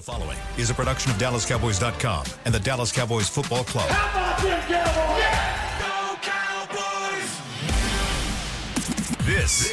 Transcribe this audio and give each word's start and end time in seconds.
The 0.00 0.12
following 0.12 0.38
is 0.56 0.70
a 0.70 0.74
production 0.74 1.12
of 1.12 1.18
DallasCowboys.com 1.18 2.24
and 2.46 2.54
the 2.54 2.60
Dallas 2.60 2.90
Cowboys 2.90 3.28
Football 3.28 3.64
Club. 3.64 3.86
How 3.90 4.08
about 4.08 4.40
them 4.40 4.56
Cowboys? 6.24 7.28
This 9.28 9.68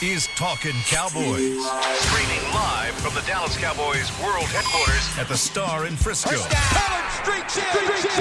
is 0.00 0.28
Talking 0.36 0.78
Cowboys. 0.86 1.58
Streaming 2.06 2.44
live 2.54 2.94
from 3.02 3.18
the 3.18 3.26
Dallas 3.26 3.58
Cowboys 3.58 4.06
World 4.22 4.46
Headquarters 4.46 5.18
at 5.18 5.26
the 5.26 5.36
Star 5.36 5.86
in 5.86 5.96
Frisco. 5.96 6.38
Pollard 6.38 7.10
streaks 7.18 7.58
in. 7.58 7.66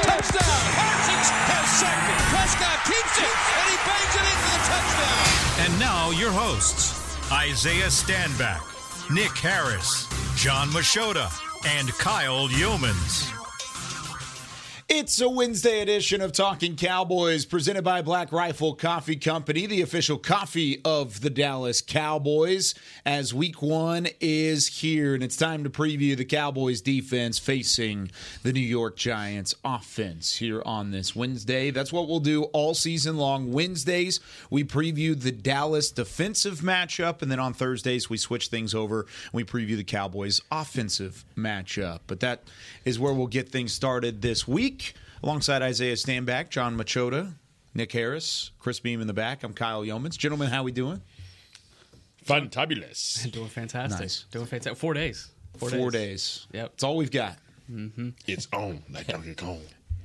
Touchdown. 0.09 0.57
Parsons 0.73 1.29
has 1.53 1.69
sacked 1.77 2.17
it. 2.17 2.17
Prescott 2.33 2.81
keeps 2.89 3.13
it, 3.21 3.29
and 3.29 3.69
he 3.69 3.77
bangs 3.85 4.09
it 4.17 4.25
into 4.25 4.49
the 4.57 4.61
touchdown. 4.73 5.69
And 5.69 5.77
now 5.77 6.09
your 6.17 6.31
hosts, 6.31 6.97
Isaiah 7.31 7.93
Stanback, 7.93 8.65
Nick 9.13 9.37
Harris, 9.37 10.06
John 10.37 10.69
Machota, 10.69 11.31
and 11.65 11.91
Kyle 11.93 12.47
Yeomans. 12.47 13.36
It's 14.89 15.19
a 15.19 15.27
Wednesday 15.27 15.81
edition 15.81 16.21
of 16.21 16.31
Talking 16.31 16.77
Cowboys 16.77 17.43
presented 17.43 17.83
by 17.83 18.01
Black 18.01 18.31
Rifle 18.31 18.73
Coffee 18.73 19.17
Company, 19.17 19.65
the 19.65 19.81
official 19.81 20.17
coffee 20.17 20.79
of 20.85 21.19
the 21.19 21.29
Dallas 21.29 21.81
Cowboys, 21.81 22.73
as 23.05 23.33
week 23.33 23.61
one 23.61 24.07
is 24.21 24.67
here. 24.67 25.13
And 25.13 25.21
it's 25.21 25.35
time 25.35 25.65
to 25.65 25.69
preview 25.69 26.15
the 26.15 26.23
Cowboys 26.23 26.79
defense 26.79 27.37
facing 27.37 28.11
the 28.43 28.53
New 28.53 28.61
York 28.61 28.95
Giants 28.95 29.53
offense 29.65 30.37
here 30.37 30.63
on 30.65 30.91
this 30.91 31.13
Wednesday. 31.13 31.69
That's 31.69 31.91
what 31.91 32.07
we'll 32.07 32.21
do 32.21 32.43
all 32.43 32.73
season 32.73 33.17
long. 33.17 33.51
Wednesdays, 33.51 34.21
we 34.49 34.63
preview 34.63 35.19
the 35.19 35.33
Dallas 35.33 35.91
defensive 35.91 36.59
matchup. 36.59 37.21
And 37.21 37.29
then 37.29 37.41
on 37.41 37.53
Thursdays, 37.53 38.09
we 38.09 38.15
switch 38.15 38.47
things 38.47 38.73
over. 38.73 39.01
And 39.01 39.33
we 39.33 39.43
preview 39.43 39.75
the 39.75 39.83
Cowboys 39.83 40.39
offensive 40.49 41.25
matchup. 41.35 41.99
But 42.07 42.21
that 42.21 42.43
is 42.85 42.97
where 42.97 43.11
we'll 43.11 43.27
get 43.27 43.49
things 43.49 43.73
started 43.73 44.21
this 44.21 44.47
week. 44.47 44.76
Alongside 45.23 45.61
Isaiah 45.61 45.95
Stanback, 45.95 46.49
John 46.49 46.77
Machota, 46.77 47.33
Nick 47.73 47.91
Harris, 47.91 48.51
Chris 48.59 48.79
Beam 48.79 49.01
in 49.01 49.07
the 49.07 49.13
back. 49.13 49.43
I'm 49.43 49.53
Kyle 49.53 49.83
Yeomans. 49.83 50.17
Gentlemen, 50.17 50.49
how 50.49 50.63
we 50.63 50.71
doing? 50.71 51.01
Fantabulous. 52.25 53.31
Doing 53.31 53.47
fantastic. 53.47 54.01
Nice. 54.01 54.25
Doing 54.31 54.45
fantastic. 54.45 54.77
Four 54.77 54.93
days. 54.93 55.31
Four, 55.57 55.91
days. 55.91 56.45
Yep. 56.51 56.71
It's 56.73 56.83
all 56.83 56.97
we've 56.97 57.09
got. 57.09 57.37
It's 58.27 58.47
on 58.51 58.83
like 58.91 59.07
Donkey 59.07 59.33
Kong. 59.33 59.61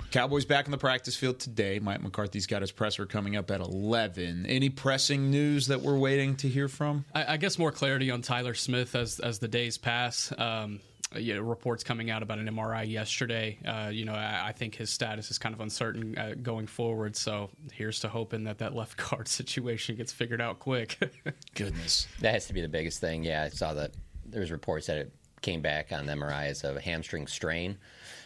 Cowboys 0.09 0.45
back 0.45 0.65
in 0.65 0.71
the 0.71 0.77
practice 0.77 1.15
field 1.15 1.39
today. 1.39 1.79
Mike 1.79 2.01
McCarthy's 2.01 2.47
got 2.47 2.61
his 2.61 2.71
presser 2.71 3.05
coming 3.05 3.35
up 3.35 3.51
at 3.51 3.59
11. 3.59 4.45
Any 4.45 4.69
pressing 4.69 5.31
news 5.31 5.67
that 5.67 5.81
we're 5.81 5.97
waiting 5.97 6.35
to 6.37 6.47
hear 6.47 6.67
from? 6.67 7.03
I, 7.13 7.33
I 7.33 7.37
guess 7.37 7.59
more 7.59 7.71
clarity 7.71 8.09
on 8.09 8.21
Tyler 8.21 8.53
Smith 8.53 8.95
as 8.95 9.19
as 9.19 9.39
the 9.39 9.47
days 9.47 9.77
pass. 9.77 10.31
Um, 10.37 10.79
you 11.15 11.35
know, 11.35 11.41
reports 11.41 11.83
coming 11.83 12.09
out 12.09 12.23
about 12.23 12.39
an 12.39 12.47
MRI 12.47 12.89
yesterday. 12.89 13.57
Uh, 13.65 13.89
you 13.91 14.05
know, 14.05 14.13
I, 14.13 14.47
I 14.47 14.51
think 14.51 14.75
his 14.75 14.89
status 14.89 15.31
is 15.31 15.37
kind 15.37 15.53
of 15.53 15.61
uncertain 15.61 16.17
uh, 16.17 16.33
going 16.41 16.67
forward. 16.67 17.15
So 17.15 17.49
here's 17.71 17.99
to 18.01 18.09
hoping 18.09 18.43
that 18.45 18.59
that 18.59 18.75
left 18.75 18.97
guard 18.97 19.27
situation 19.27 19.95
gets 19.95 20.11
figured 20.11 20.41
out 20.41 20.59
quick. 20.59 20.97
Goodness. 21.55 22.07
That 22.21 22.33
has 22.33 22.47
to 22.47 22.53
be 22.53 22.61
the 22.61 22.69
biggest 22.69 22.99
thing. 22.99 23.23
Yeah, 23.23 23.43
I 23.43 23.49
saw 23.49 23.73
that 23.73 23.91
there 24.25 24.41
was 24.41 24.51
reports 24.51 24.87
that 24.87 24.97
it 24.97 25.13
came 25.41 25.61
back 25.61 25.91
on 25.91 26.05
the 26.05 26.13
MRI 26.13 26.47
as 26.47 26.63
a 26.63 26.79
hamstring 26.79 27.27
strain. 27.27 27.77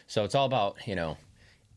So 0.07 0.23
it's 0.23 0.35
all 0.35 0.45
about 0.45 0.77
you 0.87 0.95
know. 0.95 1.17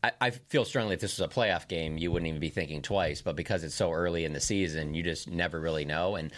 I, 0.03 0.11
I 0.19 0.29
feel 0.31 0.65
strongly 0.65 0.95
if 0.95 0.99
this 0.99 1.19
was 1.19 1.27
a 1.27 1.31
playoff 1.31 1.67
game, 1.67 1.99
you 1.99 2.11
wouldn't 2.11 2.27
even 2.27 2.39
be 2.39 2.49
thinking 2.49 2.81
twice. 2.81 3.21
But 3.21 3.35
because 3.35 3.63
it's 3.63 3.75
so 3.75 3.91
early 3.91 4.25
in 4.25 4.33
the 4.33 4.39
season, 4.39 4.95
you 4.95 5.03
just 5.03 5.29
never 5.29 5.59
really 5.59 5.85
know. 5.85 6.15
And 6.15 6.31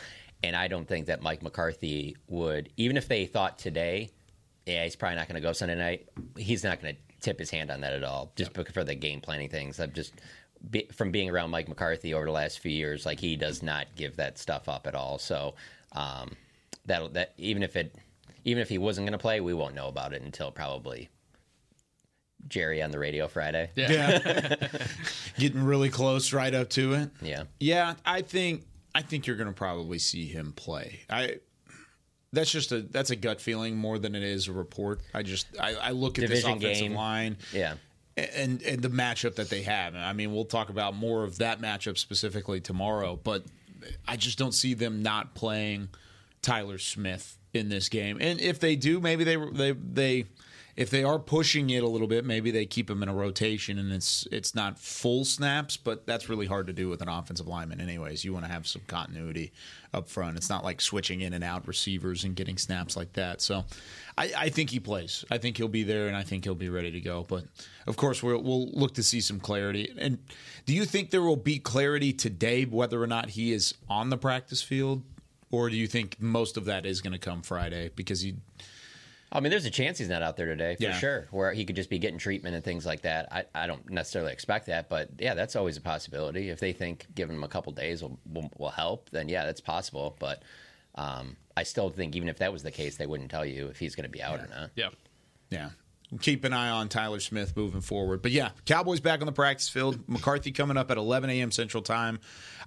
and 0.43 0.55
I 0.55 0.67
don't 0.67 0.87
think 0.87 1.05
that 1.07 1.21
Mike 1.21 1.41
McCarthy 1.41 2.17
would, 2.27 2.69
even 2.75 2.97
if 2.97 3.07
they 3.07 3.25
thought 3.25 3.57
today, 3.57 4.11
yeah, 4.65 4.83
he's 4.83 4.95
probably 4.95 5.17
not 5.17 5.27
going 5.27 5.41
to 5.41 5.45
go 5.45 5.53
Sunday 5.53 5.75
night. 5.75 6.09
He's 6.37 6.63
not 6.63 6.81
going 6.81 6.95
to 6.95 7.01
tip 7.19 7.39
his 7.39 7.49
hand 7.49 7.71
on 7.71 7.81
that 7.81 7.93
at 7.93 8.03
all, 8.03 8.31
just 8.35 8.53
because 8.53 8.73
for 8.73 8.83
the 8.83 8.95
game 8.95 9.21
planning 9.21 9.49
things. 9.49 9.79
I'm 9.79 9.91
just 9.91 10.13
be, 10.69 10.87
from 10.93 11.11
being 11.11 11.29
around 11.29 11.49
Mike 11.49 11.67
McCarthy 11.67 12.13
over 12.13 12.25
the 12.25 12.31
last 12.31 12.59
few 12.59 12.71
years, 12.71 13.05
like 13.05 13.19
he 13.19 13.35
does 13.35 13.61
not 13.61 13.87
give 13.95 14.15
that 14.17 14.37
stuff 14.37 14.69
up 14.69 14.87
at 14.87 14.95
all. 14.95 15.17
So 15.17 15.55
um, 15.93 16.31
that 16.85 17.13
that 17.13 17.33
even 17.37 17.63
if 17.63 17.75
it 17.75 17.95
even 18.45 18.61
if 18.61 18.69
he 18.69 18.77
wasn't 18.77 19.05
going 19.05 19.17
to 19.17 19.21
play, 19.21 19.41
we 19.41 19.53
won't 19.53 19.75
know 19.75 19.87
about 19.87 20.13
it 20.13 20.21
until 20.21 20.51
probably 20.51 21.09
Jerry 22.47 22.81
on 22.81 22.91
the 22.91 22.99
radio 22.99 23.27
Friday. 23.27 23.71
Yeah. 23.75 24.55
Getting 25.37 25.63
really 25.63 25.89
close 25.89 26.33
right 26.33 26.53
up 26.53 26.69
to 26.71 26.93
it. 26.93 27.09
Yeah. 27.21 27.43
Yeah, 27.59 27.95
I 28.05 28.21
think 28.21 28.63
I 28.95 29.01
think 29.01 29.27
you're 29.27 29.37
going 29.37 29.49
to 29.49 29.53
probably 29.53 29.99
see 29.99 30.27
him 30.27 30.53
play. 30.53 31.01
I 31.09 31.37
that's 32.33 32.51
just 32.51 32.71
a 32.73 32.81
that's 32.81 33.11
a 33.11 33.15
gut 33.15 33.39
feeling 33.39 33.77
more 33.77 33.97
than 33.97 34.15
it 34.15 34.23
is 34.23 34.49
a 34.49 34.51
report. 34.53 34.99
I 35.13 35.23
just 35.23 35.47
I, 35.59 35.75
I 35.75 35.91
look 35.91 36.17
at 36.17 36.23
Division 36.27 36.59
this 36.59 36.63
offensive 36.65 36.83
game. 36.87 36.93
line 36.95 37.37
Yeah. 37.53 37.75
and 38.17 38.61
and 38.63 38.81
the 38.81 38.89
matchup 38.89 39.35
that 39.35 39.49
they 39.49 39.61
have. 39.61 39.95
I 39.95 40.11
mean, 40.13 40.33
we'll 40.33 40.43
talk 40.45 40.69
about 40.69 40.95
more 40.95 41.23
of 41.23 41.37
that 41.37 41.61
matchup 41.61 41.97
specifically 41.97 42.59
tomorrow, 42.59 43.17
but 43.23 43.43
I 44.07 44.17
just 44.17 44.37
don't 44.37 44.53
see 44.53 44.73
them 44.73 45.01
not 45.01 45.35
playing 45.35 45.89
Tyler 46.41 46.77
Smith 46.77 47.37
in 47.53 47.69
this 47.69 47.87
game. 47.89 48.17
And 48.19 48.41
if 48.41 48.59
they 48.59 48.75
do, 48.75 48.99
maybe 48.99 49.23
they 49.23 49.35
they 49.35 49.71
they 49.71 50.25
if 50.75 50.89
they 50.89 51.03
are 51.03 51.19
pushing 51.19 51.69
it 51.69 51.83
a 51.83 51.87
little 51.87 52.07
bit, 52.07 52.25
maybe 52.25 52.49
they 52.49 52.65
keep 52.65 52.89
him 52.89 53.03
in 53.03 53.09
a 53.09 53.13
rotation 53.13 53.77
and 53.77 53.91
it's 53.91 54.27
it's 54.31 54.55
not 54.55 54.79
full 54.79 55.23
snaps, 55.23 55.77
but 55.77 56.07
that's 56.07 56.29
really 56.29 56.47
hard 56.47 56.65
to 56.65 56.73
do 56.73 56.89
with 56.89 57.01
an 57.01 57.09
offensive 57.09 57.47
lineman 57.47 57.79
anyways. 57.79 58.25
You 58.25 58.33
want 58.33 58.45
to 58.45 58.51
have 58.51 58.65
some 58.65 58.81
continuity 58.87 59.51
up 59.93 60.09
front. 60.09 60.35
It's 60.35 60.49
not 60.49 60.63
like 60.63 60.81
switching 60.81 61.21
in 61.21 61.33
and 61.33 61.43
out 61.43 61.67
receivers 61.67 62.23
and 62.23 62.35
getting 62.35 62.57
snaps 62.57 62.97
like 62.97 63.13
that. 63.13 63.39
So 63.39 63.65
I, 64.17 64.31
I 64.35 64.49
think 64.49 64.71
he 64.71 64.79
plays. 64.79 65.23
I 65.29 65.37
think 65.37 65.57
he'll 65.57 65.67
be 65.67 65.83
there 65.83 66.07
and 66.07 66.17
I 66.17 66.23
think 66.23 66.43
he'll 66.43 66.55
be 66.55 66.69
ready 66.69 66.89
to 66.89 67.01
go. 67.01 67.23
But 67.27 67.43
of 67.85 67.95
course 67.95 68.23
we'll 68.23 68.41
we'll 68.41 68.71
look 68.71 68.95
to 68.95 69.03
see 69.03 69.21
some 69.21 69.39
clarity. 69.39 69.93
And 69.95 70.17
do 70.65 70.73
you 70.73 70.85
think 70.85 71.11
there 71.11 71.21
will 71.21 71.35
be 71.35 71.59
clarity 71.59 72.13
today 72.13 72.65
whether 72.65 73.01
or 73.01 73.07
not 73.07 73.29
he 73.29 73.53
is 73.53 73.75
on 73.87 74.09
the 74.09 74.17
practice 74.17 74.63
field? 74.63 75.03
Or 75.51 75.69
do 75.69 75.75
you 75.75 75.85
think 75.85 76.19
most 76.19 76.57
of 76.57 76.65
that 76.65 76.83
is 76.83 76.99
going 76.99 77.13
to 77.13 77.19
come 77.19 77.43
Friday 77.43 77.91
because 77.95 78.21
he 78.21 78.37
I 79.35 79.39
mean, 79.39 79.49
there's 79.49 79.65
a 79.65 79.71
chance 79.71 79.97
he's 79.97 80.09
not 80.09 80.21
out 80.21 80.37
there 80.37 80.45
today 80.45 80.75
for 80.75 80.83
Yeah. 80.83 80.97
sure, 80.97 81.27
where 81.31 81.51
he 81.53 81.65
could 81.65 81.75
just 81.75 81.89
be 81.89 81.97
getting 81.97 82.19
treatment 82.19 82.53
and 82.55 82.63
things 82.63 82.85
like 82.85 83.01
that. 83.01 83.27
I, 83.33 83.45
I 83.55 83.65
don't 83.67 83.89
necessarily 83.89 84.31
expect 84.31 84.67
that, 84.67 84.89
but 84.89 85.09
yeah, 85.17 85.33
that's 85.33 85.55
always 85.55 85.75
a 85.75 85.81
possibility. 85.81 86.49
If 86.49 86.59
they 86.59 86.71
think 86.71 87.07
giving 87.15 87.35
him 87.35 87.43
a 87.43 87.47
couple 87.47 87.71
days 87.73 88.03
will, 88.03 88.19
will, 88.31 88.51
will 88.57 88.69
help, 88.69 89.09
then 89.09 89.27
yeah, 89.29 89.43
that's 89.45 89.59
possible. 89.59 90.15
But 90.19 90.43
um, 90.95 91.35
I 91.57 91.63
still 91.63 91.89
think 91.89 92.15
even 92.15 92.29
if 92.29 92.37
that 92.37 92.53
was 92.53 92.61
the 92.61 92.69
case, 92.71 92.95
they 92.97 93.07
wouldn't 93.07 93.31
tell 93.31 93.43
you 93.45 93.67
if 93.67 93.79
he's 93.79 93.95
going 93.95 94.03
to 94.03 94.09
be 94.09 94.21
out 94.21 94.39
or 94.39 94.47
not. 94.47 94.69
yeah. 94.75 94.89
Yeah. 95.49 95.69
Keep 96.21 96.43
an 96.45 96.53
eye 96.53 96.69
on 96.69 96.89
Tyler 96.89 97.19
Smith 97.19 97.57
moving 97.57 97.81
forward. 97.81 98.21
But 98.21 98.31
yeah, 98.31 98.51
Cowboys 98.65 98.99
back 98.99 99.21
on 99.21 99.25
the 99.25 99.31
practice 99.31 99.67
field. 99.67 100.07
McCarthy 100.07 100.51
coming 100.51 100.77
up 100.77 100.91
at 100.91 100.97
11 100.97 101.31
a.m. 101.31 101.49
Central 101.49 101.81
Time. 101.81 102.19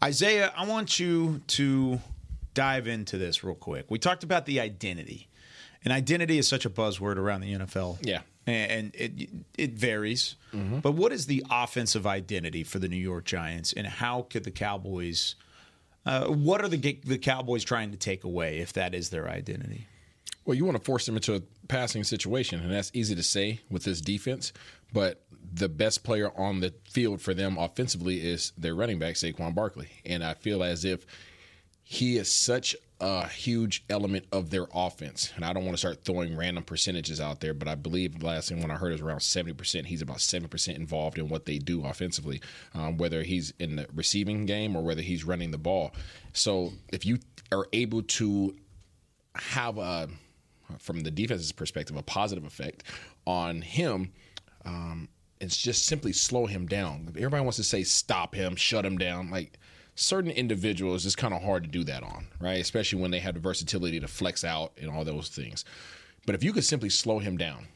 Isaiah, 0.03 0.53
I 0.57 0.67
want 0.67 0.99
you 0.99 1.43
to 1.49 2.01
dive 2.55 2.89
into 2.89 3.19
this 3.19 3.45
real 3.45 3.55
quick. 3.55 3.87
We 3.89 4.01
talked 4.01 4.25
about 4.25 4.47
the 4.47 4.59
identity, 4.59 5.29
and 5.87 5.93
identity 5.93 6.37
is 6.37 6.49
such 6.49 6.67
a 6.67 6.71
buzzword 6.71 7.17
around 7.17 7.43
the 7.43 7.55
NFL. 7.55 7.99
Yeah. 8.03 8.23
And 8.49 8.95
it 8.95 9.31
it 9.57 9.73
varies. 9.73 10.37
But 10.53 10.93
what 10.93 11.13
is 11.13 11.27
the 11.27 11.45
offensive 11.51 12.07
identity 12.07 12.65
for 12.65 12.79
the 12.79 12.89
New 12.89 12.97
York 12.97 13.25
Giants, 13.25 13.73
and 13.73 13.87
how 13.87 14.23
could 14.23 14.45
the 14.45 14.51
Cowboys? 14.51 15.37
Uh, 16.05 16.27
what 16.27 16.61
are 16.61 16.69
the 16.69 16.99
the 17.05 17.19
Cowboys 17.19 17.65
trying 17.65 17.91
to 17.91 17.97
take 17.97 18.25
away 18.25 18.59
if 18.59 18.73
that 18.75 18.95
is 18.95 19.11
their 19.11 19.29
identity? 19.29 19.87
Well, 20.45 20.57
you 20.57 20.65
want 20.65 20.79
to 20.79 20.85
force 20.85 21.07
them 21.07 21.17
into 21.17 21.35
a 21.35 21.43
passing 21.67 22.05
situation, 22.05 22.61
and 22.61 22.71
that's 22.71 22.93
easy 22.95 23.17
to 23.17 23.23
say 23.23 23.61
with 23.69 23.83
this 23.83 24.01
defense. 24.01 24.53
But 24.93 25.25
the 25.53 25.69
best 25.69 26.05
player 26.05 26.31
on 26.37 26.61
the 26.61 26.73
field 26.89 27.21
for 27.21 27.35
them 27.35 27.59
offensively 27.59 28.21
is 28.21 28.53
their 28.57 28.75
running 28.75 29.01
back, 29.01 29.15
Saquon 29.15 29.55
Barkley. 29.55 29.89
And 30.05 30.23
I 30.23 30.35
feel 30.35 30.63
as 30.63 30.85
if 30.85 31.05
he 31.83 32.17
is 32.17 32.31
such 32.31 32.77
a 33.01 33.29
huge 33.29 33.85
element 33.91 34.25
of 34.33 34.51
their 34.51 34.67
offense. 34.75 35.33
And 35.37 35.45
I 35.45 35.53
don't 35.53 35.65
want 35.65 35.75
to 35.75 35.79
start 35.79 36.05
throwing 36.05 36.37
random 36.37 36.65
percentages 36.65 37.21
out 37.21 37.41
there, 37.41 37.53
but 37.53 37.69
I 37.69 37.75
believe 37.75 38.23
last 38.23 38.49
thing 38.49 38.63
when 38.63 38.71
I 38.71 38.77
heard 38.77 38.93
is 38.93 39.01
around 39.01 39.19
70%. 39.19 39.85
He's 39.85 40.03
about 40.03 40.19
70% 40.19 40.77
involved 40.77 41.19
in 41.19 41.29
what 41.29 41.45
they 41.45 41.59
do 41.59 41.85
offensively, 41.85 42.41
um, 42.75 42.97
whether 42.97 43.23
he's 43.23 43.53
in 43.59 43.77
the 43.77 43.87
receiving 43.95 44.47
game 44.47 44.75
or 44.75 44.83
whether 44.83 45.03
he's 45.03 45.25
running 45.25 45.51
the 45.51 45.59
ball. 45.59 45.93
So 46.33 46.73
if 46.93 47.05
you 47.05 47.19
are 47.53 47.67
able 47.73 48.03
to 48.03 48.57
have 49.35 49.77
a 49.79 50.09
from 50.79 51.01
the 51.01 51.11
defense's 51.11 51.53
perspective, 51.53 51.97
a 51.97 52.03
positive 52.03 52.45
effect 52.45 52.83
on 53.27 53.63
him. 53.63 54.13
Um, 54.65 55.09
it's 55.41 55.57
just 55.57 55.87
simply 55.87 56.13
slow 56.13 56.47
him 56.47 56.67
down. 56.67 57.09
Everybody 57.11 57.43
wants 57.43 57.57
to 57.59 57.65
say 57.65 57.83
stop 57.85 58.35
him, 58.35 58.57
shut 58.57 58.85
him 58.85 58.99
down. 58.99 59.31
Like 59.31 59.59
certain 59.97 60.31
individuals, 60.31 61.05
it's 61.05 61.17
kind 61.17 61.35
of 61.35 61.43
hard 61.43 61.65
to 61.65 61.69
do 61.69 61.83
that 61.85 62.05
on, 62.05 62.29
right? 62.39 62.61
Especially 62.61 63.01
when 63.01 63.11
they 63.11 63.19
have 63.19 63.35
the 63.35 63.41
versatility 63.41 63.99
to 63.99 64.07
flex 64.07 64.45
out 64.45 64.73
and 64.81 64.91
all 64.91 65.05
those 65.05 65.29
things. 65.29 65.65
But 66.27 66.35
if 66.35 66.45
you 66.45 66.53
could 66.53 66.65
simply 66.65 66.91
slow 66.91 67.19
him 67.19 67.37
down, 67.37 67.67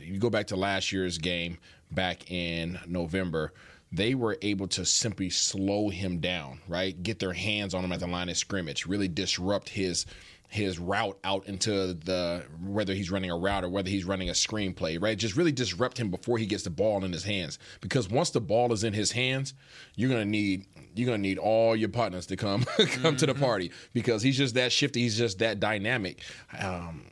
you 0.00 0.18
go 0.18 0.30
back 0.30 0.48
to 0.48 0.56
last 0.56 0.90
year's 0.90 1.18
game 1.18 1.58
back 1.90 2.30
in 2.30 2.78
November. 2.86 3.52
They 3.92 4.14
were 4.14 4.38
able 4.42 4.68
to 4.68 4.84
simply 4.84 5.30
slow 5.30 5.88
him 5.90 6.18
down, 6.18 6.60
right? 6.66 7.00
Get 7.00 7.18
their 7.18 7.32
hands 7.32 7.74
on 7.74 7.84
him 7.84 7.92
at 7.92 8.00
the 8.00 8.06
line 8.06 8.28
of 8.28 8.36
scrimmage, 8.36 8.86
really 8.86 9.08
disrupt 9.08 9.68
his 9.68 10.06
his 10.48 10.78
route 10.78 11.18
out 11.24 11.46
into 11.46 11.94
the 11.94 12.44
whether 12.62 12.94
he's 12.94 13.10
running 13.10 13.30
a 13.30 13.36
route 13.36 13.64
or 13.64 13.68
whether 13.68 13.88
he's 13.88 14.04
running 14.04 14.28
a 14.28 14.32
screenplay, 14.32 15.00
right? 15.00 15.18
Just 15.18 15.36
really 15.36 15.52
disrupt 15.52 15.98
him 15.98 16.10
before 16.10 16.38
he 16.38 16.46
gets 16.46 16.62
the 16.62 16.70
ball 16.70 17.04
in 17.04 17.12
his 17.12 17.24
hands. 17.24 17.58
Because 17.80 18.08
once 18.08 18.30
the 18.30 18.40
ball 18.40 18.72
is 18.72 18.84
in 18.84 18.92
his 18.92 19.12
hands, 19.12 19.54
you're 19.94 20.10
gonna 20.10 20.24
need 20.24 20.66
you're 20.94 21.06
gonna 21.06 21.18
need 21.18 21.38
all 21.38 21.76
your 21.76 21.88
partners 21.88 22.26
to 22.26 22.36
come 22.36 22.62
come 22.76 22.86
mm-hmm. 22.86 23.16
to 23.16 23.26
the 23.26 23.34
party 23.34 23.70
because 23.92 24.22
he's 24.22 24.36
just 24.36 24.54
that 24.54 24.72
shifty, 24.72 25.00
he's 25.00 25.18
just 25.18 25.38
that 25.38 25.60
dynamic. 25.60 26.20
Um, 26.58 27.06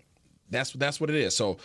that's 0.50 0.72
that's 0.72 1.00
what 1.00 1.10
it 1.10 1.16
is. 1.16 1.36
So 1.36 1.58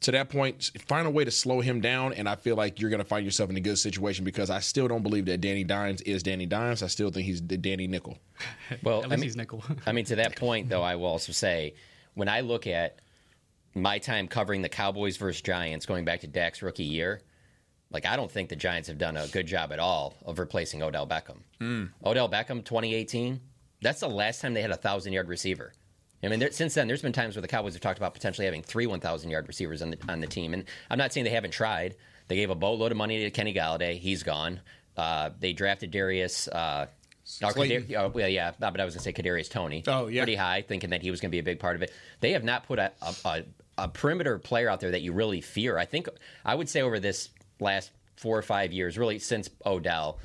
to 0.00 0.10
that 0.12 0.28
point, 0.28 0.70
find 0.86 1.06
a 1.06 1.10
way 1.10 1.24
to 1.24 1.30
slow 1.30 1.60
him 1.60 1.80
down, 1.80 2.12
and 2.12 2.28
I 2.28 2.34
feel 2.34 2.56
like 2.56 2.80
you're 2.80 2.90
going 2.90 3.02
to 3.02 3.06
find 3.06 3.24
yourself 3.24 3.48
in 3.48 3.56
a 3.56 3.60
good 3.60 3.78
situation 3.78 4.24
because 4.24 4.50
I 4.50 4.60
still 4.60 4.86
don't 4.86 5.02
believe 5.02 5.26
that 5.26 5.40
Danny 5.40 5.64
Dimes 5.64 6.02
is 6.02 6.22
Danny 6.22 6.46
Dimes. 6.46 6.82
I 6.82 6.88
still 6.88 7.10
think 7.10 7.26
he's 7.26 7.40
the 7.40 7.56
Danny 7.56 7.86
Nickel. 7.86 8.18
Well, 8.82 9.04
at 9.04 9.10
least 9.10 9.12
I 9.12 9.16
mean, 9.16 9.22
he's 9.22 9.36
nickel. 9.36 9.64
I 9.86 9.92
mean, 9.92 10.04
to 10.06 10.16
that 10.16 10.36
point, 10.36 10.68
though, 10.68 10.82
I 10.82 10.96
will 10.96 11.06
also 11.06 11.32
say 11.32 11.74
when 12.14 12.28
I 12.28 12.40
look 12.40 12.66
at 12.66 13.00
my 13.74 13.98
time 13.98 14.28
covering 14.28 14.62
the 14.62 14.68
Cowboys 14.68 15.16
versus 15.16 15.40
Giants, 15.40 15.86
going 15.86 16.04
back 16.04 16.20
to 16.20 16.26
Dak's 16.26 16.62
rookie 16.62 16.84
year, 16.84 17.22
like 17.90 18.06
I 18.06 18.16
don't 18.16 18.30
think 18.30 18.48
the 18.48 18.56
Giants 18.56 18.88
have 18.88 18.98
done 18.98 19.16
a 19.16 19.26
good 19.28 19.46
job 19.46 19.72
at 19.72 19.78
all 19.78 20.14
of 20.24 20.38
replacing 20.38 20.82
Odell 20.82 21.06
Beckham. 21.06 21.38
Mm. 21.60 21.90
Odell 22.04 22.28
Beckham, 22.28 22.64
2018, 22.64 23.40
that's 23.80 24.00
the 24.00 24.08
last 24.08 24.40
time 24.40 24.54
they 24.54 24.62
had 24.62 24.70
a 24.70 24.76
thousand 24.76 25.12
yard 25.12 25.28
receiver. 25.28 25.72
I 26.24 26.28
mean, 26.28 26.40
there, 26.40 26.52
since 26.52 26.74
then, 26.74 26.86
there's 26.86 27.02
been 27.02 27.12
times 27.12 27.36
where 27.36 27.42
the 27.42 27.48
Cowboys 27.48 27.74
have 27.74 27.82
talked 27.82 27.98
about 27.98 28.14
potentially 28.14 28.44
having 28.44 28.62
three 28.62 28.86
1,000 28.86 29.30
yard 29.30 29.46
receivers 29.48 29.82
on 29.82 29.90
the 29.90 29.98
on 30.08 30.20
the 30.20 30.26
team, 30.26 30.54
and 30.54 30.64
I'm 30.90 30.98
not 30.98 31.12
saying 31.12 31.24
they 31.24 31.30
haven't 31.30 31.52
tried. 31.52 31.96
They 32.28 32.36
gave 32.36 32.50
a 32.50 32.54
boatload 32.54 32.92
of 32.92 32.98
money 32.98 33.24
to 33.24 33.30
Kenny 33.30 33.52
Golladay. 33.52 33.98
He's 33.98 34.22
gone. 34.22 34.60
Uh, 34.96 35.30
they 35.38 35.52
drafted 35.52 35.90
Darius. 35.90 36.48
Uh, 36.48 36.86
Kadar- 37.70 37.94
oh, 37.96 38.08
well, 38.08 38.28
yeah, 38.28 38.52
but 38.58 38.80
I 38.80 38.84
was 38.84 38.94
going 38.94 39.02
to 39.02 39.04
say 39.04 39.12
Kadarius 39.12 39.50
Toney. 39.50 39.82
Oh, 39.86 40.08
yeah, 40.08 40.22
pretty 40.22 40.36
high, 40.36 40.62
thinking 40.62 40.90
that 40.90 41.00
he 41.02 41.10
was 41.10 41.20
going 41.20 41.30
to 41.30 41.34
be 41.34 41.38
a 41.38 41.42
big 41.42 41.58
part 41.58 41.74
of 41.74 41.82
it. 41.82 41.92
They 42.20 42.32
have 42.32 42.44
not 42.44 42.66
put 42.66 42.78
a, 42.78 42.92
a, 43.24 43.42
a 43.78 43.88
perimeter 43.88 44.38
player 44.38 44.68
out 44.68 44.80
there 44.80 44.90
that 44.90 45.00
you 45.00 45.12
really 45.12 45.40
fear. 45.40 45.78
I 45.78 45.86
think 45.86 46.08
I 46.44 46.54
would 46.54 46.68
say 46.68 46.82
over 46.82 47.00
this 47.00 47.30
last 47.60 47.92
four 48.16 48.38
or 48.38 48.42
five 48.42 48.72
years, 48.72 48.98
really 48.98 49.18
since 49.18 49.48
Odell, 49.64 50.18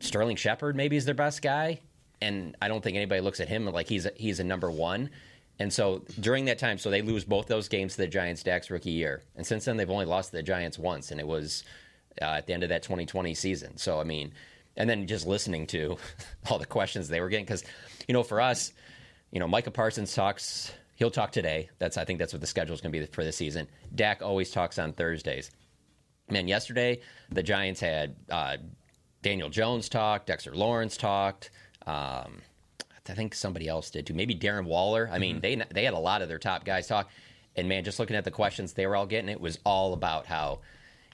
Sterling 0.00 0.36
Shepard 0.36 0.76
maybe 0.76 0.96
is 0.96 1.04
their 1.04 1.14
best 1.14 1.42
guy 1.42 1.80
and 2.20 2.56
I 2.60 2.68
don't 2.68 2.82
think 2.82 2.96
anybody 2.96 3.20
looks 3.20 3.40
at 3.40 3.48
him 3.48 3.66
like 3.66 3.88
he's 3.88 4.06
a, 4.06 4.12
he's 4.16 4.40
a 4.40 4.44
number 4.44 4.70
one. 4.70 5.10
And 5.58 5.72
so 5.72 6.04
during 6.20 6.44
that 6.44 6.58
time, 6.58 6.78
so 6.78 6.90
they 6.90 7.02
lose 7.02 7.24
both 7.24 7.46
those 7.46 7.68
games 7.68 7.96
to 7.96 8.02
the 8.02 8.06
Giants 8.06 8.42
Dak's 8.42 8.70
rookie 8.70 8.90
year, 8.90 9.22
and 9.36 9.44
since 9.44 9.64
then 9.64 9.76
they've 9.76 9.90
only 9.90 10.04
lost 10.04 10.30
to 10.30 10.36
the 10.36 10.42
Giants 10.42 10.78
once, 10.78 11.10
and 11.10 11.18
it 11.20 11.26
was 11.26 11.64
uh, 12.22 12.26
at 12.26 12.46
the 12.46 12.52
end 12.52 12.62
of 12.62 12.68
that 12.68 12.82
2020 12.82 13.34
season. 13.34 13.76
So 13.76 14.00
I 14.00 14.04
mean, 14.04 14.32
and 14.76 14.88
then 14.88 15.06
just 15.06 15.26
listening 15.26 15.66
to 15.68 15.96
all 16.50 16.58
the 16.58 16.66
questions 16.66 17.08
they 17.08 17.20
were 17.20 17.28
getting, 17.28 17.44
because 17.44 17.64
you 18.06 18.12
know, 18.12 18.22
for 18.22 18.40
us, 18.40 18.72
you 19.30 19.40
know, 19.40 19.48
Micah 19.48 19.70
Parsons 19.70 20.14
talks. 20.14 20.72
He'll 20.94 21.12
talk 21.12 21.30
today. 21.30 21.70
That's 21.78 21.96
I 21.96 22.04
think 22.04 22.18
that's 22.18 22.32
what 22.32 22.40
the 22.40 22.46
schedule 22.48 22.74
is 22.74 22.80
going 22.80 22.92
to 22.92 22.98
be 22.98 23.06
for 23.06 23.22
the 23.22 23.30
season. 23.30 23.68
Dak 23.94 24.20
always 24.20 24.50
talks 24.50 24.80
on 24.80 24.92
Thursdays. 24.92 25.50
Man, 26.28 26.48
yesterday 26.48 27.00
the 27.30 27.42
Giants 27.42 27.80
had 27.80 28.16
uh, 28.30 28.56
Daniel 29.22 29.48
Jones 29.48 29.88
talk, 29.88 30.26
Dexter 30.26 30.54
Lawrence 30.54 30.96
talked. 30.96 31.50
Um, 31.88 32.42
I 33.08 33.14
think 33.14 33.34
somebody 33.34 33.68
else 33.68 33.90
did 33.90 34.06
too. 34.06 34.14
Maybe 34.14 34.34
Darren 34.34 34.64
Waller. 34.64 35.08
I 35.10 35.18
mean, 35.18 35.40
mm-hmm. 35.40 35.60
they 35.60 35.64
they 35.72 35.84
had 35.84 35.94
a 35.94 35.98
lot 35.98 36.22
of 36.22 36.28
their 36.28 36.38
top 36.38 36.64
guys 36.64 36.86
talk. 36.86 37.08
And 37.56 37.68
man, 37.68 37.82
just 37.82 37.98
looking 37.98 38.16
at 38.16 38.24
the 38.24 38.30
questions 38.30 38.74
they 38.74 38.86
were 38.86 38.94
all 38.94 39.06
getting, 39.06 39.28
it 39.28 39.40
was 39.40 39.58
all 39.64 39.92
about 39.94 40.26
how, 40.26 40.60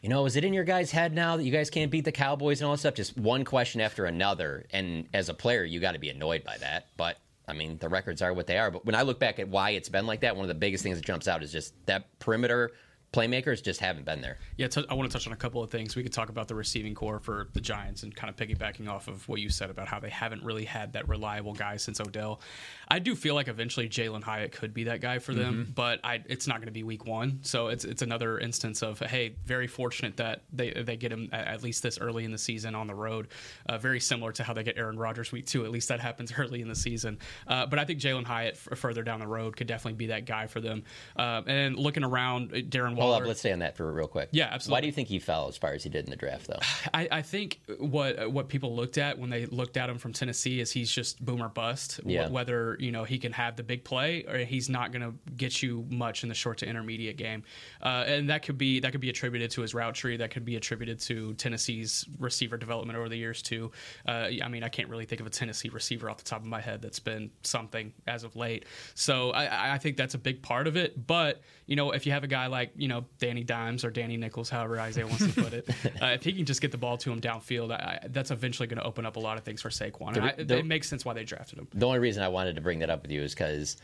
you 0.03 0.09
know, 0.09 0.27
is 0.27 0.37
it 0.37 0.45
in 0.45 0.53
your 0.53 0.65
guys' 0.65 0.91
head 0.91 1.15
now 1.15 1.37
that 1.37 1.45
you 1.45 1.53
guys 1.53 1.71
can't 1.71 1.91
beat 1.91 2.05
the 2.05 2.13
Cowboys 2.13 2.61
and 2.61 2.67
all 2.67 2.75
that 2.75 2.81
stuff? 2.81 2.95
Just 2.95 3.17
one 3.17 3.45
question 3.45 3.81
after 3.81 4.05
another. 4.05 4.67
And 4.73 5.09
as 5.15 5.31
a 5.31 5.35
player, 5.35 5.65
you 5.65 5.81
got 5.81 5.93
to 5.93 5.99
be 5.99 6.11
annoyed 6.11 6.45
by 6.45 6.59
that. 6.59 6.89
But 6.97 7.19
I 7.47 7.53
mean, 7.53 7.79
the 7.79 7.89
records 7.89 8.21
are 8.21 8.35
what 8.35 8.47
they 8.47 8.59
are. 8.59 8.71
But 8.71 8.85
when 8.85 8.95
I 8.95 9.03
look 9.03 9.19
back 9.19 9.39
at 9.39 9.49
why 9.49 9.71
it's 9.71 9.89
been 9.89 10.07
like 10.07 10.21
that, 10.21 10.35
one 10.37 10.45
of 10.45 10.49
the 10.49 10.55
biggest 10.55 10.83
things 10.83 10.99
that 10.99 11.07
jumps 11.07 11.29
out 11.29 11.43
is 11.43 11.53
just 11.53 11.75
that 11.87 12.19
perimeter 12.19 12.73
playmakers 13.15 13.63
just 13.63 13.79
haven't 13.79 14.05
been 14.05 14.21
there. 14.21 14.39
Yeah, 14.57 14.67
t- 14.67 14.85
I 14.89 14.95
want 14.95 15.09
to 15.09 15.13
touch 15.17 15.29
on 15.29 15.33
a 15.33 15.37
couple 15.37 15.63
of 15.63 15.71
things. 15.71 15.95
We 15.95 16.03
could 16.03 16.13
talk 16.13 16.31
about 16.31 16.49
the 16.49 16.57
receiving 16.57 16.95
core 16.97 17.21
for 17.21 17.49
the 17.53 17.61
Giants 17.61 18.03
and 18.03 18.15
kind 18.15 18.29
of 18.29 18.35
piggybacking 18.35 18.89
off 18.89 19.07
of 19.07 19.27
what 19.29 19.41
you 19.41 19.51
said 19.51 19.71
about 19.71 19.87
how 19.87 20.01
they 20.01 20.11
haven't 20.11 20.43
really 20.43 20.65
had 20.65 20.93
that 20.95 21.09
reliable 21.09 21.55
guy 21.55 21.77
since 21.77 22.01
Odell. 22.01 22.41
I 22.89 22.99
do 22.99 23.15
feel 23.15 23.35
like 23.35 23.49
eventually 23.49 23.89
Jalen 23.89 24.23
Hyatt 24.23 24.53
could 24.53 24.75
be 24.75 24.85
that 24.85 25.01
guy 25.01 25.19
for 25.19 25.35
them, 25.35 25.55
mm-hmm. 25.55 25.73
but 25.73 26.01
I, 26.05 26.23
it's 26.27 26.47
not 26.47 26.59
going 26.59 26.67
to 26.67 26.73
be 26.73 26.83
week 26.83 27.07
one. 27.07 27.41
So 27.43 27.69
it's 27.69 27.85
it's 27.85 28.03
another 28.03 28.39
instance 28.39 28.83
of 28.83 28.99
hey, 29.01 29.37
very 29.45 29.67
fortunate 29.67 30.17
that 30.19 30.43
they 30.53 30.71
they 30.71 30.97
get 30.97 31.13
him 31.13 31.29
at 31.33 31.63
least 31.63 31.83
this 31.83 31.99
early 31.99 32.25
in 32.25 32.33
the 32.33 32.39
season 32.39 32.75
on 32.75 32.87
the 32.87 32.95
road. 32.95 33.29
Uh, 33.67 33.79
very 33.79 34.01
similar 34.01 34.33
to 34.33 34.43
how 34.43 34.53
they 34.53 34.63
get 34.63 34.77
Aaron 34.77 34.99
Rodgers 34.99 35.33
week 35.33 35.47
two. 35.47 35.65
At 35.65 35.71
least 35.71 35.89
that 35.89 36.01
happens 36.01 36.33
early 36.39 36.61
in 36.61 36.69
the 36.69 36.75
season. 36.75 37.19
Uh, 37.47 37.67
but 37.67 37.79
I 37.79 37.85
think 37.85 38.01
Jalen 38.01 38.25
Hyatt 38.25 38.55
f- 38.55 38.79
further 38.79 39.03
down 39.03 39.21
the 39.21 39.27
road 39.27 39.57
could 39.57 39.67
definitely 39.67 39.97
be 39.97 40.07
that 40.07 40.27
guy 40.27 40.47
for 40.47 40.61
them. 40.61 40.85
Uh, 41.17 41.43
and 41.47 41.77
looking 41.77 42.05
around, 42.05 42.53
uh, 42.53 42.57
Darren 42.57 42.97
Waller. 42.97 43.13
Hold 43.13 43.23
up, 43.23 43.29
let's 43.29 43.41
stay 43.41 43.53
on 43.53 43.61
that 43.61 43.77
for 43.77 43.93
real 43.93 44.09
quick. 44.09 44.29
Yeah, 44.33 44.49
absolutely. 44.51 44.77
Why 44.77 44.81
do 44.83 44.87
you 44.87 44.93
think 44.93 45.09
he 45.09 45.19
fell 45.19 45.49
as 45.49 45.57
far 45.57 45.73
as 45.73 45.83
he 45.83 45.89
did 45.91 46.05
in 46.05 46.11
the 46.11 46.17
draft, 46.17 46.47
though? 46.47 46.59
I, 46.95 47.09
I 47.11 47.23
think 47.23 47.61
what 47.79 48.31
what 48.31 48.49
people 48.49 48.75
looked 48.75 48.99
at 48.99 49.19
when 49.19 49.31
they 49.31 49.47
looked 49.47 49.77
at 49.77 49.89
him 49.89 49.99
from 49.99 50.13
Tennessee 50.13 50.61
is 50.61 50.71
he's 50.71 50.91
just 50.91 51.25
boomer 51.25 51.49
bust. 51.49 52.01
Yeah. 52.05 52.29
Whether 52.29 52.74
you 52.79 52.93
know 52.93 53.05
he 53.05 53.19
can 53.19 53.33
have 53.33 53.57
the 53.57 53.63
big 53.63 53.85
play 53.85 54.25
or 54.25 54.39
he's 54.39 54.69
not 54.69 54.93
going 54.93 55.03
to 55.03 55.15
get 55.37 55.63
you 55.63 55.87
much 55.89 56.23
in 56.23 56.29
the 56.29 56.35
short 56.35 56.59
to 56.59 56.67
intermediate 56.67 57.17
game, 57.17 57.43
uh, 57.83 58.05
and 58.07 58.31
that 58.31 58.43
could 58.43 58.59
be 58.59 58.81
that 58.81 58.93
could 58.93 59.01
be 59.01 59.11
attributed 59.11 59.51
to 59.53 59.63
his 59.63 59.75
route 59.75 59.95
tree. 59.95 60.17
That 60.17 60.31
could 60.31 60.45
be 60.45 60.57
attributed 60.57 61.01
to 61.01 61.35
Tennessee's 61.35 62.07
receiver 62.19 62.57
development 62.57 62.99
over 62.99 63.09
the 63.09 63.17
years 63.17 63.43
too. 63.43 63.71
Uh, 64.07 64.29
I 64.43 64.49
mean, 64.49 64.63
I 64.63 64.69
can't 64.69 64.89
really 64.89 65.07
think 65.07 65.21
of 65.21 65.27
a 65.27 65.31
Tennessee 65.31 65.69
receiver 65.69 66.11
off 66.11 66.19
the 66.19 66.25
top 66.25 66.41
of 66.41 66.47
my 66.47 66.61
head 66.61 66.83
that's 66.83 67.01
been 67.01 67.31
something 67.43 67.93
as 68.07 68.25
of 68.25 68.37
late. 68.37 68.65
So 68.95 69.31
I, 69.31 69.75
I 69.75 69.79
think 69.79 69.97
that's 69.97 70.15
a 70.15 70.19
big 70.19 70.43
part 70.43 70.67
of 70.67 70.77
it. 70.77 71.07
But 71.07 71.43
you 71.67 71.77
know, 71.77 71.93
if 71.93 72.07
you 72.07 72.13
have 72.13 72.25
a 72.25 72.29
guy 72.29 72.47
like 72.47 72.73
you 72.77 72.89
know 72.89 73.05
Danny 73.19 73.45
Dimes 73.45 73.85
or 73.85 73.91
Danny 73.91 74.17
Nichols, 74.17 74.51
however 74.51 74.81
Isaiah 74.81 75.07
wants 75.07 75.27
to 75.27 75.43
put 75.43 75.53
it, 75.53 75.69
uh, 76.03 76.07
if 76.07 76.25
he 76.25 76.33
can 76.33 76.45
just 76.45 76.61
get 76.61 76.71
the 76.71 76.79
ball 76.79 76.97
to 76.99 77.13
him 77.13 77.21
downfield, 77.21 77.73
I, 77.73 78.01
that's 78.11 78.31
eventually 78.31 78.67
going 78.67 78.79
to 78.79 78.85
open 78.85 79.07
up 79.07 79.17
a 79.17 79.21
lot 79.21 79.39
of 79.39 79.45
things 79.45 79.63
for 79.63 79.71
Saquon. 79.71 80.37
The, 80.37 80.45
the, 80.45 80.59
it 80.59 80.67
makes 80.67 80.89
sense 80.89 81.05
why 81.05 81.15
they 81.15 81.25
drafted 81.25 81.59
him. 81.59 81.69
The 81.73 81.87
only 81.87 81.99
reason 81.99 82.23
I 82.23 82.29
wanted 82.29 82.57
to 82.57 82.61
bring 82.65 82.81
that 82.81 82.91
up 82.91 83.03
with 83.03 83.11
you 83.11 83.23
is 83.23 83.35
because 83.35 83.77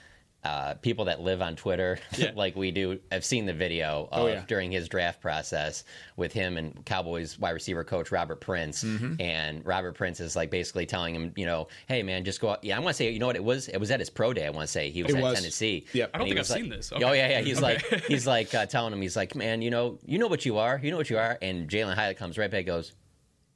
uh, 0.43 0.75
people 0.75 1.05
that 1.05 1.21
live 1.21 1.43
on 1.43 1.55
Twitter, 1.55 1.99
yeah. 2.17 2.31
like 2.35 2.57
we 2.57 2.71
do, 2.71 2.99
have 3.13 3.25
seen 3.25 3.45
the 3.45 3.53
video 3.53 4.09
oh, 4.11 4.23
of, 4.23 4.23
oh, 4.23 4.27
yeah. 4.29 4.45
during 4.49 4.73
his 4.73 4.89
draft 4.89 5.21
process 5.21 5.85
with 6.17 6.33
him 6.33 6.57
and 6.57 6.85
Cowboys 6.87 7.39
wide 7.39 7.51
receiver 7.51 7.85
coach 7.85 8.11
Robert 8.11 8.41
Prince, 8.41 8.83
mm-hmm. 8.83 9.21
and 9.21 9.65
Robert 9.67 9.93
Prince 9.93 10.19
is 10.19 10.37
like 10.37 10.51
basically 10.51 10.87
telling 10.87 11.15
him, 11.15 11.33
you 11.37 11.45
know, 11.45 11.69
hey 11.89 12.03
man, 12.03 12.25
just 12.25 12.41
go. 12.41 12.51
Out. 12.51 12.65
Yeah, 12.65 12.77
I 12.77 12.81
want 12.81 12.95
to 12.95 12.95
say, 12.95 13.11
you 13.11 13.19
know 13.19 13.27
what 13.27 13.37
it 13.37 13.45
was? 13.45 13.69
It 13.69 13.77
was 13.77 13.91
at 13.91 14.01
his 14.01 14.09
pro 14.09 14.33
day. 14.33 14.47
I 14.47 14.51
want 14.51 14.67
to 14.67 14.73
say 14.73 14.89
he 14.89 15.03
was 15.03 15.13
it 15.13 15.19
at 15.19 15.23
was. 15.23 15.35
Tennessee. 15.35 15.85
Yeah, 15.93 16.07
I 16.15 16.19
don't 16.19 16.27
think 16.27 16.41
I've 16.41 16.49
like, 16.49 16.63
seen 16.63 16.71
this. 16.71 16.91
Okay. 16.91 17.05
Oh 17.05 17.13
yeah, 17.13 17.29
yeah. 17.29 17.41
He's 17.43 17.63
okay. 17.63 17.79
like, 17.91 18.05
he's 18.09 18.27
like 18.27 18.55
uh, 18.55 18.65
telling 18.65 18.95
him, 18.95 19.03
he's 19.03 19.17
like, 19.17 19.35
man, 19.35 19.61
you 19.61 19.71
know, 19.71 19.99
you 20.07 20.19
know 20.19 20.27
what 20.27 20.47
you 20.47 20.57
are, 20.57 20.81
you 20.83 20.91
know 20.91 20.97
what 20.97 21.11
you 21.11 21.19
are, 21.19 21.37
and 21.43 21.69
Jalen 21.69 21.95
Hyatt 21.95 22.17
comes 22.17 22.39
right 22.39 22.51
back, 22.51 22.65
goes. 22.65 22.93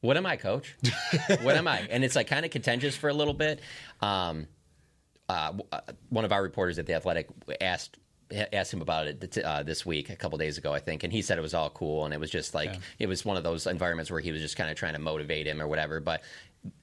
What 0.03 0.19
am 0.19 0.27
I, 0.27 0.37
coach? 0.37 0.77
what 1.41 1.57
am 1.57 1.67
I? 1.67 1.79
And 1.89 2.05
it's 2.05 2.15
like 2.15 2.27
kind 2.27 2.45
of 2.45 2.51
contentious 2.51 2.95
for 2.95 3.09
a 3.09 3.15
little 3.15 3.33
bit. 3.33 3.61
Um, 4.03 4.49
uh, 5.29 5.53
uh, 5.73 5.81
one 6.11 6.25
of 6.25 6.33
our 6.33 6.43
reporters 6.43 6.79
at 6.79 6.87
the 6.87 6.95
Athletic 6.95 7.29
asked 7.61 7.99
asked 8.53 8.73
him 8.73 8.83
about 8.83 9.07
it 9.07 9.39
uh, 9.39 9.63
this 9.63 9.85
week, 9.85 10.11
a 10.11 10.17
couple 10.17 10.37
days 10.39 10.59
ago, 10.59 10.73
I 10.73 10.79
think, 10.79 11.05
and 11.05 11.13
he 11.13 11.23
said 11.23 11.39
it 11.39 11.43
was 11.43 11.55
all 11.55 11.71
cool, 11.71 12.05
and 12.05 12.15
it 12.15 12.21
was 12.21 12.31
just 12.31 12.55
like 12.55 12.73
yeah. 12.73 12.79
it 12.99 13.07
was 13.07 13.25
one 13.25 13.37
of 13.37 13.45
those 13.45 13.67
environments 13.67 14.11
where 14.11 14.21
he 14.21 14.33
was 14.33 14.41
just 14.41 14.57
kind 14.57 14.71
of 14.71 14.77
trying 14.77 14.95
to 14.95 14.99
motivate 14.99 15.47
him 15.47 15.61
or 15.61 15.69
whatever. 15.69 16.01
But 16.01 16.23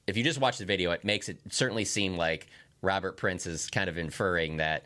if 0.07 0.17
you 0.17 0.23
just 0.23 0.39
watch 0.39 0.57
the 0.57 0.65
video, 0.65 0.91
it 0.91 1.03
makes 1.03 1.29
it 1.29 1.39
certainly 1.49 1.85
seem 1.85 2.15
like 2.15 2.47
Robert 2.81 3.17
Prince 3.17 3.45
is 3.45 3.69
kind 3.69 3.89
of 3.89 3.97
inferring 3.97 4.57
that. 4.57 4.85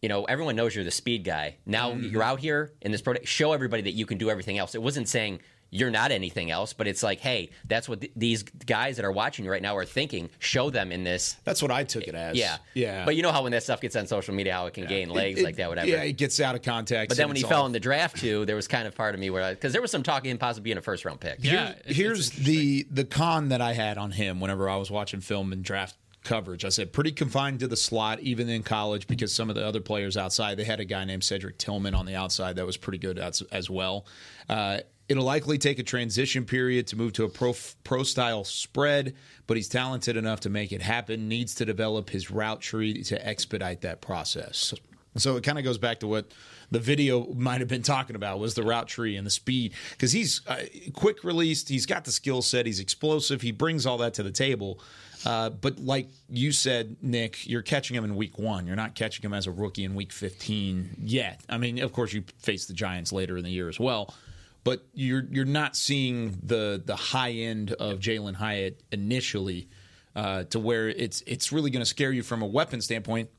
You 0.00 0.08
know, 0.08 0.24
everyone 0.24 0.56
knows 0.56 0.74
you're 0.74 0.84
the 0.84 0.90
speed 0.90 1.22
guy. 1.22 1.58
Now 1.64 1.92
mm-hmm. 1.92 2.08
you're 2.08 2.24
out 2.24 2.40
here 2.40 2.72
in 2.80 2.90
this 2.90 3.00
product. 3.00 3.28
Show 3.28 3.52
everybody 3.52 3.84
that 3.84 3.92
you 3.92 4.04
can 4.04 4.18
do 4.18 4.30
everything 4.30 4.58
else. 4.58 4.74
It 4.74 4.82
wasn't 4.82 5.08
saying 5.08 5.38
you're 5.72 5.90
not 5.90 6.12
anything 6.12 6.50
else. 6.50 6.72
But 6.72 6.86
it's 6.86 7.02
like, 7.02 7.18
hey, 7.18 7.50
that's 7.66 7.88
what 7.88 8.02
th- 8.02 8.12
these 8.14 8.44
guys 8.44 8.96
that 8.96 9.04
are 9.04 9.10
watching 9.10 9.44
you 9.44 9.50
right 9.50 9.62
now 9.62 9.76
are 9.76 9.86
thinking. 9.86 10.30
Show 10.38 10.70
them 10.70 10.92
in 10.92 11.02
this. 11.02 11.36
That's 11.44 11.62
what 11.62 11.72
I 11.72 11.82
took 11.82 12.04
it 12.04 12.14
as. 12.14 12.36
Yeah, 12.36 12.58
yeah. 12.74 13.04
But 13.04 13.16
you 13.16 13.22
know 13.22 13.32
how 13.32 13.42
when 13.42 13.52
that 13.52 13.64
stuff 13.64 13.80
gets 13.80 13.96
on 13.96 14.06
social 14.06 14.34
media, 14.34 14.52
how 14.52 14.66
it 14.66 14.74
can 14.74 14.84
yeah. 14.84 14.90
gain 14.90 15.08
legs 15.08 15.40
it, 15.40 15.44
like 15.44 15.56
that, 15.56 15.68
whatever. 15.68 15.88
Yeah, 15.88 16.02
it 16.02 16.12
gets 16.12 16.38
out 16.38 16.54
of 16.54 16.62
context. 16.62 17.08
But 17.08 17.16
then 17.16 17.26
when 17.26 17.36
he 17.36 17.42
fell 17.42 17.66
in 17.66 17.72
the 17.72 17.80
draft 17.80 18.18
too, 18.18 18.44
there 18.44 18.54
was 18.54 18.68
kind 18.68 18.86
of 18.86 18.94
part 18.94 19.14
of 19.14 19.20
me 19.20 19.30
where 19.30 19.50
because 19.50 19.72
there 19.72 19.82
was 19.82 19.90
some 19.90 20.02
talk 20.02 20.24
of 20.24 20.30
him 20.30 20.38
possibly 20.38 20.68
being 20.68 20.78
a 20.78 20.82
first 20.82 21.04
round 21.04 21.18
pick. 21.20 21.38
Yeah. 21.40 21.74
Here's, 21.86 21.96
here's 21.96 22.30
the 22.30 22.86
the 22.90 23.04
con 23.04 23.48
that 23.48 23.60
I 23.60 23.72
had 23.72 23.98
on 23.98 24.12
him 24.12 24.40
whenever 24.40 24.68
I 24.68 24.76
was 24.76 24.90
watching 24.90 25.20
film 25.20 25.52
and 25.52 25.64
draft 25.64 25.96
coverage. 26.22 26.64
I 26.64 26.68
said 26.68 26.92
pretty 26.92 27.12
confined 27.12 27.60
to 27.60 27.68
the 27.68 27.76
slot, 27.76 28.20
even 28.20 28.48
in 28.48 28.62
college, 28.62 29.06
because 29.06 29.34
some 29.34 29.48
of 29.48 29.56
the 29.56 29.66
other 29.66 29.80
players 29.80 30.16
outside, 30.16 30.56
they 30.56 30.64
had 30.64 30.80
a 30.80 30.84
guy 30.84 31.04
named 31.04 31.24
Cedric 31.24 31.58
Tillman 31.58 31.94
on 31.94 32.06
the 32.06 32.14
outside 32.14 32.56
that 32.56 32.66
was 32.66 32.76
pretty 32.76 32.98
good 32.98 33.18
as, 33.18 33.42
as 33.50 33.68
well. 33.68 34.06
Uh, 34.48 34.78
It'll 35.08 35.24
likely 35.24 35.58
take 35.58 35.78
a 35.78 35.82
transition 35.82 36.44
period 36.44 36.86
to 36.88 36.96
move 36.96 37.12
to 37.14 37.24
a 37.24 37.28
pro, 37.28 37.54
pro 37.84 38.02
style 38.02 38.44
spread, 38.44 39.14
but 39.46 39.56
he's 39.56 39.68
talented 39.68 40.16
enough 40.16 40.40
to 40.40 40.50
make 40.50 40.72
it 40.72 40.82
happen. 40.82 41.28
Needs 41.28 41.54
to 41.56 41.64
develop 41.64 42.10
his 42.10 42.30
route 42.30 42.60
tree 42.60 43.02
to 43.04 43.26
expedite 43.26 43.82
that 43.82 44.00
process. 44.00 44.74
So 45.16 45.36
it 45.36 45.44
kind 45.44 45.58
of 45.58 45.64
goes 45.64 45.78
back 45.78 46.00
to 46.00 46.06
what 46.06 46.32
the 46.70 46.78
video 46.78 47.26
might 47.34 47.60
have 47.60 47.68
been 47.68 47.82
talking 47.82 48.16
about 48.16 48.38
was 48.38 48.54
the 48.54 48.62
route 48.62 48.88
tree 48.88 49.16
and 49.16 49.26
the 49.26 49.30
speed 49.30 49.74
because 49.90 50.12
he's 50.12 50.40
uh, 50.46 50.62
quick 50.94 51.22
released. 51.22 51.68
He's 51.68 51.84
got 51.84 52.04
the 52.04 52.12
skill 52.12 52.40
set. 52.40 52.64
He's 52.64 52.80
explosive. 52.80 53.42
He 53.42 53.52
brings 53.52 53.84
all 53.84 53.98
that 53.98 54.14
to 54.14 54.22
the 54.22 54.30
table. 54.30 54.80
Uh, 55.26 55.50
but 55.50 55.78
like 55.78 56.08
you 56.30 56.50
said, 56.50 56.96
Nick, 57.02 57.46
you're 57.46 57.62
catching 57.62 57.94
him 57.94 58.04
in 58.04 58.16
week 58.16 58.38
one. 58.38 58.66
You're 58.66 58.76
not 58.76 58.94
catching 58.94 59.22
him 59.22 59.34
as 59.34 59.46
a 59.46 59.52
rookie 59.52 59.84
in 59.84 59.94
week 59.94 60.12
15 60.12 60.96
yet. 61.02 61.40
I 61.48 61.58
mean, 61.58 61.80
of 61.80 61.92
course, 61.92 62.12
you 62.12 62.24
face 62.38 62.66
the 62.66 62.72
Giants 62.72 63.12
later 63.12 63.36
in 63.36 63.44
the 63.44 63.50
year 63.50 63.68
as 63.68 63.78
well. 63.78 64.14
But 64.64 64.86
you're 64.94 65.24
you're 65.30 65.44
not 65.44 65.76
seeing 65.76 66.38
the 66.42 66.80
the 66.84 66.96
high 66.96 67.32
end 67.32 67.72
of 67.72 67.98
Jalen 67.98 68.34
Hyatt 68.34 68.82
initially 68.92 69.68
uh, 70.14 70.44
to 70.44 70.60
where 70.60 70.88
it's 70.88 71.22
it's 71.26 71.50
really 71.50 71.70
going 71.70 71.82
to 71.82 71.86
scare 71.86 72.12
you 72.12 72.22
from 72.22 72.42
a 72.42 72.46
weapon 72.46 72.80
standpoint 72.80 73.30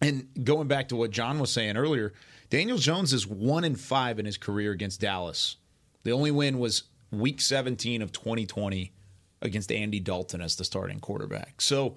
and 0.00 0.28
going 0.44 0.68
back 0.68 0.88
to 0.88 0.96
what 0.96 1.10
John 1.10 1.38
was 1.38 1.50
saying 1.50 1.76
earlier, 1.76 2.12
Daniel 2.50 2.78
Jones 2.78 3.12
is 3.12 3.26
one 3.26 3.64
in 3.64 3.76
five 3.76 4.18
in 4.18 4.26
his 4.26 4.36
career 4.36 4.72
against 4.72 5.00
Dallas. 5.00 5.56
The 6.02 6.12
only 6.12 6.30
win 6.30 6.58
was 6.58 6.84
week 7.10 7.40
17 7.40 8.02
of 8.02 8.12
2020 8.12 8.92
against 9.42 9.72
Andy 9.72 10.00
Dalton 10.00 10.40
as 10.40 10.56
the 10.56 10.64
starting 10.64 11.00
quarterback. 11.00 11.60
So 11.60 11.96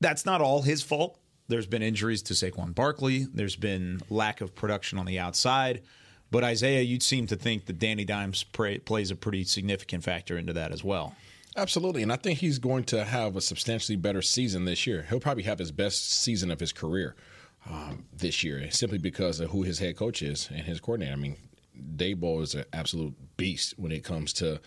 that's 0.00 0.24
not 0.24 0.40
all 0.40 0.62
his 0.62 0.82
fault. 0.82 1.18
There's 1.48 1.66
been 1.66 1.82
injuries 1.82 2.22
to 2.22 2.34
Saquon 2.34 2.74
Barkley. 2.74 3.26
There's 3.32 3.56
been 3.56 4.00
lack 4.10 4.40
of 4.40 4.54
production 4.54 4.98
on 4.98 5.06
the 5.06 5.18
outside. 5.18 5.82
But 6.30 6.44
Isaiah, 6.44 6.82
you'd 6.82 7.02
seem 7.02 7.26
to 7.28 7.36
think 7.36 7.66
that 7.66 7.78
Danny 7.78 8.04
Dimes 8.04 8.44
play, 8.44 8.78
plays 8.78 9.10
a 9.10 9.16
pretty 9.16 9.44
significant 9.44 10.04
factor 10.04 10.36
into 10.36 10.52
that 10.54 10.72
as 10.72 10.82
well. 10.82 11.14
Absolutely. 11.56 12.02
And 12.02 12.12
I 12.12 12.16
think 12.16 12.40
he's 12.40 12.58
going 12.58 12.84
to 12.84 13.04
have 13.04 13.36
a 13.36 13.40
substantially 13.40 13.96
better 13.96 14.20
season 14.20 14.64
this 14.64 14.86
year. 14.86 15.06
He'll 15.08 15.20
probably 15.20 15.44
have 15.44 15.58
his 15.58 15.72
best 15.72 16.10
season 16.22 16.50
of 16.50 16.60
his 16.60 16.72
career 16.72 17.16
um, 17.68 18.04
this 18.12 18.44
year 18.44 18.70
simply 18.70 18.98
because 18.98 19.40
of 19.40 19.50
who 19.50 19.62
his 19.62 19.78
head 19.78 19.96
coach 19.96 20.22
is 20.22 20.48
and 20.50 20.64
his 20.64 20.80
coordinator. 20.80 21.12
I 21.12 21.16
mean, 21.16 21.36
Daboll 21.96 22.42
is 22.42 22.54
an 22.54 22.64
absolute 22.72 23.14
beast 23.36 23.74
when 23.78 23.92
it 23.92 24.04
comes 24.04 24.32
to 24.34 24.60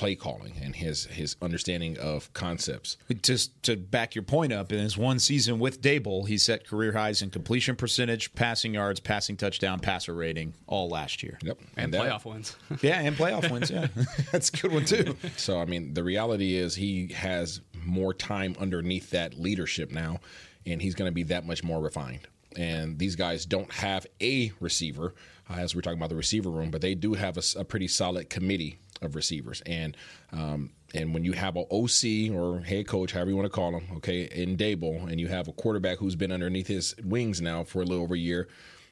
play 0.00 0.14
calling 0.14 0.54
and 0.62 0.74
his 0.74 1.04
his 1.04 1.36
understanding 1.42 1.98
of 1.98 2.32
concepts. 2.32 2.96
Just 3.20 3.62
to 3.64 3.76
back 3.76 4.14
your 4.14 4.24
point 4.24 4.50
up, 4.50 4.72
in 4.72 4.78
his 4.78 4.96
one 4.96 5.18
season 5.18 5.58
with 5.58 5.82
Daboll, 5.82 6.26
he 6.26 6.38
set 6.38 6.66
career 6.66 6.92
highs 6.92 7.20
in 7.20 7.28
completion 7.28 7.76
percentage, 7.76 8.34
passing 8.34 8.72
yards, 8.72 8.98
passing 8.98 9.36
touchdown, 9.36 9.78
passer 9.78 10.14
rating, 10.14 10.54
all 10.66 10.88
last 10.88 11.22
year. 11.22 11.38
Yep, 11.42 11.58
and, 11.76 11.94
and 11.94 12.02
playoff 12.02 12.24
wins. 12.24 12.56
yeah, 12.80 12.98
and 12.98 13.14
playoff 13.14 13.50
wins. 13.50 13.70
Yeah, 13.70 13.88
that's 14.32 14.48
a 14.48 14.56
good 14.56 14.72
one 14.72 14.86
too. 14.86 15.14
So 15.36 15.60
I 15.60 15.66
mean, 15.66 15.92
the 15.92 16.02
reality 16.02 16.56
is 16.56 16.74
he 16.74 17.08
has 17.08 17.60
more 17.84 18.14
time 18.14 18.56
underneath 18.58 19.10
that 19.10 19.38
leadership 19.38 19.90
now, 19.90 20.20
and 20.64 20.80
he's 20.80 20.94
going 20.94 21.10
to 21.10 21.14
be 21.14 21.24
that 21.24 21.46
much 21.46 21.62
more 21.62 21.78
refined. 21.78 22.26
And 22.56 22.98
these 22.98 23.16
guys 23.16 23.44
don't 23.44 23.70
have 23.70 24.06
a 24.22 24.50
receiver, 24.60 25.14
uh, 25.50 25.56
as 25.58 25.74
we're 25.74 25.82
talking 25.82 25.98
about 25.98 26.08
the 26.08 26.16
receiver 26.16 26.48
room, 26.48 26.70
but 26.70 26.80
they 26.80 26.94
do 26.94 27.12
have 27.12 27.36
a, 27.36 27.42
a 27.58 27.64
pretty 27.64 27.86
solid 27.86 28.30
committee 28.30 28.78
of 29.02 29.14
receivers. 29.14 29.62
And 29.66 29.96
um, 30.32 30.70
and 30.94 31.14
when 31.14 31.24
you 31.24 31.32
have 31.32 31.56
an 31.56 31.66
OC 31.70 32.34
or 32.34 32.60
head 32.60 32.86
coach, 32.86 33.12
however 33.12 33.30
you 33.30 33.36
want 33.36 33.46
to 33.46 33.50
call 33.50 33.76
him, 33.76 33.96
okay, 33.98 34.22
in 34.24 34.56
Daboll, 34.56 35.08
and 35.08 35.20
you 35.20 35.28
have 35.28 35.48
a 35.48 35.52
quarterback 35.52 35.98
who's 35.98 36.16
been 36.16 36.32
underneath 36.32 36.66
his 36.66 36.94
wings 37.04 37.40
now 37.40 37.64
for 37.64 37.82
a 37.82 37.84
little 37.84 38.02
over 38.02 38.14
a 38.14 38.18
year, 38.18 38.48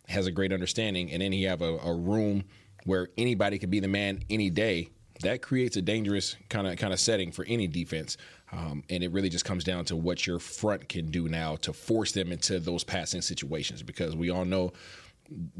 has 0.08 0.26
a 0.26 0.30
great 0.30 0.52
understanding, 0.52 1.10
and 1.10 1.20
then 1.20 1.32
you 1.32 1.48
have 1.48 1.62
a, 1.62 1.76
a 1.78 1.94
room 1.94 2.44
where 2.84 3.08
anybody 3.18 3.58
could 3.58 3.70
be 3.70 3.80
the 3.80 3.88
man 3.88 4.22
any 4.30 4.50
day. 4.50 4.90
That 5.22 5.42
creates 5.42 5.76
a 5.76 5.82
dangerous 5.82 6.36
kind 6.48 6.68
of 6.68 6.76
kind 6.76 6.92
of 6.92 7.00
setting 7.00 7.32
for 7.32 7.44
any 7.46 7.66
defense, 7.66 8.16
um, 8.52 8.84
and 8.88 9.02
it 9.02 9.10
really 9.10 9.28
just 9.28 9.44
comes 9.44 9.64
down 9.64 9.84
to 9.86 9.96
what 9.96 10.24
your 10.24 10.38
front 10.38 10.88
can 10.88 11.10
do 11.10 11.28
now 11.28 11.56
to 11.56 11.72
force 11.72 12.12
them 12.12 12.30
into 12.30 12.60
those 12.60 12.84
passing 12.84 13.20
situations. 13.20 13.82
Because 13.82 14.14
we 14.14 14.30
all 14.30 14.44
know 14.44 14.72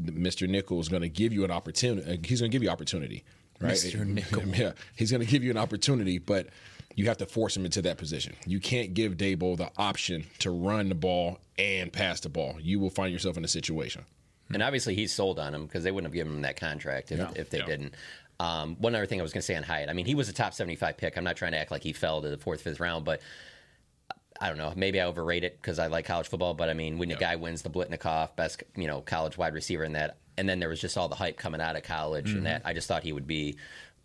Mr. 0.01 0.47
Nickel 0.47 0.79
is 0.79 0.87
going 0.87 1.01
to 1.01 1.09
give 1.09 1.33
you 1.33 1.43
an 1.43 1.51
opportunity. 1.51 2.19
He's 2.25 2.39
going 2.39 2.51
to 2.51 2.55
give 2.55 2.63
you 2.63 2.69
opportunity 2.69 3.25
right? 3.59 3.73
Mr. 3.73 4.05
Nickel. 4.07 4.43
Yeah, 4.47 4.71
he's 4.95 5.11
going 5.11 5.21
to 5.25 5.27
give 5.31 5.43
you 5.43 5.51
an 5.51 5.57
opportunity, 5.57 6.17
but 6.17 6.47
you 6.95 7.05
have 7.05 7.17
to 7.17 7.25
force 7.25 7.55
him 7.55 7.65
into 7.65 7.81
that 7.83 7.97
position. 7.97 8.35
You 8.45 8.59
can't 8.59 8.93
give 8.93 9.15
Daboll 9.17 9.57
the 9.57 9.69
option 9.77 10.25
to 10.39 10.51
run 10.51 10.89
the 10.89 10.95
ball 10.95 11.39
and 11.57 11.91
pass 11.93 12.19
the 12.19 12.29
ball. 12.29 12.57
You 12.59 12.79
will 12.79 12.89
find 12.89 13.13
yourself 13.13 13.37
in 13.37 13.43
a 13.45 13.47
situation. 13.47 14.05
And 14.51 14.63
obviously, 14.63 14.95
he's 14.95 15.13
sold 15.13 15.37
on 15.39 15.53
him 15.53 15.65
because 15.65 15.83
they 15.83 15.91
wouldn't 15.91 16.07
have 16.11 16.15
given 16.15 16.33
him 16.33 16.41
that 16.41 16.57
contract 16.57 17.11
if, 17.11 17.19
Yeah. 17.19 17.31
if 17.35 17.49
they 17.51 17.59
Yeah. 17.59 17.65
didn't. 17.65 17.93
Um, 18.39 18.77
one 18.79 18.95
other 18.95 19.05
thing 19.05 19.19
I 19.19 19.23
was 19.23 19.33
going 19.33 19.41
to 19.41 19.45
say 19.45 19.55
on 19.55 19.63
Hyatt, 19.63 19.89
I 19.89 19.93
mean, 19.93 20.05
he 20.05 20.15
was 20.15 20.29
a 20.29 20.33
top 20.33 20.53
75 20.53 20.97
pick. 20.97 21.17
I'm 21.17 21.23
not 21.25 21.35
trying 21.35 21.51
to 21.51 21.57
act 21.57 21.71
like 21.71 21.83
he 21.83 21.91
fell 21.93 22.21
to 22.21 22.29
the 22.29 22.37
fourth, 22.37 22.61
fifth 22.61 22.79
round, 22.79 23.03
but 23.05 23.21
I 24.41 24.47
don't 24.47 24.57
know. 24.57 24.71
Maybe 24.75 25.01
I 25.01 25.05
overrate 25.05 25.43
it 25.43 25.57
because 25.61 25.77
I 25.79 25.87
like 25.87 26.05
college 26.05 26.27
football. 26.29 26.53
But 26.53 26.69
I 26.69 26.73
mean, 26.73 26.97
when 26.97 27.11
a 27.11 27.15
guy 27.15 27.35
wins 27.35 27.61
the 27.61 27.69
Biletnikoff, 27.69 28.35
best 28.37 28.63
you 28.77 28.87
know 28.87 29.01
college 29.01 29.37
wide 29.37 29.53
receiver 29.53 29.83
in 29.83 29.91
that, 29.93 30.17
and 30.39 30.47
then 30.47 30.59
there 30.59 30.69
was 30.69 30.79
just 30.79 30.97
all 30.97 31.09
the 31.09 31.15
hype 31.15 31.37
coming 31.37 31.59
out 31.59 31.75
of 31.75 31.83
college, 31.83 32.27
and 32.27 32.37
mm-hmm. 32.37 32.45
that 32.45 32.61
I 32.63 32.73
just 32.73 32.87
thought 32.87 33.03
he 33.03 33.11
would 33.11 33.27
be 33.27 33.57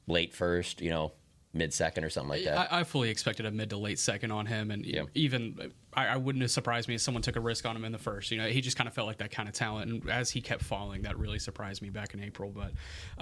late 0.08 0.34
first, 0.34 0.80
you 0.80 0.90
know, 0.90 1.12
mid 1.52 1.72
second 1.72 2.02
or 2.02 2.10
something 2.10 2.30
like 2.30 2.44
that. 2.44 2.72
I, 2.72 2.80
I 2.80 2.84
fully 2.84 3.08
expected 3.08 3.46
a 3.46 3.50
mid 3.52 3.70
to 3.70 3.76
late 3.76 4.00
second 4.00 4.32
on 4.32 4.46
him, 4.46 4.72
and 4.72 4.84
Yeah. 4.84 5.04
even 5.14 5.72
I, 5.96 6.06
I 6.08 6.16
wouldn't 6.16 6.42
have 6.42 6.50
surprised 6.50 6.88
me 6.88 6.94
if 6.94 7.00
someone 7.00 7.22
took 7.22 7.36
a 7.36 7.40
risk 7.40 7.66
on 7.66 7.76
him 7.76 7.84
in 7.84 7.92
the 7.92 7.98
first. 7.98 8.30
You 8.30 8.38
know, 8.38 8.46
he 8.48 8.60
just 8.60 8.76
kind 8.76 8.86
of 8.88 8.94
felt 8.94 9.06
like 9.06 9.18
that 9.18 9.30
kind 9.30 9.48
of 9.48 9.54
talent, 9.54 9.90
and 9.90 10.10
as 10.10 10.30
he 10.30 10.40
kept 10.40 10.62
falling, 10.62 11.02
that 11.02 11.18
really 11.18 11.38
surprised 11.38 11.82
me 11.82 11.90
back 11.90 12.14
in 12.14 12.22
April. 12.22 12.50
But 12.54 12.72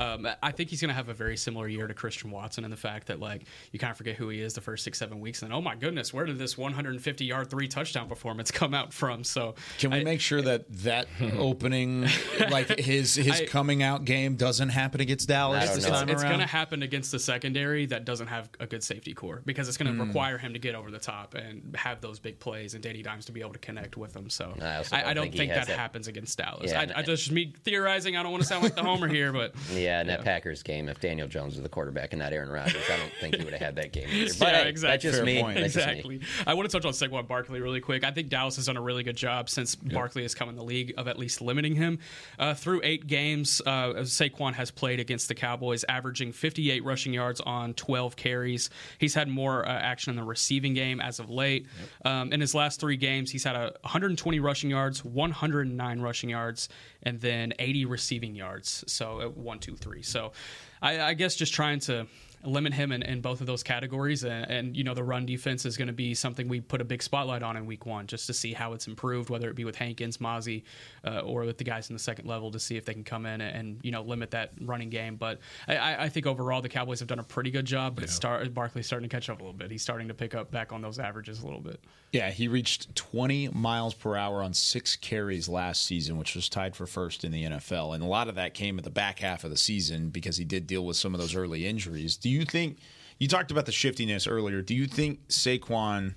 um, 0.02 0.26
I 0.42 0.50
think 0.52 0.70
he's 0.70 0.80
going 0.80 0.88
to 0.90 0.94
have 0.94 1.08
a 1.08 1.14
very 1.14 1.36
similar 1.36 1.68
year 1.68 1.86
to 1.86 1.94
Christian 1.94 2.30
Watson 2.30 2.64
in 2.64 2.70
the 2.70 2.76
fact 2.76 3.06
that 3.08 3.20
like 3.20 3.42
you 3.72 3.78
kind 3.78 3.90
of 3.90 3.96
forget 3.96 4.16
who 4.16 4.28
he 4.28 4.40
is 4.40 4.54
the 4.54 4.60
first 4.60 4.84
six 4.84 4.98
seven 4.98 5.20
weeks, 5.20 5.42
and 5.42 5.50
then 5.50 5.56
oh 5.58 5.60
my 5.60 5.74
goodness, 5.74 6.12
where 6.14 6.24
did 6.24 6.38
this 6.38 6.56
150 6.58 7.24
yard 7.24 7.50
three 7.50 7.68
touchdown 7.68 8.08
performance 8.08 8.50
come 8.52 8.74
out 8.74 8.92
from? 8.92 9.24
So 9.24 9.54
Can 9.78 9.90
we 9.90 9.98
I- 10.00 10.04
make 10.04 10.20
sure 10.20 10.42
that 10.42 10.64
that 10.82 11.06
opening, 11.36 12.06
like 12.50 12.78
his 12.78 13.14
his 13.14 13.40
I- 13.42 13.46
coming 13.46 13.82
out 13.82 14.04
game, 14.04 14.36
doesn't 14.36 14.70
happen 14.70 15.00
against 15.00 15.28
Dallas 15.28 15.70
this 15.74 15.84
know. 15.84 15.90
time 15.90 16.08
it's 16.08 16.22
around? 16.22 16.30
going 16.32 16.40
to 16.40 16.46
happen 16.46 16.82
against 16.82 17.12
the 17.12 17.18
secondary 17.18 17.86
that 17.86 18.04
doesn't 18.04 18.28
have 18.28 18.48
a 18.60 18.66
good 18.66 18.82
safety 18.82 19.14
core 19.14 19.42
because 19.44 19.68
it's 19.68 19.76
going 19.76 19.94
to 19.96 20.04
require 20.04 20.38
him 20.38 20.52
to 20.52 20.58
get 20.58 20.74
over 20.74 20.90
the 20.90 20.98
top 20.98 21.34
and 21.34 21.74
have 21.76 22.00
those 22.00 22.18
big 22.18 22.38
plays 22.38 22.61
and 22.74 22.82
Danny 22.82 23.02
Dimes 23.02 23.26
to 23.26 23.32
be 23.32 23.40
able 23.40 23.52
to 23.52 23.58
connect 23.58 23.96
with 23.96 24.12
them. 24.12 24.30
So 24.30 24.54
I 24.60 24.64
I, 24.64 24.80
don't 24.80 24.92
I 24.92 25.14
don't 25.14 25.24
think 25.24 25.36
think, 25.36 25.52
that, 25.52 25.66
that- 25.66 25.78
happens 25.78 26.06
against 26.08 26.38
Dallas. 26.38 26.70
Yeah, 26.70 26.80
I, 26.80 26.82
and- 26.84 26.92
I 26.92 27.02
just 27.02 27.30
me 27.30 27.52
theorizing. 27.64 28.16
I 28.16 28.22
don't 28.22 28.32
want 28.32 28.42
to 28.42 28.48
sound 28.48 28.62
like 28.62 28.74
the 28.74 28.82
homer 28.82 29.08
here, 29.08 29.32
but 29.32 29.54
yeah, 29.72 30.00
in 30.00 30.06
that 30.06 30.22
Packers 30.24 30.62
game, 30.62 30.88
if 30.88 31.00
Daniel 31.00 31.26
Jones 31.28 31.54
was 31.54 31.62
the 31.62 31.68
quarterback 31.68 32.12
and 32.12 32.20
not 32.20 32.32
Aaron 32.32 32.48
Rodgers, 32.50 32.82
I 32.90 32.96
don't 32.96 33.12
think 33.20 33.36
he 33.36 33.44
would 33.44 33.52
have 33.52 33.62
had 33.62 33.76
that 33.76 33.92
game 33.92 34.08
either. 34.10 34.32
But 34.38 34.48
yeah, 34.54 34.62
hey, 34.62 34.68
exactly. 34.68 34.90
that's 35.10 35.16
just 35.16 35.24
me. 35.24 35.42
point. 35.42 35.58
That's 35.58 35.74
just 35.74 35.86
me. 35.86 35.92
exactly. 36.16 36.20
I 36.46 36.54
want 36.54 36.70
to 36.70 36.76
touch 36.80 36.86
on 36.86 36.92
Saquon 36.92 37.26
Barkley 37.26 37.60
really 37.60 37.80
quick. 37.80 38.04
I 38.04 38.10
think 38.12 38.28
Dallas 38.28 38.56
has 38.56 38.66
done 38.66 38.76
a 38.76 38.80
really 38.82 39.02
good 39.02 39.16
job 39.16 39.48
since 39.48 39.74
Barkley 39.74 40.22
has 40.22 40.34
come 40.34 40.48
in 40.48 40.56
the 40.56 40.64
league 40.64 40.94
of 40.96 41.08
at 41.08 41.18
least 41.18 41.40
limiting 41.40 41.74
him. 41.74 41.98
Uh, 42.38 42.54
through 42.54 42.80
eight 42.84 43.06
games, 43.06 43.60
uh, 43.66 43.92
Saquon 44.02 44.54
has 44.54 44.70
played 44.70 45.00
against 45.00 45.28
the 45.28 45.34
Cowboys, 45.34 45.84
averaging 45.88 46.32
58 46.32 46.84
rushing 46.84 47.12
yards 47.12 47.40
on 47.40 47.74
12 47.74 48.16
carries. 48.16 48.70
He's 48.98 49.14
had 49.14 49.28
more 49.28 49.66
uh, 49.66 49.70
action 49.72 50.10
in 50.10 50.16
the 50.16 50.24
receiving 50.24 50.74
game 50.74 51.00
as 51.00 51.18
of 51.20 51.30
late. 51.30 51.66
Um, 52.04 52.32
in 52.32 52.40
his 52.40 52.51
last 52.54 52.80
three 52.80 52.96
games, 52.96 53.30
he's 53.30 53.44
had 53.44 53.56
a 53.56 53.72
120 53.82 54.40
rushing 54.40 54.70
yards, 54.70 55.04
109 55.04 56.00
rushing 56.00 56.30
yards, 56.30 56.68
and 57.02 57.20
then 57.20 57.52
80 57.58 57.86
receiving 57.86 58.34
yards. 58.34 58.84
So 58.86 59.32
one, 59.34 59.58
two, 59.58 59.76
three. 59.76 60.02
So 60.02 60.32
I, 60.80 61.00
I 61.00 61.14
guess 61.14 61.34
just 61.34 61.54
trying 61.54 61.80
to 61.80 62.06
limit 62.44 62.74
him 62.74 62.92
in, 62.92 63.02
in 63.02 63.20
both 63.20 63.40
of 63.40 63.46
those 63.46 63.62
categories. 63.62 64.24
And, 64.24 64.50
and 64.50 64.76
you 64.76 64.84
know, 64.84 64.94
the 64.94 65.04
run 65.04 65.26
defense 65.26 65.64
is 65.64 65.76
going 65.76 65.88
to 65.88 65.92
be 65.92 66.14
something 66.14 66.48
we 66.48 66.60
put 66.60 66.80
a 66.80 66.84
big 66.84 67.02
spotlight 67.02 67.42
on 67.42 67.56
in 67.56 67.66
week 67.66 67.86
one 67.86 68.06
just 68.06 68.26
to 68.26 68.34
see 68.34 68.52
how 68.52 68.72
it's 68.72 68.86
improved, 68.86 69.30
whether 69.30 69.48
it 69.48 69.56
be 69.56 69.64
with 69.64 69.76
Hankins, 69.76 70.18
Mazi, 70.18 70.64
uh, 71.06 71.20
or 71.20 71.42
with 71.42 71.58
the 71.58 71.64
guys 71.64 71.90
in 71.90 71.94
the 71.94 72.00
second 72.00 72.26
level 72.26 72.50
to 72.50 72.58
see 72.58 72.76
if 72.76 72.84
they 72.84 72.92
can 72.94 73.04
come 73.04 73.26
in 73.26 73.40
and, 73.40 73.78
you 73.82 73.90
know, 73.90 74.02
limit 74.02 74.30
that 74.32 74.52
running 74.60 74.90
game. 74.90 75.16
But 75.16 75.38
I- 75.68 76.04
I, 76.04 76.08
think 76.08 76.26
overall 76.26 76.60
the 76.62 76.68
Cowboys 76.68 76.98
have 77.00 77.08
done 77.08 77.18
a 77.18 77.24
pretty 77.24 77.50
good 77.50 77.64
job, 77.64 77.94
but 77.94 78.04
it's 78.04 78.14
start, 78.14 78.52
Barkley's 78.54 78.86
starting 78.86 79.08
to 79.08 79.14
catch 79.14 79.30
up 79.30 79.40
a 79.40 79.42
little 79.42 79.56
bit. 79.56 79.70
He's 79.70 79.82
starting 79.82 80.08
to 80.08 80.14
pick 80.14 80.34
up 80.34 80.50
back 80.50 80.72
on 80.72 80.82
those 80.82 80.98
averages 80.98 81.42
a 81.42 81.44
little 81.44 81.60
bit. 81.60 81.80
Yeah, 82.12 82.30
he 82.30 82.46
reached 82.48 82.94
20 82.94 83.48
miles 83.48 83.94
per 83.94 84.16
hour 84.16 84.42
on 84.42 84.52
six 84.52 84.96
carries 84.96 85.48
last 85.48 85.86
season, 85.86 86.18
which 86.18 86.34
was 86.34 86.48
tied 86.48 86.76
for 86.76 86.86
first 86.86 87.24
in 87.24 87.32
the 87.32 87.44
NFL. 87.44 87.94
And 87.94 88.02
a 88.02 88.06
lot 88.06 88.28
of 88.28 88.34
that 88.34 88.52
came 88.52 88.78
at 88.78 88.84
the 88.84 88.90
back 88.90 89.20
half 89.20 89.44
of 89.44 89.50
the 89.50 89.56
season 89.56 90.10
because 90.10 90.36
he 90.36 90.44
did 90.44 90.66
deal 90.66 90.84
with 90.84 90.96
some 90.96 91.14
of 91.14 91.20
those 91.20 91.34
early 91.34 91.66
injuries. 91.66 92.16
Do 92.16 92.28
you 92.32 92.44
think 92.44 92.78
you 93.18 93.28
talked 93.28 93.50
about 93.50 93.66
the 93.66 93.72
shiftiness 93.72 94.26
earlier? 94.26 94.62
Do 94.62 94.74
you 94.74 94.86
think 94.86 95.28
Saquon? 95.28 96.14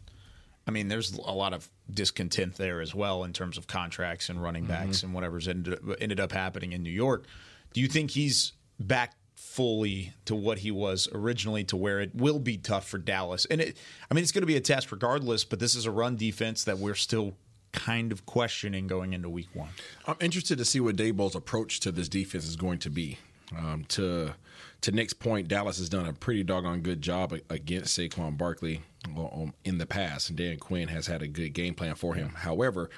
I 0.68 0.72
mean, 0.72 0.88
there's 0.88 1.14
a 1.14 1.32
lot 1.32 1.54
of 1.54 1.70
discontent 1.92 2.56
there 2.56 2.82
as 2.82 2.96
well 2.96 3.24
in 3.24 3.34
terms 3.34 3.58
of 3.58 3.68
contracts 3.68 4.30
and 4.30 4.42
running 4.42 4.66
backs 4.66 5.04
and 5.04 5.14
whatever's 5.14 5.48
ended, 5.48 5.80
ended 6.00 6.20
up 6.20 6.32
happening 6.32 6.74
in 6.74 6.82
New 6.82 6.90
York. 6.90 7.26
Do 7.74 7.82
you 7.82 7.88
think 7.88 8.12
he's 8.12 8.54
back 8.80 9.14
fully 9.36 10.14
to 10.26 10.34
what 10.34 10.60
he 10.60 10.72
was 10.72 11.08
originally 11.14 11.64
to 11.66 11.78
where 11.78 12.02
it 12.02 12.16
will 12.16 12.40
be 12.40 12.58
tough 12.58 12.88
for 12.88 12.98
Dallas? 12.98 13.46
And 13.46 13.62
it, 13.62 13.78
I 14.10 14.14
mean, 14.16 14.24
it's 14.24 14.32
going 14.32 14.42
to 14.42 14.48
be 14.48 14.56
a 14.56 14.62
test 14.62 14.92
regardless, 14.92 15.44
but 15.44 15.60
this 15.60 15.76
is 15.76 15.86
a 15.86 15.92
run 15.92 16.16
defense 16.16 16.64
that 16.64 16.80
we're 16.80 16.96
still 16.96 17.36
kind 17.72 18.12
of 18.12 18.26
questioning 18.26 18.88
going 18.88 19.14
into 19.14 19.30
week 19.30 19.50
one. 19.54 19.70
I'm 20.08 20.16
interested 20.20 20.58
to 20.58 20.66
see 20.66 20.80
what 20.80 20.96
Daboll's 20.96 21.36
approach 21.36 21.82
to 21.82 21.92
this 21.92 22.10
defense 22.10 22.48
is 22.48 22.56
going 22.56 22.80
to 22.80 22.90
be. 22.90 23.20
Um, 23.56 23.86
to 23.90 24.34
to 24.82 24.92
Nick's 24.92 25.14
point, 25.14 25.48
Dallas 25.48 25.78
has 25.78 25.90
done 25.90 26.06
a 26.06 26.14
pretty 26.14 26.44
doggone 26.44 26.82
good 26.82 27.02
job 27.02 27.34
against 27.50 27.98
Saquon 27.98 28.38
Barkley 28.38 28.82
um, 29.18 29.54
in 29.64 29.78
the 29.78 29.86
past, 29.86 30.30
and 30.30 30.38
Dan 30.38 30.58
Quinn 30.58 30.88
has 30.90 31.08
had 31.08 31.22
a 31.22 31.28
good 31.28 31.54
game 31.54 31.74
plan 31.74 31.96
for 31.96 32.16
him. 32.16 32.30
However, 32.30 32.90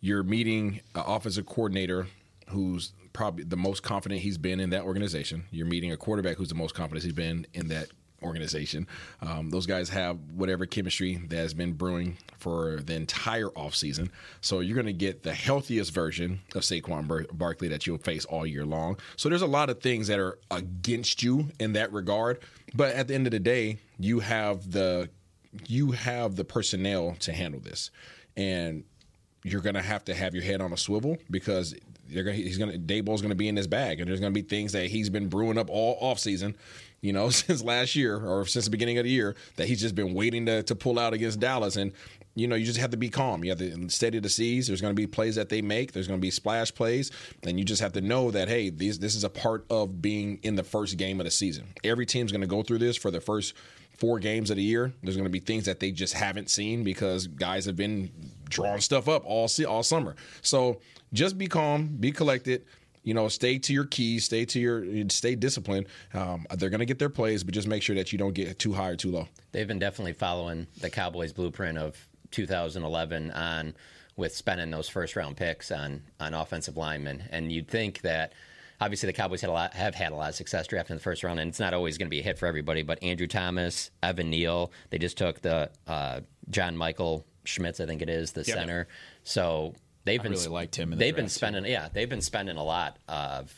you're 0.00 0.22
meeting 0.22 0.80
an 0.94 1.02
offensive 1.06 1.46
coordinator 1.46 2.06
who's 2.48 2.92
probably 3.12 3.44
the 3.44 3.56
most 3.56 3.82
confident 3.82 4.20
he's 4.20 4.38
been 4.38 4.60
in 4.60 4.70
that 4.70 4.82
organization. 4.82 5.44
You're 5.50 5.66
meeting 5.66 5.92
a 5.92 5.96
quarterback 5.96 6.36
who's 6.36 6.48
the 6.48 6.54
most 6.54 6.74
confident 6.74 7.04
he's 7.04 7.12
been 7.12 7.46
in 7.54 7.68
that 7.68 7.88
organization. 8.22 8.86
Um, 9.20 9.50
those 9.50 9.66
guys 9.66 9.88
have 9.90 10.18
whatever 10.34 10.66
chemistry 10.66 11.16
that 11.28 11.36
has 11.36 11.54
been 11.54 11.72
brewing 11.72 12.16
for 12.38 12.80
the 12.84 12.94
entire 12.94 13.48
offseason. 13.48 14.10
So 14.40 14.60
you're 14.60 14.74
going 14.74 14.86
to 14.86 14.92
get 14.92 15.22
the 15.22 15.34
healthiest 15.34 15.92
version 15.92 16.40
of 16.54 16.62
Saquon 16.62 17.06
Bar- 17.06 17.26
Barkley 17.32 17.68
that 17.68 17.86
you'll 17.86 17.98
face 17.98 18.24
all 18.24 18.46
year 18.46 18.64
long. 18.64 18.98
So 19.16 19.28
there's 19.28 19.42
a 19.42 19.46
lot 19.46 19.70
of 19.70 19.80
things 19.80 20.08
that 20.08 20.18
are 20.18 20.38
against 20.50 21.22
you 21.22 21.48
in 21.58 21.72
that 21.74 21.92
regard. 21.92 22.40
But 22.74 22.94
at 22.94 23.08
the 23.08 23.14
end 23.14 23.26
of 23.26 23.32
the 23.32 23.40
day, 23.40 23.78
you 23.98 24.20
have 24.20 24.70
the 24.70 25.10
you 25.66 25.90
have 25.90 26.36
the 26.36 26.44
personnel 26.44 27.16
to 27.20 27.32
handle 27.32 27.60
this. 27.60 27.90
And 28.36 28.84
you're 29.42 29.62
going 29.62 29.74
to 29.74 29.82
have 29.82 30.04
to 30.04 30.14
have 30.14 30.34
your 30.34 30.44
head 30.44 30.60
on 30.60 30.72
a 30.72 30.76
swivel 30.76 31.16
because 31.30 31.74
you're 32.08 32.24
gonna, 32.24 32.36
he's 32.36 32.58
going 32.58 32.72
to 32.72 32.78
Daboll's 32.78 33.22
going 33.22 33.30
to 33.30 33.36
be 33.36 33.48
in 33.48 33.56
his 33.56 33.66
bag, 33.66 34.00
and 34.00 34.08
there's 34.08 34.20
going 34.20 34.34
to 34.34 34.42
be 34.42 34.46
things 34.46 34.72
that 34.72 34.86
he's 34.86 35.08
been 35.08 35.28
brewing 35.28 35.58
up 35.58 35.70
all 35.70 35.96
off 36.00 36.18
season, 36.18 36.56
you 37.00 37.12
know, 37.12 37.30
since 37.30 37.62
last 37.62 37.96
year 37.96 38.16
or 38.16 38.46
since 38.46 38.64
the 38.66 38.70
beginning 38.70 38.98
of 38.98 39.04
the 39.04 39.10
year 39.10 39.36
that 39.56 39.68
he's 39.68 39.80
just 39.80 39.94
been 39.94 40.14
waiting 40.14 40.46
to 40.46 40.62
to 40.64 40.74
pull 40.74 40.98
out 40.98 41.12
against 41.12 41.40
Dallas, 41.40 41.76
and 41.76 41.92
you 42.34 42.46
know 42.46 42.56
you 42.56 42.64
just 42.64 42.78
have 42.78 42.90
to 42.90 42.96
be 42.96 43.08
calm. 43.08 43.44
You 43.44 43.50
have 43.50 43.58
to 43.58 43.88
steady 43.90 44.18
the 44.18 44.28
seas. 44.28 44.66
There's 44.66 44.80
going 44.80 44.94
to 44.94 45.00
be 45.00 45.06
plays 45.06 45.36
that 45.36 45.48
they 45.48 45.62
make. 45.62 45.92
There's 45.92 46.06
going 46.06 46.20
to 46.20 46.22
be 46.22 46.30
splash 46.30 46.74
plays, 46.74 47.10
and 47.42 47.58
you 47.58 47.64
just 47.64 47.82
have 47.82 47.92
to 47.94 48.00
know 48.00 48.30
that 48.30 48.48
hey, 48.48 48.70
these 48.70 48.98
this 48.98 49.14
is 49.14 49.24
a 49.24 49.30
part 49.30 49.64
of 49.70 50.00
being 50.00 50.38
in 50.42 50.56
the 50.56 50.64
first 50.64 50.96
game 50.96 51.20
of 51.20 51.24
the 51.24 51.30
season. 51.30 51.68
Every 51.84 52.06
team's 52.06 52.32
going 52.32 52.42
to 52.42 52.46
go 52.46 52.62
through 52.62 52.78
this 52.78 52.96
for 52.96 53.10
the 53.10 53.20
first 53.20 53.54
four 54.00 54.18
games 54.18 54.50
of 54.50 54.56
the 54.56 54.62
year. 54.62 54.92
There's 55.02 55.16
going 55.16 55.24
to 55.24 55.30
be 55.30 55.40
things 55.40 55.66
that 55.66 55.78
they 55.78 55.92
just 55.92 56.14
haven't 56.14 56.48
seen 56.48 56.82
because 56.82 57.26
guys 57.26 57.66
have 57.66 57.76
been 57.76 58.10
drawing 58.48 58.80
stuff 58.80 59.08
up 59.08 59.22
all 59.26 59.48
all 59.68 59.82
summer. 59.82 60.16
So 60.40 60.80
just 61.12 61.36
be 61.36 61.46
calm, 61.46 61.96
be 62.00 62.10
collected. 62.10 62.64
You 63.02 63.14
know, 63.14 63.28
stay 63.28 63.58
to 63.58 63.72
your 63.72 63.86
keys, 63.86 64.24
stay 64.26 64.44
to 64.44 64.60
your, 64.60 65.08
stay 65.08 65.34
disciplined. 65.34 65.86
Um, 66.12 66.46
they're 66.56 66.68
going 66.70 66.80
to 66.80 66.86
get 66.86 66.98
their 66.98 67.08
plays, 67.08 67.42
but 67.42 67.54
just 67.54 67.66
make 67.66 67.82
sure 67.82 67.96
that 67.96 68.12
you 68.12 68.18
don't 68.18 68.34
get 68.34 68.58
too 68.58 68.72
high 68.74 68.88
or 68.90 68.96
too 68.96 69.10
low. 69.10 69.26
They've 69.52 69.66
been 69.66 69.78
definitely 69.78 70.12
following 70.12 70.66
the 70.80 70.90
Cowboys' 70.90 71.32
blueprint 71.32 71.78
of 71.78 71.96
2011 72.30 73.30
on 73.30 73.74
with 74.16 74.34
spending 74.34 74.70
those 74.70 74.88
first 74.88 75.16
round 75.16 75.36
picks 75.36 75.70
on 75.70 76.02
on 76.18 76.34
offensive 76.34 76.76
linemen, 76.76 77.24
and 77.30 77.50
you'd 77.50 77.68
think 77.68 78.02
that 78.02 78.34
obviously 78.80 79.06
the 79.06 79.12
Cowboys 79.14 79.40
had 79.40 79.48
a 79.50 79.52
lot, 79.52 79.72
have 79.74 79.94
had 79.94 80.12
a 80.12 80.14
lot 80.14 80.28
of 80.28 80.34
success 80.34 80.66
drafting 80.66 80.96
the 80.96 81.02
first 81.02 81.24
round, 81.24 81.40
and 81.40 81.48
it's 81.48 81.60
not 81.60 81.72
always 81.72 81.96
going 81.96 82.06
to 82.06 82.10
be 82.10 82.20
a 82.20 82.22
hit 82.22 82.38
for 82.38 82.46
everybody. 82.46 82.82
But 82.82 83.02
Andrew 83.02 83.26
Thomas, 83.26 83.90
Evan 84.02 84.28
Neal, 84.30 84.72
they 84.90 84.98
just 84.98 85.16
took 85.16 85.40
the 85.40 85.70
uh, 85.86 86.20
John 86.50 86.76
Michael 86.76 87.24
Schmitz, 87.44 87.80
I 87.80 87.86
think 87.86 88.02
it 88.02 88.10
is, 88.10 88.32
the 88.32 88.42
Yep. 88.42 88.56
center. 88.56 88.88
So 89.24 89.74
they've 90.04 90.22
been 90.22 90.32
really 90.32 90.48
liked 90.48 90.76
him 90.76 90.92
in 90.92 90.98
they've 90.98 91.16
been 91.16 91.28
spending, 91.28 91.64
yeah, 91.64 91.88
they've 91.92 92.08
been 92.08 92.20
spending 92.20 92.56
a 92.56 92.64
lot 92.64 92.98
of 93.08 93.52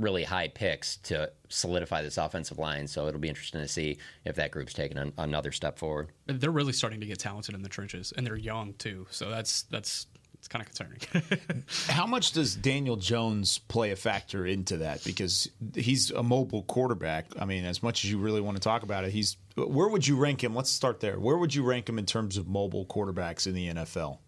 really 0.00 0.24
high 0.24 0.48
picks 0.48 0.96
to 0.96 1.30
solidify 1.48 2.02
this 2.02 2.16
offensive 2.16 2.58
line. 2.58 2.86
So 2.88 3.06
it'll 3.06 3.20
be 3.20 3.28
interesting 3.28 3.60
to 3.60 3.68
see 3.68 3.98
if 4.24 4.36
that 4.36 4.50
group's 4.50 4.72
taking 4.72 4.98
an, 4.98 5.12
another 5.18 5.52
step 5.52 5.78
forward. 5.78 6.08
They're 6.26 6.50
really 6.50 6.72
starting 6.72 7.00
to 7.00 7.06
get 7.06 7.18
talented 7.18 7.54
in 7.54 7.62
the 7.62 7.68
trenches, 7.68 8.12
and 8.16 8.26
they're 8.26 8.36
young 8.36 8.74
too. 8.74 9.06
So 9.10 9.30
that's 9.30 9.62
that's 9.64 10.06
it's 10.34 10.48
kind 10.48 10.62
of 10.62 10.68
concerning. 10.74 11.64
How 11.88 12.06
much 12.06 12.32
does 12.32 12.54
Daniel 12.54 12.96
Jones 12.96 13.58
play 13.58 13.90
a 13.90 13.96
factor 13.96 14.46
into 14.46 14.78
that? 14.78 15.04
Because 15.04 15.50
he's 15.74 16.10
a 16.12 16.22
mobile 16.22 16.62
quarterback. 16.62 17.26
I 17.38 17.44
mean, 17.44 17.66
as 17.66 17.82
much 17.82 18.04
as 18.04 18.10
you 18.10 18.18
really 18.18 18.40
want 18.40 18.56
to 18.56 18.62
talk 18.62 18.82
about 18.82 19.04
it, 19.04 19.12
he's 19.12 19.36
where 19.56 19.88
would 19.88 20.06
you 20.06 20.16
rank 20.16 20.42
him? 20.42 20.54
Let's 20.54 20.70
start 20.70 21.00
there. 21.00 21.20
Where 21.20 21.36
would 21.36 21.54
you 21.54 21.62
rank 21.62 21.88
him 21.88 21.98
in 21.98 22.06
terms 22.06 22.38
of 22.38 22.48
mobile 22.48 22.86
quarterbacks 22.86 23.46
in 23.46 23.54
the 23.54 23.68
NFL? 23.68 24.18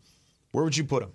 Where 0.51 0.65
would 0.65 0.77
you 0.77 0.85
put 0.85 1.03
him? 1.03 1.13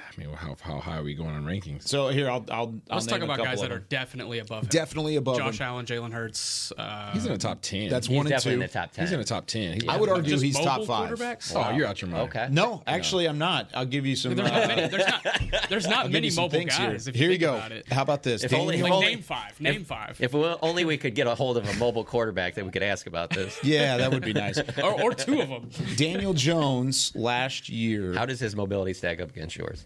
I 0.00 0.20
mean, 0.20 0.32
how, 0.32 0.56
how 0.60 0.78
high 0.78 0.98
are 0.98 1.02
we 1.02 1.14
going 1.14 1.30
on 1.34 1.44
rankings? 1.44 1.86
So 1.88 2.08
here, 2.08 2.30
I'll 2.30 2.44
I'll, 2.50 2.58
I'll 2.90 2.96
Let's 2.96 3.06
talk 3.06 3.20
name 3.20 3.22
a 3.22 3.24
about 3.34 3.36
couple 3.38 3.52
guys 3.52 3.60
that 3.62 3.72
are 3.72 3.80
definitely 3.80 4.38
above 4.38 4.62
him. 4.62 4.68
definitely 4.68 5.16
above 5.16 5.38
Josh 5.38 5.58
him. 5.60 5.66
Allen, 5.66 5.86
Jalen 5.86 6.12
Hurts. 6.12 6.72
Uh, 6.78 7.10
He's 7.12 7.26
in 7.26 7.32
the 7.32 7.38
top 7.38 7.60
10. 7.62 7.88
That's 7.88 8.06
He's 8.06 8.16
one 8.16 8.26
and 8.26 8.30
definitely 8.30 8.50
two. 8.52 8.54
in 8.54 8.60
the 8.60 8.68
top 8.72 8.92
ten. 8.92 9.04
He's 9.04 9.12
in 9.12 9.18
the 9.18 9.24
top 9.24 9.46
10. 9.46 9.74
He's, 9.74 9.88
I 9.88 9.96
would 9.96 10.08
argue 10.08 10.30
just 10.30 10.44
he's 10.44 10.58
top 10.58 10.84
five. 10.84 11.10
quarterbacks. 11.10 11.52
Oh, 11.54 11.74
you're 11.76 11.86
out 11.86 12.00
your 12.00 12.10
mind. 12.10 12.28
Okay. 12.28 12.48
No, 12.50 12.82
actually, 12.86 13.26
I'm 13.26 13.38
not. 13.38 13.70
I'll 13.74 13.84
give 13.86 14.06
you 14.06 14.14
some. 14.16 14.34
There's 14.36 14.48
uh, 14.50 14.58
not 14.58 14.68
many. 14.68 14.88
There's 14.88 15.06
not. 15.06 15.68
There's 15.68 15.88
not 15.88 16.10
many 16.10 16.30
mobile 16.30 16.48
things 16.50 16.76
guys. 16.78 17.04
Here, 17.06 17.10
If 17.10 17.16
you 17.16 17.22
here 17.24 17.30
you 17.32 17.38
go. 17.38 17.56
About 17.56 17.72
it. 17.72 17.88
How 17.92 18.02
about 18.02 18.22
this? 18.22 18.44
If 18.44 18.52
only- 18.54 18.76
Daniel- 18.76 18.86
if 18.86 18.90
Like 18.90 18.92
only- 18.98 19.06
name 19.16 19.22
five. 19.22 19.60
Name 19.60 19.84
five. 19.84 20.18
If 20.20 20.32
we, 20.32 20.44
only 20.62 20.84
we 20.84 20.96
could 20.96 21.14
get 21.14 21.26
a 21.26 21.34
hold 21.34 21.56
of 21.56 21.68
a 21.68 21.74
mobile 21.74 22.04
quarterback 22.04 22.54
that 22.54 22.64
we 22.64 22.70
could 22.70 22.82
ask 22.84 23.06
about 23.06 23.30
this. 23.30 23.58
yeah, 23.64 23.96
that 23.96 24.10
would 24.12 24.24
be 24.24 24.32
nice. 24.32 24.58
or, 24.82 25.02
or 25.02 25.12
two 25.14 25.40
of 25.40 25.48
them. 25.48 25.68
Daniel 25.96 26.34
Jones 26.34 27.12
last 27.16 27.68
year. 27.68 28.14
How 28.14 28.26
does 28.26 28.38
his 28.40 28.54
mobility 28.54 28.94
stack 28.94 29.20
up 29.20 29.30
against 29.30 29.56
yours? 29.56 29.82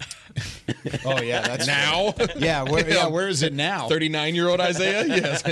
Oh 1.04 1.20
yeah, 1.20 1.42
that's 1.42 1.66
Now, 1.66 2.14
Yeah, 2.36 2.62
where, 2.62 2.88
yeah, 2.92 3.06
where 3.06 3.28
is 3.28 3.42
it 3.42 3.52
now? 3.52 3.88
39 3.88 4.34
year 4.34 4.48
old 4.48 4.60
Isaiah? 4.60 5.04
Yes. 5.12 5.42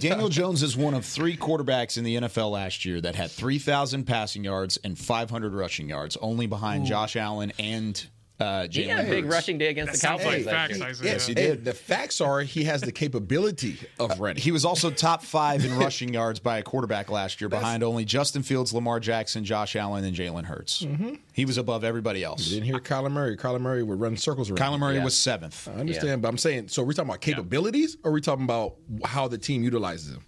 Daniel 0.00 0.28
Jones 0.28 0.62
is 0.62 0.76
one 0.76 0.94
of 0.94 1.04
three 1.04 1.36
quarterbacks 1.36 1.98
in 1.98 2.04
the 2.04 2.16
NFL 2.16 2.50
last 2.52 2.84
year 2.84 3.00
that 3.00 3.14
had 3.14 3.30
3,000 3.30 4.04
passing 4.04 4.44
yards 4.44 4.78
and 4.84 4.98
500 4.98 5.52
rushing 5.54 5.88
yards, 5.88 6.16
only 6.20 6.46
behind 6.46 6.86
Josh 6.86 7.16
Allen 7.16 7.52
and 7.58 8.06
uh, 8.40 8.62
He 8.62 8.68
Jalen 8.84 8.88
had 8.96 9.06
a 9.06 9.10
big 9.10 9.24
rushing 9.26 9.58
day 9.58 9.68
against 9.68 9.92
the 9.92 9.98
Cowboys. 10.06 10.44
like 10.46 10.54
facts, 10.54 10.78
year. 10.78 10.94
Yes, 11.02 11.26
he 11.26 11.34
Hey, 11.34 11.48
did. 11.48 11.64
the 11.64 11.72
facts 11.74 12.20
are 12.20 12.40
he 12.40 12.64
has 12.64 12.80
the 12.80 12.90
capability 12.92 13.76
of 14.00 14.18
running. 14.18 14.42
He 14.42 14.50
was 14.50 14.64
also 14.64 14.90
top 14.90 15.22
five 15.22 15.64
in 15.64 15.76
rushing 15.78 16.12
yards 16.14 16.40
by 16.40 16.58
a 16.58 16.62
quarterback 16.62 17.10
last 17.10 17.40
year, 17.40 17.48
behind 17.48 17.82
only 17.82 18.04
Justin 18.04 18.42
Fields, 18.42 18.72
Lamar 18.72 18.98
Jackson, 19.00 19.44
Josh 19.44 19.76
Allen, 19.76 20.04
and 20.04 20.16
Jalen 20.16 20.44
Hurts. 20.44 20.84
He 21.32 21.44
was 21.44 21.56
above 21.58 21.84
everybody 21.84 22.24
else. 22.24 22.46
You 22.48 22.54
didn't 22.56 22.66
hear 22.66 22.80
Kyler 22.80 23.10
Murray. 23.12 23.36
Kyler 23.36 23.60
Murray 23.60 23.82
would 23.82 24.00
run 24.00 24.16
circles 24.16 24.50
around. 24.50 24.58
Kyler 24.58 24.78
Murray 24.78 24.96
Yeah. 24.96 25.04
was 25.04 25.16
seventh. 25.16 25.68
I 25.68 25.72
understand, 25.80 26.22
but 26.22 26.28
I'm 26.28 26.38
saying, 26.38 26.68
so 26.68 26.82
we're 26.82 26.92
talking 26.92 27.10
about 27.10 27.20
capabilities, 27.20 27.96
or 28.02 28.10
are 28.10 28.14
we 28.14 28.20
talking 28.20 28.44
about 28.44 28.76
how 29.04 29.28
the 29.28 29.38
team 29.38 29.62
utilizes 29.62 30.14
him? 30.14 30.24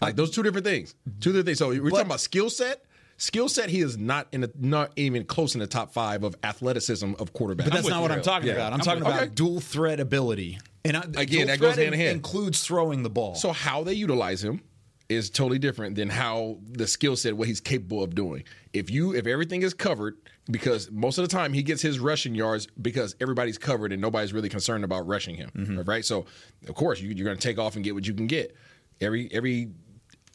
Like 0.00 0.14
those 0.16 0.30
two 0.30 0.42
different 0.44 0.64
things. 0.66 0.94
Two 1.20 1.30
different 1.30 1.46
things. 1.46 1.58
So 1.58 1.68
we're 1.70 1.90
talking 1.90 2.06
about 2.06 2.20
skill 2.20 2.50
set. 2.50 2.84
Skill 3.20 3.48
set, 3.48 3.68
he 3.68 3.80
is 3.80 3.98
not 3.98 4.28
in 4.32 4.42
the 4.42 4.52
not 4.58 4.92
even 4.96 5.24
close 5.24 5.54
in 5.54 5.60
the 5.60 5.66
top 5.66 5.92
five 5.92 6.22
of 6.24 6.36
athleticism 6.44 7.12
of 7.18 7.32
quarterbacks. 7.34 7.64
But 7.64 7.72
that's 7.72 7.88
not 7.88 8.00
what. 8.00 8.12
I'm 8.12 8.22
talking 8.22 8.46
Yeah. 8.48 8.54
about. 8.54 8.72
I'm, 8.72 8.80
I'm 8.80 8.84
talking 8.84 9.04
with- 9.04 9.12
about 9.12 9.22
okay. 9.24 9.32
dual 9.34 9.60
threat 9.60 10.00
ability. 10.00 10.58
And 10.84 10.96
I, 10.96 11.02
Again, 11.16 11.48
that 11.48 11.58
goes 11.60 11.74
hand 11.76 11.92
in 11.94 12.00
hand. 12.00 12.12
Includes 12.16 12.62
throwing 12.64 13.02
the 13.02 13.10
ball. 13.10 13.34
So 13.34 13.52
how 13.52 13.82
they 13.84 13.92
utilize 13.94 14.42
him 14.42 14.62
is 15.08 15.30
totally 15.30 15.58
different 15.58 15.96
than 15.96 16.08
how 16.08 16.58
the 16.70 16.86
skill 16.86 17.16
set, 17.16 17.36
what 17.36 17.48
he's 17.48 17.60
capable 17.60 18.02
of 18.02 18.14
doing. 18.14 18.44
If 18.72 18.90
you 18.90 19.14
if 19.14 19.26
everything 19.26 19.62
is 19.62 19.74
covered, 19.74 20.16
because 20.50 20.90
most 20.90 21.18
of 21.18 21.28
the 21.28 21.34
time 21.34 21.52
he 21.52 21.62
gets 21.62 21.82
his 21.82 21.98
rushing 21.98 22.34
yards 22.34 22.68
because 22.80 23.16
everybody's 23.20 23.58
covered 23.58 23.92
and 23.92 24.00
nobody's 24.00 24.32
really 24.32 24.48
concerned 24.48 24.84
about 24.84 25.06
rushing 25.06 25.34
him, 25.34 25.50
Mm-hmm. 25.56 25.82
right? 25.82 26.04
So 26.04 26.26
of 26.68 26.74
course 26.74 27.00
you, 27.00 27.08
you're 27.10 27.24
going 27.24 27.36
to 27.36 27.42
take 27.42 27.58
off 27.58 27.74
and 27.74 27.84
get 27.84 27.94
what 27.94 28.06
you 28.06 28.14
can 28.14 28.26
get. 28.28 28.54
Every 29.00 29.28
every 29.32 29.70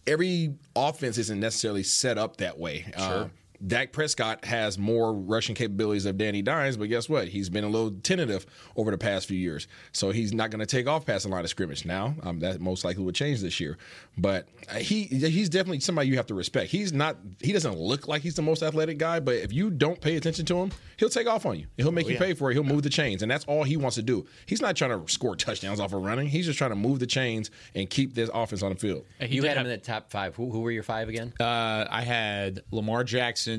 every 0.07 0.55
offense 0.75 1.17
isn't 1.17 1.39
necessarily 1.39 1.83
set 1.83 2.17
up 2.17 2.37
that 2.37 2.57
way. 2.57 2.85
Uh, 2.95 3.09
sure. 3.09 3.31
Dak 3.65 3.91
Prescott 3.91 4.45
has 4.45 4.77
more 4.77 5.13
rushing 5.13 5.55
capabilities 5.55 6.05
of 6.05 6.17
Danny 6.17 6.41
Dimes, 6.41 6.77
but 6.77 6.89
guess 6.89 7.07
what? 7.07 7.27
He's 7.27 7.49
been 7.49 7.63
a 7.63 7.69
little 7.69 7.91
tentative 7.91 8.45
over 8.75 8.91
the 8.91 8.97
past 8.97 9.27
few 9.27 9.37
years, 9.37 9.67
so 9.91 10.11
he's 10.11 10.33
not 10.33 10.49
going 10.49 10.59
to 10.59 10.65
take 10.65 10.87
off 10.87 11.05
past 11.05 11.23
the 11.23 11.29
line 11.29 11.43
of 11.43 11.49
scrimmage. 11.49 11.85
Now, 11.85 12.15
um, 12.23 12.39
that 12.39 12.59
most 12.59 12.83
likely 12.83 13.03
would 13.03 13.15
change 13.15 13.41
this 13.41 13.59
year, 13.59 13.77
but 14.17 14.47
uh, 14.69 14.75
he 14.75 15.03
he's 15.03 15.49
definitely 15.49 15.79
somebody 15.79 16.09
you 16.09 16.17
have 16.17 16.27
to 16.27 16.33
respect. 16.33 16.71
He's 16.71 16.93
not 16.93 17.17
he 17.41 17.53
doesn't 17.53 17.77
look 17.77 18.07
like 18.07 18.21
he's 18.21 18.35
the 18.35 18.41
most 18.41 18.63
athletic 18.63 18.97
guy, 18.97 19.19
but 19.19 19.35
if 19.35 19.53
you 19.53 19.69
don't 19.69 19.99
pay 19.99 20.15
attention 20.17 20.45
to 20.47 20.55
him, 20.57 20.71
he'll 20.97 21.09
take 21.09 21.27
off 21.27 21.45
on 21.45 21.59
you. 21.59 21.67
He'll 21.77 21.91
make 21.91 22.07
you 22.07 22.17
pay 22.17 22.33
for 22.33 22.51
it. 22.51 22.55
He'll 22.55 22.63
move 22.63 22.83
the 22.83 22.89
chains, 22.89 23.21
and 23.21 23.31
that's 23.31 23.45
all 23.45 23.63
he 23.63 23.77
wants 23.77 23.95
to 23.95 24.01
do. 24.01 24.25
He's 24.45 24.61
not 24.61 24.75
trying 24.75 24.91
to 24.91 25.11
score 25.11 25.35
touchdowns 25.35 25.79
off 25.79 25.93
of 25.93 26.03
running. 26.03 26.27
He's 26.27 26.45
just 26.45 26.57
trying 26.57 26.71
to 26.71 26.75
move 26.75 26.99
the 26.99 27.07
chains 27.07 27.51
and 27.75 27.89
keep 27.89 28.13
this 28.13 28.29
offense 28.33 28.63
on 28.63 28.73
the 28.73 28.79
field. 28.79 29.05
You 29.21 29.43
had 29.43 29.57
him 29.57 29.65
in 29.65 29.71
the 29.71 29.77
top 29.77 30.09
five. 30.11 30.35
Who, 30.35 30.51
who 30.51 30.61
were 30.61 30.71
your 30.71 30.83
five 30.83 31.09
again? 31.09 31.33
Uh, 31.39 31.85
I 31.89 32.01
had 32.01 32.61
Lamar 32.71 33.03
Jackson, 33.03 33.52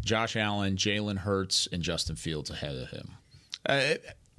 Josh 0.00 0.36
Allen, 0.36 0.76
Jalen 0.76 1.18
Hurts, 1.18 1.68
and 1.72 1.82
Justin 1.82 2.16
Fields 2.16 2.50
ahead 2.50 2.76
of 2.76 2.90
him. 2.90 3.10
Uh, 3.66 3.94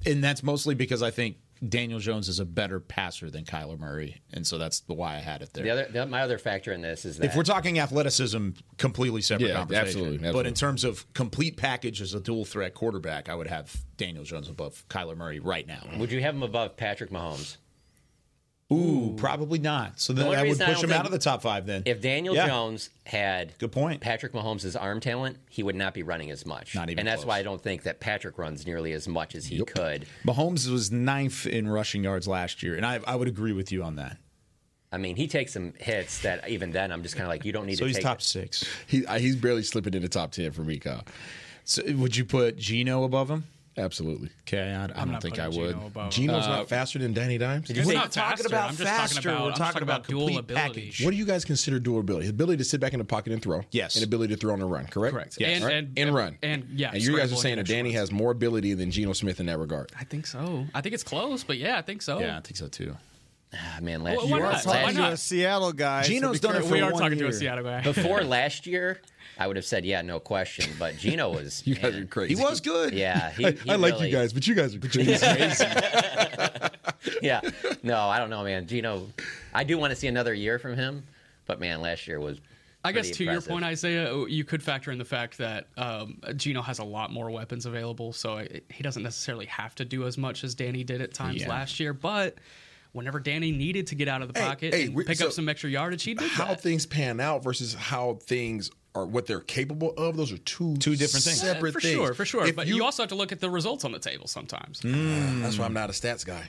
and 0.06 0.24
that's 0.24 0.42
mostly 0.42 0.74
because 0.74 1.02
I 1.02 1.10
think 1.10 1.36
Daniel 1.68 1.98
Jones 2.00 2.28
is 2.30 2.40
a 2.40 2.46
better 2.46 2.80
passer 2.80 3.28
than 3.30 3.44
Kyler 3.44 3.78
Murray, 3.78 4.22
and 4.32 4.46
so 4.46 4.56
that's 4.56 4.80
the 4.80 4.94
why 4.94 5.16
I 5.16 5.18
had 5.18 5.42
it 5.42 5.52
there. 5.52 5.62
the 5.64 5.70
other, 5.70 5.86
the, 5.92 6.06
my 6.06 6.22
other 6.22 6.38
factor 6.38 6.72
in 6.72 6.80
this 6.80 7.04
is 7.04 7.18
that 7.18 7.26
if 7.26 7.36
we're 7.36 7.42
talking 7.42 7.78
athleticism, 7.78 8.50
completely 8.78 9.20
separate 9.20 9.48
Yeah, 9.48 9.56
conversation. 9.56 9.86
absolutely, 9.86 10.32
But 10.32 10.46
in 10.46 10.54
terms 10.54 10.84
of 10.84 11.12
complete 11.12 11.58
package 11.58 12.00
as 12.00 12.14
a 12.14 12.20
dual 12.20 12.46
threat 12.46 12.72
quarterback, 12.72 13.28
I 13.28 13.34
would 13.34 13.48
have 13.48 13.76
Daniel 13.98 14.24
Jones 14.24 14.48
above 14.48 14.88
Kyler 14.88 15.14
Murray 15.16 15.38
right 15.38 15.66
now. 15.66 15.82
would 15.98 16.10
you 16.10 16.22
have 16.22 16.34
him 16.34 16.42
above 16.42 16.78
Patrick 16.78 17.10
Mahomes? 17.10 17.58
Ooh, 18.72 19.14
probably 19.16 19.58
not. 19.58 19.98
So 20.00 20.12
then 20.12 20.26
only 20.26 20.36
I 20.36 20.42
would 20.42 20.48
reason 20.50 20.62
I 20.62 20.66
push 20.66 20.74
don't 20.76 20.84
him 20.84 20.90
think- 20.90 21.00
out 21.00 21.06
of 21.06 21.12
the 21.12 21.18
top 21.18 21.42
five. 21.42 21.66
Then 21.66 21.82
If 21.86 22.00
Daniel 22.00 22.34
Yeah. 22.34 22.46
Jones 22.46 22.90
had 23.04 23.58
Good 23.58 23.72
point. 23.72 24.00
Patrick 24.00 24.32
Mahomes' 24.32 24.80
arm 24.80 25.00
talent, 25.00 25.38
he 25.48 25.62
would 25.64 25.74
not 25.74 25.92
be 25.92 26.02
running 26.04 26.30
as 26.30 26.46
much. 26.46 26.74
Not 26.74 26.88
even 26.88 27.00
and 27.00 27.08
that's 27.08 27.22
close. 27.24 27.28
why 27.28 27.38
I 27.38 27.42
don't 27.42 27.60
think 27.60 27.82
that 27.82 27.98
Patrick 27.98 28.38
runs 28.38 28.64
nearly 28.66 28.92
as 28.92 29.08
much 29.08 29.34
as 29.34 29.46
he 29.46 29.64
could. 29.64 30.06
Mahomes 30.24 30.70
was 30.70 30.92
ninth 30.92 31.46
in 31.46 31.66
rushing 31.68 32.04
yards 32.04 32.28
last 32.28 32.62
year, 32.62 32.76
and 32.76 32.86
I, 32.86 33.00
I 33.06 33.16
would 33.16 33.26
agree 33.28 33.52
with 33.52 33.72
you 33.72 33.82
on 33.82 33.96
that. 33.96 34.18
I 34.92 34.98
mean, 34.98 35.14
he 35.16 35.26
takes 35.28 35.52
some 35.52 35.72
hits 35.78 36.20
that 36.22 36.48
even 36.48 36.72
then 36.72 36.90
I'm 36.92 37.02
just 37.02 37.14
kind 37.14 37.24
of 37.24 37.28
like, 37.28 37.44
you 37.44 37.52
don't 37.52 37.66
need 37.66 37.76
So 37.78 37.84
to 37.84 37.86
he's 37.88 37.96
take 37.96 38.04
top 38.04 38.22
six. 38.22 38.64
He 38.86 39.06
uh, 39.06 39.18
he's 39.18 39.36
barely 39.36 39.62
slipping 39.62 39.94
in 39.94 40.02
the 40.02 40.08
top 40.08 40.32
ten 40.32 40.50
for 40.52 40.62
me, 40.62 40.78
Kyle. 40.78 41.04
So 41.64 41.82
would 41.94 42.16
you 42.16 42.24
put 42.24 42.56
Geno 42.56 43.04
above 43.04 43.30
him? 43.30 43.44
Absolutely. 43.78 44.30
Okay, 44.42 44.74
I, 44.74 44.84
I 44.84 44.86
don't 44.88 45.12
not 45.12 45.22
think 45.22 45.38
I 45.38 45.46
putting 45.46 45.60
would. 45.60 45.74
Geno 45.74 45.86
above 45.86 46.04
him. 46.06 46.10
Geno's 46.10 46.46
not 46.46 46.68
faster 46.68 46.98
than 46.98 47.12
Danny 47.14 47.38
Dimes. 47.38 47.68
We're 47.68 47.84
say 47.84 47.94
not 47.94 48.10
talking 48.12 48.36
faster. 48.38 48.46
about 48.48 48.70
I'm 48.70 48.76
just 48.76 48.82
faster. 48.82 49.14
talking 49.22 49.30
about, 49.30 49.40
We're 49.40 49.46
I'm 49.46 49.50
just 49.56 49.60
talking 49.72 49.82
about 49.82 50.06
dual 50.08 50.20
complete 50.26 50.38
ability. 50.40 50.80
package. 50.80 51.04
What 51.04 51.10
do 51.12 51.16
you 51.16 51.24
guys 51.24 51.44
consider 51.44 51.78
dual 51.78 52.00
ability? 52.00 52.24
His 52.24 52.30
ability 52.30 52.56
to 52.58 52.64
sit 52.64 52.80
back 52.80 52.92
in 52.92 52.98
the 52.98 53.04
pocket 53.04 53.32
and 53.32 53.40
throw. 53.40 53.62
Yes. 53.70 53.94
And 53.94 54.04
ability 54.04 54.34
to 54.34 54.40
throw 54.40 54.52
on 54.52 54.58
the 54.58 54.66
run, 54.66 54.86
correct? 54.86 55.14
Correct. 55.14 55.36
Yes. 55.40 55.56
And, 55.56 55.64
Right? 55.64 55.74
and, 55.74 55.92
and 55.98 56.14
run. 56.14 56.38
And 56.42 56.66
yeah, 56.74 56.90
And 56.92 57.02
you 57.02 57.12
guys 57.16 57.32
are 57.32 57.36
scramble 57.36 57.36
saying 57.42 57.54
that 57.56 57.60
and 57.60 57.68
Danny 57.68 57.92
has 57.92 58.10
more 58.10 58.32
ability 58.32 58.74
than 58.74 58.90
Geno 58.90 59.12
Smith 59.12 59.38
in 59.40 59.46
that 59.46 59.58
regard. 59.58 59.92
I 59.98 60.04
think 60.04 60.26
so. 60.26 60.66
I 60.74 60.80
think 60.80 60.94
it's 60.94 61.04
close, 61.04 61.44
but 61.44 61.56
yeah, 61.56 61.78
I 61.78 61.82
think 61.82 62.02
so. 62.02 62.18
Yeah, 62.18 62.36
I 62.36 62.40
think 62.40 62.56
so 62.56 62.66
too. 62.68 62.96
Ah, 63.54 63.78
man, 63.82 64.02
last 64.02 64.16
Well, 64.18 64.26
year, 64.26 64.36
why 64.36 64.42
not? 64.42 64.52
last 64.52 64.66
Why 64.66 64.80
Talking 64.82 64.94
to 64.96 65.00
not? 65.02 65.12
a 65.12 65.16
Seattle 65.16 65.72
guy. 65.72 66.02
so 66.02 66.08
Geno's 66.08 66.40
be 66.40 66.46
done 66.46 66.50
it 66.50 66.52
careful. 66.54 66.68
for 66.68 66.74
We 66.74 66.80
are 66.82 66.92
one 66.92 67.02
talking 67.02 67.18
to 67.18 67.26
a. 67.28 67.32
Seattle 67.32 67.64
guy. 67.64 67.82
before 67.82 68.22
last 68.24 68.66
year, 68.66 69.00
I 69.40 69.46
would 69.46 69.56
have 69.56 69.64
said 69.64 69.84
yeah, 69.84 70.02
no 70.02 70.20
question. 70.20 70.70
But 70.78 70.96
Geno 70.98 71.30
was 71.32 71.66
You 71.66 71.74
guys 71.74 71.94
man, 71.94 72.02
are 72.02 72.06
crazy. 72.06 72.34
He 72.36 72.40
was 72.40 72.60
good. 72.60 72.92
Yeah, 72.92 73.30
he, 73.32 73.46
I, 73.46 73.50
he 73.52 73.70
I 73.70 73.76
like 73.76 73.94
really- 73.94 74.10
you 74.10 74.16
guys, 74.16 74.32
but 74.32 74.46
you 74.46 74.54
guys 74.54 74.74
are 74.74 74.78
crazy. 74.78 75.16
Yeah, 77.22 77.40
no, 77.82 77.98
I 77.98 78.18
don't 78.18 78.30
know, 78.30 78.44
man. 78.44 78.66
Geno, 78.66 79.06
I 79.54 79.64
do 79.64 79.78
want 79.78 79.90
to 79.90 79.96
see 79.96 80.06
another 80.06 80.32
year 80.34 80.58
from 80.58 80.76
him, 80.76 81.02
but 81.46 81.58
man, 81.60 81.80
last 81.80 82.06
year 82.06 82.20
was. 82.20 82.40
I 82.82 82.92
guess 82.92 83.08
pretty 83.08 83.26
to 83.26 83.32
your 83.32 83.40
point, 83.42 83.62
Isaiah, 83.64 84.14
you 84.26 84.42
could 84.44 84.62
factor 84.62 84.90
in 84.90 84.96
the 84.98 85.04
fact 85.04 85.36
that 85.38 85.66
um, 85.76 86.18
Geno 86.36 86.62
has 86.62 86.78
a 86.78 86.84
lot 86.84 87.10
more 87.12 87.30
weapons 87.30 87.66
available, 87.66 88.12
so 88.14 88.38
it, 88.38 88.64
he 88.70 88.82
doesn't 88.82 89.02
necessarily 89.02 89.44
have 89.46 89.74
to 89.76 89.84
do 89.84 90.06
as 90.06 90.16
much 90.16 90.44
as 90.44 90.54
Danny 90.54 90.82
did 90.84 91.00
at 91.02 91.12
times 91.12 91.42
Yeah. 91.42 91.48
last 91.50 91.78
year. 91.80 91.92
But 91.92 92.36
whenever 92.92 93.20
Danny 93.20 93.52
needed 93.52 93.86
to 93.88 93.94
get 93.94 94.08
out 94.08 94.22
of 94.22 94.32
the 94.32 94.40
Hey, 94.40 94.46
pocket 94.46 94.74
hey, 94.74 94.86
and 94.86 94.94
we- 94.94 95.04
pick 95.04 95.18
so 95.18 95.26
up 95.26 95.32
some 95.32 95.48
extra 95.48 95.68
yardage, 95.68 96.02
he 96.04 96.14
did 96.14 96.30
how 96.30 96.46
that. 96.46 96.62
things 96.62 96.86
pan 96.86 97.20
out 97.20 97.44
versus 97.44 97.74
how 97.74 98.14
things 98.22 98.70
are 98.94 99.04
what 99.06 99.26
they're 99.26 99.40
capable 99.40 99.92
of. 99.96 100.16
Those 100.16 100.32
are 100.32 100.38
two 100.38 100.76
Two 100.76 100.96
different 100.96 101.24
things. 101.24 101.40
Separate 101.40 101.72
for 101.72 101.80
things. 101.80 101.94
sure, 101.94 102.14
for 102.14 102.24
sure. 102.24 102.46
If 102.46 102.56
but 102.56 102.66
you, 102.66 102.84
also 102.84 103.02
have 103.02 103.10
to 103.10 103.14
look 103.14 103.32
at 103.32 103.40
the 103.40 103.50
results 103.50 103.84
on 103.84 103.92
the 103.92 103.98
table 103.98 104.26
sometimes. 104.26 104.80
Mm. 104.80 105.42
that's 105.42 105.58
why 105.58 105.64
I'm 105.66 105.72
not 105.72 105.90
a 105.90 105.92
stats 105.92 106.24
guy. 106.26 106.48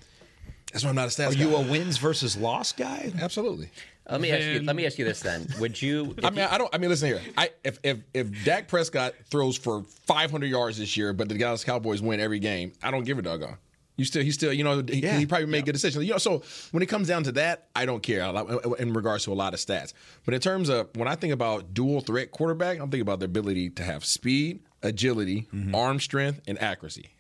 That's 0.72 0.84
why 0.84 0.90
I'm 0.90 0.96
not 0.96 1.06
a 1.08 1.10
stats 1.10 1.32
Are 1.32 1.36
guy. 1.36 1.42
you 1.42 1.56
a 1.56 1.62
wins 1.62 1.98
versus 1.98 2.38
loss 2.38 2.72
guy? 2.72 3.12
Absolutely. 3.20 3.70
Let 4.10 4.22
me 4.22 4.32
ask 4.32 4.46
you. 4.46 4.62
Let 4.64 4.76
me 4.76 4.86
ask 4.86 4.98
you 4.98 5.06
this 5.06 5.20
then: 5.22 5.48
Would 5.60 5.82
you? 5.82 6.16
I 6.24 6.30
mean, 6.32 6.48
I 6.50 6.58
don't. 6.58 6.74
I 6.74 6.78
mean, 6.80 6.90
listen 6.90 7.08
here. 7.08 7.22
I 7.38 7.52
if 7.64 7.80
if 7.84 8.00
if 8.14 8.44
Dak 8.44 8.68
Prescott 8.68 9.14
throws 9.30 9.58
for 9.58 9.84
500 10.08 10.48
yards 10.48 10.78
this 10.78 10.98
year, 10.98 11.14
but 11.14 11.30
the 11.30 11.38
Dallas 11.38 11.64
Cowboys 11.64 12.02
win 12.02 12.20
every 12.20 12.40
game, 12.40 12.74
I 12.82 12.92
don't 12.92 13.04
give 13.04 13.20
a 13.20 13.22
doggone. 13.22 13.58
You 14.02 14.06
still, 14.06 14.24
he 14.24 14.32
still, 14.32 14.52
you 14.52 14.64
know, 14.64 14.82
he, 14.82 15.00
Yeah. 15.02 15.20
he 15.20 15.28
probably 15.28 15.46
made 15.46 15.66
good 15.66 15.74
decisions. 15.74 16.04
You 16.04 16.14
know, 16.14 16.18
so 16.18 16.42
when 16.72 16.82
it 16.82 16.88
comes 16.88 17.08
down 17.08 17.24
to 17.26 17.32
that, 17.34 17.68
I 17.76 17.86
don't 17.86 18.02
care 18.02 18.24
in 18.80 18.94
regards 18.94 19.26
to 19.26 19.32
a 19.32 19.36
lot 19.36 19.54
of 19.54 19.60
stats. 19.60 19.94
But 20.26 20.34
in 20.34 20.42
terms 20.42 20.70
of 20.70 20.90
when 20.96 21.08
I 21.08 21.14
think 21.16 21.34
about 21.34 21.76
dual 21.76 22.02
threat 22.02 22.32
quarterback, 22.32 22.80
I'm 22.80 22.90
thinking 22.90 23.02
about 23.02 23.20
the 23.20 23.26
ability 23.26 23.70
to 23.70 23.84
have 23.84 24.04
speed, 24.04 24.62
agility, 24.82 25.48
mm-hmm. 25.54 25.76
arm 25.76 26.00
strength, 26.00 26.42
and 26.48 26.60
accuracy. 26.60 27.12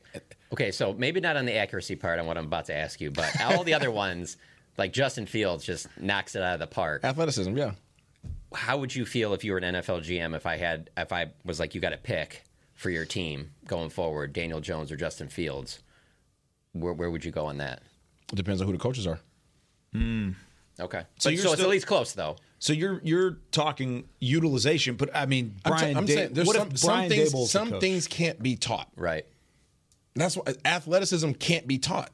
Okay, 0.52 0.72
so 0.72 0.94
maybe 0.94 1.22
not 1.22 1.38
on 1.38 1.46
the 1.46 1.56
accuracy 1.56 1.96
part 1.96 2.20
on 2.20 2.26
what 2.26 2.38
I'm 2.38 2.46
about 2.46 2.66
to 2.66 2.76
ask 2.76 3.00
you, 3.00 3.12
but 3.12 3.30
all 3.42 3.64
the 3.64 3.74
other 3.76 3.92
ones, 4.06 4.38
like 4.78 4.92
Justin 4.92 5.26
Fields, 5.26 5.64
just 5.64 5.88
knocks 6.00 6.36
it 6.36 6.42
out 6.42 6.56
of 6.56 6.60
the 6.60 6.68
park. 6.68 7.06
Athleticism, 7.06 7.56
yeah. 7.56 7.74
How 8.54 8.78
would 8.78 8.94
you 8.94 9.06
feel 9.06 9.34
if 9.34 9.46
you 9.46 9.54
were 9.54 9.60
an 9.60 9.76
NFL 9.76 10.02
GM 10.04 10.36
if 10.36 10.46
I 10.46 10.58
had 10.58 10.90
if 10.98 11.14
I 11.14 11.32
was 11.46 11.60
like 11.60 11.74
you 11.74 11.80
got 11.80 11.92
to 11.92 11.98
pick 11.98 12.44
for 12.74 12.90
your 12.90 13.06
team 13.06 13.52
going 13.66 13.90
forward, 13.90 14.34
Daniel 14.34 14.60
Jones 14.60 14.92
or 14.92 14.98
Justin 14.98 15.30
Fields? 15.30 15.80
Where 16.74 16.94
where 16.94 17.10
would 17.10 17.26
you 17.26 17.32
go 17.32 17.46
on 17.46 17.58
that? 17.58 17.82
It 18.32 18.36
depends 18.36 18.62
on 18.62 18.68
who 18.68 18.74
the 18.74 18.80
coaches 18.80 19.06
are. 19.08 19.20
Hmm. 19.94 20.32
Okay, 20.80 21.02
So 21.20 21.30
so, 21.30 21.30
you're 21.30 21.44
so 21.44 21.52
it's 21.54 21.62
at 21.62 21.70
least 21.70 21.86
close 21.86 22.14
though. 22.14 22.38
So 22.58 22.74
you're 22.74 23.02
you're 23.04 23.38
talking 23.52 24.06
utilization, 24.20 24.96
but 24.96 25.16
I 25.16 25.26
mean, 25.26 25.56
I'm, 25.66 25.72
Brian. 25.72 25.94
t- 25.94 25.98
I'm 25.98 26.06
Da- 26.06 26.16
saying 26.16 26.34
there's 26.34 26.48
what 26.48 26.56
some, 26.56 26.70
if 26.70 26.80
some 26.80 27.10
things. 27.10 27.34
Daboll's 27.34 27.52
Some 27.52 27.80
things 27.80 28.08
can't 28.08 28.42
be 28.42 28.56
taught. 28.56 28.88
Right. 28.96 29.26
That's 30.16 30.36
why 30.38 30.54
athleticism 30.66 31.32
can't 31.34 31.68
be 31.68 31.78
taught. 31.78 32.12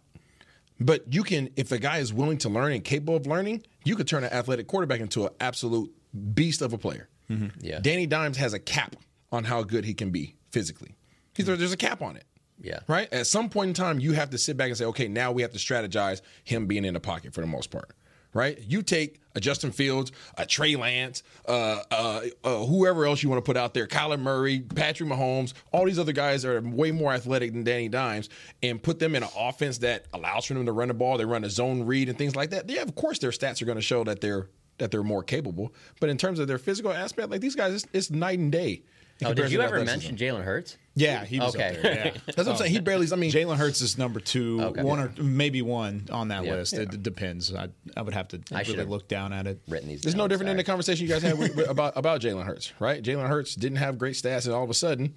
But 0.80 1.12
you 1.12 1.24
can, 1.24 1.50
if 1.56 1.72
a 1.72 1.80
guy 1.80 1.98
is 1.98 2.13
willing 2.13 2.38
to 2.39 2.50
learn 2.50 2.72
and 2.72 2.84
capable 2.84 3.15
of 3.15 3.26
learning, 3.26 3.63
you 3.84 3.96
could 3.96 4.08
turn 4.08 4.24
an 4.24 4.32
athletic 4.32 4.67
quarterback 4.67 5.00
into 5.00 5.26
an 5.26 5.34
absolute 5.39 5.91
beast 6.34 6.62
of 6.62 6.72
a 6.74 6.78
player. 6.78 7.10
Mm-hmm. 7.32 7.48
Yeah. 7.62 7.80
Danny 7.80 8.06
Dimes 8.06 8.38
has 8.38 8.54
a 8.54 8.60
cap 8.60 8.96
on 9.32 9.43
how 9.43 9.63
good 9.63 9.86
he 9.86 9.96
can 9.96 10.12
be 10.12 10.36
physically. 10.52 10.96
He's, 11.34 11.48
mm-hmm. 11.48 11.58
there's 11.58 11.74
a 11.74 11.78
cap 11.78 12.04
on 12.04 12.15
it. 12.15 12.26
Yeah. 12.62 12.80
Right? 12.88 13.12
At 13.13 13.28
some 13.28 13.50
point 13.50 13.70
in 13.70 13.74
time, 13.74 14.00
you 14.00 14.13
have 14.13 14.32
to 14.32 14.38
sit 14.38 14.58
back 14.58 14.70
and 14.70 14.78
say, 14.78 14.86
okay, 14.86 15.08
now 15.08 15.32
we 15.32 15.41
have 15.41 15.52
to 15.52 15.60
strategize 15.60 16.22
him 16.43 16.65
being 16.65 16.86
in 16.86 16.93
the 16.93 17.00
pocket 17.00 17.34
for 17.34 17.41
the 17.41 17.48
most 17.48 17.72
part. 17.72 17.91
Right? 18.34 18.60
You 18.67 18.84
take 18.84 19.20
a 19.36 19.39
Justin 19.39 19.72
Fields, 19.72 20.12
a 20.38 20.46
Trey 20.46 20.76
Lance, 20.76 21.24
uh, 21.48 21.82
uh, 21.89 22.22
uh, 22.43 22.65
whoever 22.65 23.06
else 23.06 23.24
you 23.24 23.30
want 23.30 23.43
to 23.43 23.48
put 23.48 23.58
out 23.58 23.74
there, 23.74 23.88
Kyler 23.88 24.20
Murray, 24.20 24.60
Patrick 24.60 25.10
Mahomes, 25.10 25.54
all 25.72 25.86
these 25.86 25.98
other 25.98 26.12
guys 26.12 26.46
are 26.46 26.62
way 26.62 26.91
more 26.91 27.13
athletic 27.13 27.54
than 27.54 27.63
Danny 27.63 27.89
Dimes, 27.89 28.30
and 28.62 28.84
put 28.84 29.00
them 29.00 29.15
in 29.15 29.24
an 29.24 29.30
offense 29.36 29.80
that 29.80 30.06
allows 30.13 30.46
for 30.46 30.54
them 30.54 30.65
to 30.65 30.72
run 30.72 30.89
the 30.89 30.93
ball. 30.93 31.17
They 31.17 31.26
run 31.26 31.43
a 31.46 31.50
zone 31.50 31.84
read 31.84 32.10
and 32.10 32.17
things 32.17 32.36
like 32.36 32.52
that. 32.52 32.70
Yeah, 32.70 32.82
of 32.82 32.93
course, 32.96 33.17
their 33.17 33.32
stats 33.32 33.62
are 33.62 33.65
going 33.65 33.78
to 33.78 33.82
show 33.82 34.04
that 34.04 34.22
they're 34.22 34.50
that 34.78 34.91
they're 34.91 35.04
more 35.04 35.24
capable. 35.24 35.74
But 36.00 36.10
in 36.10 36.17
terms 36.17 36.38
of 36.38 36.48
their 36.48 36.60
physical 36.60 36.91
aspect, 36.91 37.32
like 37.32 37.41
these 37.41 37.56
guys, 37.56 37.74
it's, 37.74 37.88
it's 37.93 38.12
night 38.12 38.38
and 38.38 38.52
day. 38.52 38.84
In 39.19 39.27
Oh, 39.27 39.34
did 39.34 39.51
you 39.51 39.62
ever 39.62 39.84
mention 39.84 40.15
Jalen 40.15 40.43
Hurts? 40.43 40.77
Yeah, 40.95 41.25
he 41.25 41.39
was 41.39 41.56
Okay. 41.56 41.75
up 41.75 41.82
there. 41.82 41.93
Yeah. 41.93 42.12
That's 42.25 42.38
what 42.38 42.47
I'm 42.47 42.56
saying. 42.58 42.71
He 42.71 42.80
oh. 42.80 42.82
barely. 42.82 43.08
I 43.12 43.15
mean, 43.15 43.32
Jalen 43.32 43.58
Hurts 43.58 43.82
is 43.82 43.97
number 43.97 44.19
two, 44.19 44.60
Okay. 44.62 44.84
one 44.84 44.99
or 44.99 45.12
maybe 45.21 45.62
one 45.62 46.08
on 46.12 46.30
that 46.30 46.43
Yeah. 46.43 46.53
list. 46.56 46.73
It, 46.73 46.93
it 46.93 47.03
depends. 47.03 47.53
I, 47.53 47.69
I 47.95 48.01
would 48.01 48.13
have 48.13 48.27
to 48.30 48.41
I 48.51 48.60
really 48.60 48.65
should've 48.65 48.89
look 48.89 49.08
down 49.08 49.34
at 49.34 49.47
it. 49.47 49.62
Written 49.67 49.89
these. 49.89 50.06
It's 50.06 50.15
no 50.15 50.23
down, 50.23 50.30
different 50.30 50.47
than 50.49 50.58
the 50.58 50.63
conversation 50.63 51.06
you 51.06 51.12
guys 51.13 51.21
had 51.21 51.38
with, 51.38 51.56
with- 51.56 51.69
about 51.69 51.93
about 51.95 52.21
Jalen 52.21 52.45
Hurts, 52.45 52.73
right? 52.80 53.01
Jalen 53.03 53.27
Hurts 53.27 53.56
didn't 53.56 53.77
have 53.77 53.97
great 53.97 54.15
stats, 54.15 54.45
and 54.45 54.53
all 54.56 54.63
of 54.63 54.69
a 54.69 54.73
sudden, 54.75 55.13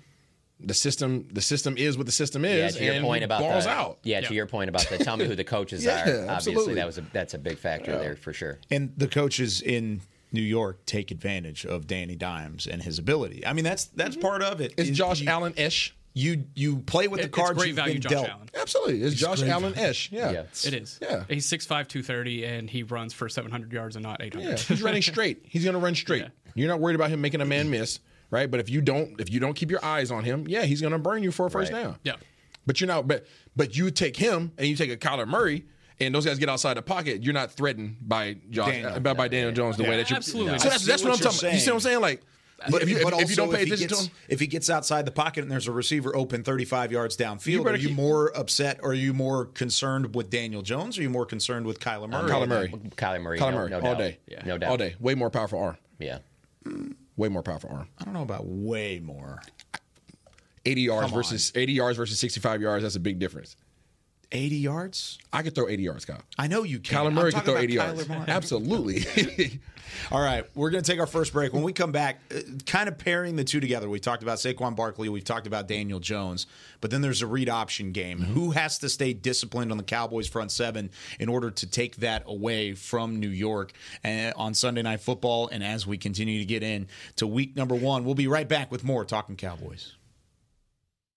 the 0.63 0.75
system 0.75 1.27
the 1.33 1.41
system 1.41 1.77
is 1.79 1.97
what 1.97 2.07
the 2.07 2.13
system 2.13 2.45
is. 2.45 2.59
Yeah, 2.59 2.67
is, 2.67 2.77
to 2.77 2.85
your 2.85 2.95
and 2.95 3.05
point 3.05 3.25
about 3.25 3.41
balls 3.41 3.65
the, 3.65 3.71
out. 3.71 3.99
Yeah, 4.03 4.21
to 4.21 4.35
your 4.35 4.47
point 4.47 4.69
about 4.69 4.87
the 4.89 4.99
tell 4.99 5.17
me 5.17 5.25
who 5.27 5.35
the 5.35 5.45
coaches 5.57 5.85
Yeah, 5.85 5.95
are. 5.95 6.01
Obviously, 6.01 6.29
absolutely. 6.29 6.75
that 6.75 6.87
was 6.87 6.99
a 6.99 7.03
that's 7.13 7.35
a 7.35 7.39
big 7.39 7.59
factor 7.59 7.93
there 7.99 8.17
for 8.17 8.33
sure. 8.33 8.59
And 8.71 8.93
the 8.97 9.09
coaches 9.09 9.63
in 9.63 10.03
New 10.33 10.41
York 10.41 10.85
take 10.87 11.11
advantage 11.11 11.67
of 11.67 11.87
Danny 11.87 12.17
Dimes 12.17 12.67
and 12.67 12.83
his 12.83 12.99
ability. 12.99 13.47
I 13.47 13.53
mean, 13.53 13.65
that's 13.65 13.87
that's 13.87 14.17
mm-hmm. 14.17 14.27
part 14.27 14.43
of 14.43 14.61
it. 14.61 14.75
It's 14.77 14.91
Is 14.91 14.99
Josh 14.99 15.27
Allen 15.27 15.55
ish. 15.57 15.95
You 16.13 16.45
you 16.55 16.79
play 16.79 17.07
with 17.07 17.23
the 17.23 17.29
cards 17.29 17.53
it's 17.53 17.59
great 17.59 17.67
you've 17.69 17.77
value, 17.77 17.95
been 17.95 18.03
Josh 18.03 18.11
dealt. 18.11 18.29
Allen. 18.29 18.49
Absolutely, 18.61 19.03
it's 19.03 19.15
Josh. 19.15 19.43
Allen 19.43 19.79
ish. 19.79 20.11
Yeah. 20.11 20.31
Yeah. 20.31 20.43
It 20.65 20.75
is. 20.75 20.99
Yeah. 21.01 21.25
He's 21.29 21.47
6'5", 21.47 21.69
230, 21.69 22.45
and 22.45 22.69
he 22.69 22.83
runs 22.83 23.13
for 23.13 23.29
700 23.29 23.73
yards 23.73 23.95
and 23.95 24.03
not 24.03 24.21
800. 24.21 24.45
Yeah, 24.45 24.57
he's 24.57 24.83
running 24.83 25.03
straight. 25.03 25.43
He's 25.45 25.63
going 25.63 25.75
to 25.75 25.81
run 25.81 25.95
straight. 25.95 26.23
Yeah. 26.23 26.29
You're 26.55 26.69
not 26.69 26.81
worried 26.81 26.97
about 26.97 27.11
him 27.11 27.21
making 27.21 27.41
a 27.41 27.45
man 27.45 27.71
miss, 27.71 28.01
right? 28.31 28.51
But 28.51 28.59
if 28.59 28.69
you 28.69 28.81
don't, 28.81 29.21
if 29.21 29.31
you 29.31 29.39
don't 29.39 29.55
keep 29.55 29.71
your 29.71 29.85
eyes 29.85 30.11
on 30.11 30.25
him, 30.25 30.47
yeah, 30.49 30.63
he's 30.63 30.81
going 30.81 30.93
to 30.93 30.99
burn 30.99 31.23
you 31.23 31.31
for 31.31 31.47
a 31.47 31.51
first 31.51 31.73
Right. 31.73 31.83
down. 31.83 31.97
Yeah. 32.03 32.17
But 32.67 32.81
you're 32.81 32.89
not. 32.89 33.07
But 33.07 33.27
but 33.55 33.77
you 33.77 33.91
take 33.93 34.17
him 34.17 34.53
and 34.59 34.67
you 34.67 34.75
take 34.75 34.91
a 34.91 34.97
Kyler 34.97 35.29
Murray. 35.29 35.65
And 36.01 36.15
those 36.15 36.25
guys 36.25 36.39
get 36.39 36.49
outside 36.49 36.75
the 36.75 36.83
pocket. 36.83 37.23
You're 37.23 37.35
not 37.35 37.53
threatened 37.53 37.97
by 38.01 38.37
Josh, 38.49 38.69
Daniel. 38.73 38.95
uh, 38.95 38.99
by, 39.01 39.13
by 39.13 39.29
Daniel 39.29 39.53
Jones 39.53 39.77
the 39.77 39.83
way 39.83 39.97
that 39.99 40.09
you. 40.09 40.17
Absolutely. 40.17 40.59
So 40.59 40.69
that's, 40.71 40.87
that's 40.87 41.03
what, 41.03 41.11
what 41.11 41.19
I'm 41.19 41.25
you're 41.25 41.33
talking 41.33 41.49
about. 41.49 41.55
You 41.55 41.61
see 41.61 41.71
what 41.71 41.75
I'm 41.75 41.81
saying? 41.81 42.01
Like, 42.01 42.23
But, 42.71 42.83
if 42.83 42.89
you, 42.89 43.01
but 43.03 43.13
if, 43.15 43.23
if 43.23 43.31
you 43.31 43.37
don't 43.37 43.53
pay 43.53 43.63
attention 43.63 43.89
gets, 43.89 44.01
to 44.01 44.11
him, 44.11 44.15
if 44.29 44.41
he 44.41 44.47
gets 44.47 44.71
outside 44.71 45.05
the 45.07 45.11
pocket 45.11 45.43
and 45.43 45.51
there's 45.51 45.67
a 45.69 45.73
receiver 45.73 46.17
open 46.17 46.43
35 46.43 46.91
yards 46.93 47.17
downfield, 47.17 47.47
you 47.47 47.67
are 47.67 47.77
you 47.77 47.89
keep- 47.89 47.97
more 47.97 48.37
upset 48.37 48.81
or 48.83 48.91
are 48.91 48.95
you 48.95 49.13
more 49.13 49.45
concerned 49.47 50.15
with 50.15 50.31
Daniel 50.31 50.63
Jones 50.63 50.97
or 50.97 51.01
are 51.01 51.05
you 51.05 51.11
more 51.11 51.27
concerned 51.27 51.67
with 51.67 51.81
Kyler 51.81 52.09
Murray? 52.09 52.31
Kyler 52.31 52.49
Murray, 52.49 52.69
Kyler 52.97 53.23
Murray, 53.23 53.39
Kyler 53.39 53.51
no, 53.51 53.57
Murray, 53.57 53.71
no 53.71 53.77
all 53.77 53.83
doubt. 53.83 53.99
day, 53.99 54.19
no 54.47 54.59
doubt, 54.59 54.71
all 54.71 54.77
day, 54.79 54.95
way 55.01 55.15
more 55.15 55.29
powerful 55.31 55.59
arm, 55.59 55.77
Yeah, 55.99 56.19
way 57.17 57.29
more 57.29 57.43
powerful 57.43 57.71
arm. 57.71 57.89
I 57.99 58.05
don't 58.05 58.15
know 58.15 58.23
about 58.23 58.47
way 58.47 59.01
more. 59.01 59.41
80 60.67 60.81
yards 60.83 61.07
Come 61.07 61.15
versus 61.15 61.53
80 61.55 61.73
yards 61.73 61.97
versus 61.97 62.19
65 62.19 62.61
yards. 62.61 62.83
That's 62.83 62.97
a 62.97 63.01
big 63.01 63.19
difference. 63.19 63.57
80 64.33 64.57
yards? 64.57 65.19
I 65.33 65.43
could 65.43 65.55
throw 65.55 65.69
80 65.69 65.83
yards, 65.83 66.05
Kyle. 66.05 66.23
I 66.39 66.47
know 66.47 66.63
you 66.63 66.79
can. 66.79 66.99
Kyler 66.99 67.13
Murray 67.13 67.33
could 67.33 67.45
throw 67.45 67.57
80 67.57 67.77
about 67.77 67.87
yards. 67.97 68.05
Kyler 68.05 68.19
Murray. 68.19 68.25
Absolutely. 68.29 69.61
All 70.13 70.21
right, 70.21 70.45
we're 70.55 70.71
going 70.71 70.83
to 70.83 70.91
take 70.91 71.01
our 71.01 71.07
first 71.07 71.33
break. 71.33 71.53
When 71.53 71.63
we 71.63 71.73
come 71.73 71.93
back, 71.93 72.21
uh, 72.35 72.41
kind 72.67 72.89
of 72.89 72.99
pairing 72.99 73.37
the 73.37 73.45
two 73.45 73.61
together, 73.61 73.89
we 73.89 73.99
talked 74.01 74.23
about 74.23 74.39
Saquon 74.39 74.77
Barkley, 74.77 75.09
we've 75.09 75.25
talked 75.25 75.47
about 75.47 75.69
Daniel 75.69 76.01
Jones, 76.01 76.47
but 76.81 76.91
then 76.91 77.01
there's 77.01 77.23
a 77.23 77.27
read 77.27 77.49
option 77.49 77.93
game. 77.93 78.21
Who 78.21 78.53
has 78.53 78.79
to 78.79 78.89
stay 78.89 79.13
disciplined 79.13 79.71
on 79.71 79.79
the 79.79 79.85
Cowboys 79.85 80.29
front 80.29 80.53
seven 80.53 80.91
in 81.19 81.29
order 81.29 81.51
to 81.51 81.67
take 81.67 81.97
that 81.97 82.23
away 82.27 82.75
from 82.75 83.19
New 83.19 83.29
York 83.29 83.73
uh, 84.05 84.33
on 84.37 84.55
Sunday 84.55 84.83
Night 84.83 85.01
Football? 85.01 85.49
And 85.49 85.63
as 85.65 85.87
we 85.87 85.99
continue 85.99 86.39
to 86.39 86.45
get 86.45 86.63
in 86.63 86.87
to 87.17 87.27
week 87.27 87.57
number 87.57 87.75
one, 87.75 88.05
we'll 88.05 88.15
be 88.15 88.29
right 88.29 88.49
back 88.49 88.71
with 88.71 88.85
more 88.85 89.05
Talking 89.05 89.37
Cowboys. 89.37 89.95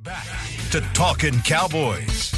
Back 0.00 0.28
to 0.70 0.80
Talking 0.94 1.40
Cowboys. 1.40 2.30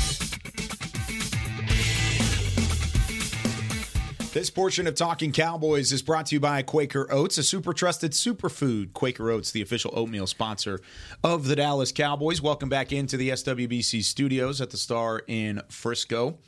This 4.33 4.49
portion 4.49 4.87
of 4.87 4.95
Talking 4.95 5.31
Cowboys 5.31 5.93
is 5.93 6.01
brought 6.01 6.25
to 6.27 6.37
you 6.37 6.41
by 6.41 6.63
Quaker 6.63 7.07
Oats, 7.13 7.37
a 7.37 7.43
super 7.43 7.75
trusted 7.75 8.13
superfood. 8.13 8.95
Quaker 8.95 9.31
Oats, 9.31 9.51
the 9.51 9.61
official 9.61 9.93
oatmeal 9.95 10.27
sponsor 10.27 10.81
of 11.23 11.49
the 11.49 11.55
Dallas 11.55 11.93
Cowboys. 11.93 12.41
Welcome 12.41 12.71
back 12.71 12.95
into 12.95 13.19
the 13.19 13.29
SWBC 13.29 14.05
studios 14.05 14.63
at 14.63 14.71
the 14.71 14.79
Star 14.79 15.21
in 15.27 15.61
Frisco. 15.69 16.39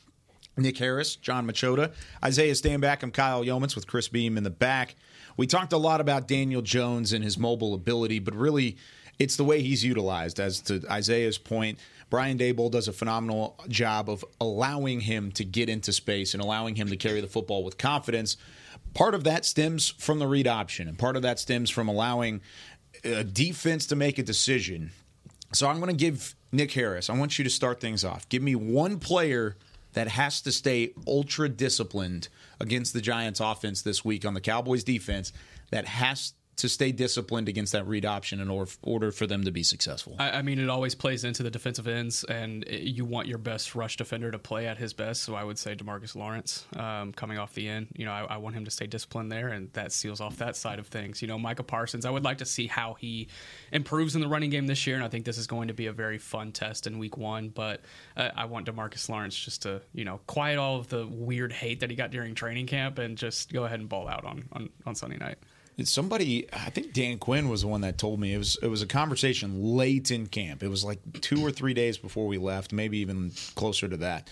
Nick 0.57 0.79
Harris, 0.79 1.16
John 1.16 1.46
Machota, 1.46 1.92
Isaiah 2.25 2.53
Stanback. 2.53 3.03
I'm 3.03 3.11
Kyle 3.11 3.44
Yeomans 3.44 3.75
with 3.75 3.87
Chris 3.87 4.09
Beam 4.09 4.38
in 4.38 4.44
the 4.44 4.51
back. 4.51 4.94
We 5.37 5.46
talked 5.46 5.75
a 5.75 5.79
lot 5.79 6.01
about 6.01 6.27
Daniel 6.27 6.62
Jones 6.62 7.12
and 7.12 7.22
his 7.22 7.37
mobile 7.37 7.75
ability, 7.75 8.18
but 8.18 8.35
really 8.35 8.79
it's 9.18 9.37
the 9.37 9.44
way 9.44 9.62
he's 9.62 9.85
utilized. 9.85 10.40
As 10.40 10.61
to 10.62 10.83
Isaiah's 10.90 11.38
point, 11.38 11.79
Brian 12.11 12.38
Daboll 12.38 12.70
does 12.70 12.88
a 12.88 12.92
phenomenal 12.92 13.59
job 13.68 14.11
of 14.11 14.25
allowing 14.40 15.01
him 15.01 15.33
to 15.33 15.44
get 15.44 15.68
into 15.68 15.92
space 15.92 16.35
and 16.35 16.42
allowing 16.42 16.75
him 16.75 16.88
to 16.88 16.96
carry 16.96 17.20
the 17.20 17.27
football 17.27 17.64
with 17.64 17.79
confidence. 17.79 18.37
Part 18.94 19.14
of 19.14 19.25
that 19.25 19.44
stems 19.44 19.88
from 19.88 20.18
the 20.18 20.27
read 20.27 20.46
option, 20.46 20.88
and 20.88 20.98
part 20.98 21.16
of 21.16 21.22
that 21.22 21.38
stems 21.38 21.70
from 21.70 21.88
allowing 21.88 22.40
a 23.05 23.25
defense 23.25 23.87
to 23.87 23.96
make 23.96 24.18
a 24.18 24.22
decision. 24.22 24.90
So 25.53 25.68
I'm 25.68 25.81
going 25.81 25.90
to 25.90 25.96
give 25.96 26.35
Nick 26.53 26.72
Harris, 26.72 27.09
I 27.09 27.16
want 27.16 27.38
you 27.38 27.44
to 27.44 27.51
start 27.51 27.81
things 27.81 28.05
off. 28.05 28.29
Give 28.29 28.42
me 28.42 28.55
one 28.55 28.98
player 28.98 29.57
that 29.94 30.09
has 30.09 30.42
to 30.42 30.53
stay 30.53 30.92
ultra 31.07 31.48
disciplined 31.48 32.29
against 32.61 32.92
the 32.92 33.01
Giants 33.01 33.40
offense 33.40 33.83
this 33.83 34.05
week 34.05 34.25
on 34.25 34.35
the 34.35 34.40
Cowboys 34.40 34.85
defense 34.85 35.33
that 35.70 35.87
has 35.87 36.35
to 36.57 36.69
stay 36.69 36.93
disciplined 36.93 37.49
against 37.49 37.73
that 37.73 37.87
read 37.87 38.05
option 38.05 38.41
in 38.41 38.51
order, 38.51 38.71
order 38.83 39.11
for 39.11 39.27
them 39.27 39.45
to 39.45 39.51
be 39.51 39.62
successful. 39.62 40.17
I, 40.19 40.31
I 40.31 40.43
mean, 40.43 40.59
it 40.59 40.69
always 40.69 40.95
plays 40.95 41.25
into 41.25 41.43
the 41.43 41.51
defensive 41.51 41.88
ends, 41.88 42.25
and 42.25 42.65
it, 42.65 42.83
you 42.83 43.05
want 43.05 43.27
your 43.27 43.38
best 43.38 43.75
rush 43.75 43.97
defender 43.97 44.31
to 44.31 44.38
play 44.38 44.67
at 44.67 44.77
his 44.77 44.93
best. 44.93 45.23
So 45.23 45.35
I 45.35 45.45
would 45.45 45.59
say 45.59 45.75
DeMarcus 45.75 46.15
Lawrence 46.15 46.67
um, 46.77 47.12
coming 47.12 47.38
off 47.38 47.55
the 47.55 47.69
end. 47.69 47.88
You 47.97 48.05
know, 48.05 48.12
I, 48.12 48.25
I, 48.25 48.37
want 48.37 48.55
him 48.55 48.65
to 48.67 48.71
stay 48.71 48.87
disciplined 48.87 49.33
there, 49.33 49.49
and 49.49 49.73
that 49.73 49.93
seals 49.93 50.21
off 50.21 50.37
that 50.37 50.55
side 50.55 50.79
of 50.79 50.88
things. 50.88 51.23
You 51.23 51.29
know, 51.29 51.38
Micah 51.38 51.62
Parsons, 51.62 52.05
I 52.05 52.11
would 52.11 52.25
like 52.25 52.38
to 52.38 52.47
see 52.47 52.67
how 52.67 52.95
he 52.95 53.29
improves 53.73 54.15
in 54.15 54.21
the 54.21 54.29
running 54.29 54.51
game 54.51 54.67
this 54.67 54.87
year, 54.87 54.97
and 54.97 55.05
I 55.05 55.09
think 55.09 55.25
this 55.25 55.38
is 55.38 55.47
going 55.47 55.69
to 55.69 55.75
be 55.75 55.87
a 55.87 55.93
very 55.93 56.19
fun 56.19 56.53
test 56.53 56.87
in 56.87 56.99
week 56.99 57.17
one. 57.17 57.49
But 57.49 57.81
uh, 58.17 58.31
I 58.37 58.45
want 58.45 58.67
DeMarcus 58.67 59.09
Lawrence 59.09 59.37
just 59.37 59.62
to, 59.62 59.81
you 59.95 60.05
know, 60.05 60.21
quiet 60.27 60.59
all 60.59 60.77
of 60.77 60.88
the 60.88 61.07
weird 61.07 61.53
hate 61.53 61.81
that 61.81 61.88
he 61.88 61.97
got 61.97 62.11
during 62.11 62.35
training 62.35 62.67
camp 62.67 62.99
and 62.99 63.17
just 63.17 63.53
go 63.53 63.65
ahead 63.65 63.81
and 63.81 63.88
ball 63.88 64.07
out 64.07 64.25
on, 64.27 64.45
on, 64.53 64.69
on 64.85 64.95
Sunday 64.95 65.17
night. 65.17 65.38
Somebody, 65.85 66.52
I 66.52 66.70
think 66.70 66.92
Dan 66.92 67.18
Quinn 67.18 67.48
was 67.48 67.62
the 67.62 67.68
one 67.68 67.80
that 67.80 67.98
told 67.98 68.20
me 68.20 68.35
it 68.35 68.38
was 68.38 68.58
it 68.62 68.68
was 68.68 68.82
a 68.82 68.87
conversation 68.87 69.76
late 69.76 70.11
in 70.11 70.26
camp. 70.26 70.62
It 70.62 70.68
was 70.68 70.85
like 70.85 71.00
two 71.20 71.44
or 71.44 71.50
three 71.50 71.74
days 71.74 71.96
before 71.98 72.26
we 72.26 72.38
left, 72.38 72.72
maybe 72.72 72.98
even 72.98 73.32
closer 73.54 73.88
to 73.88 73.96
that. 73.98 74.28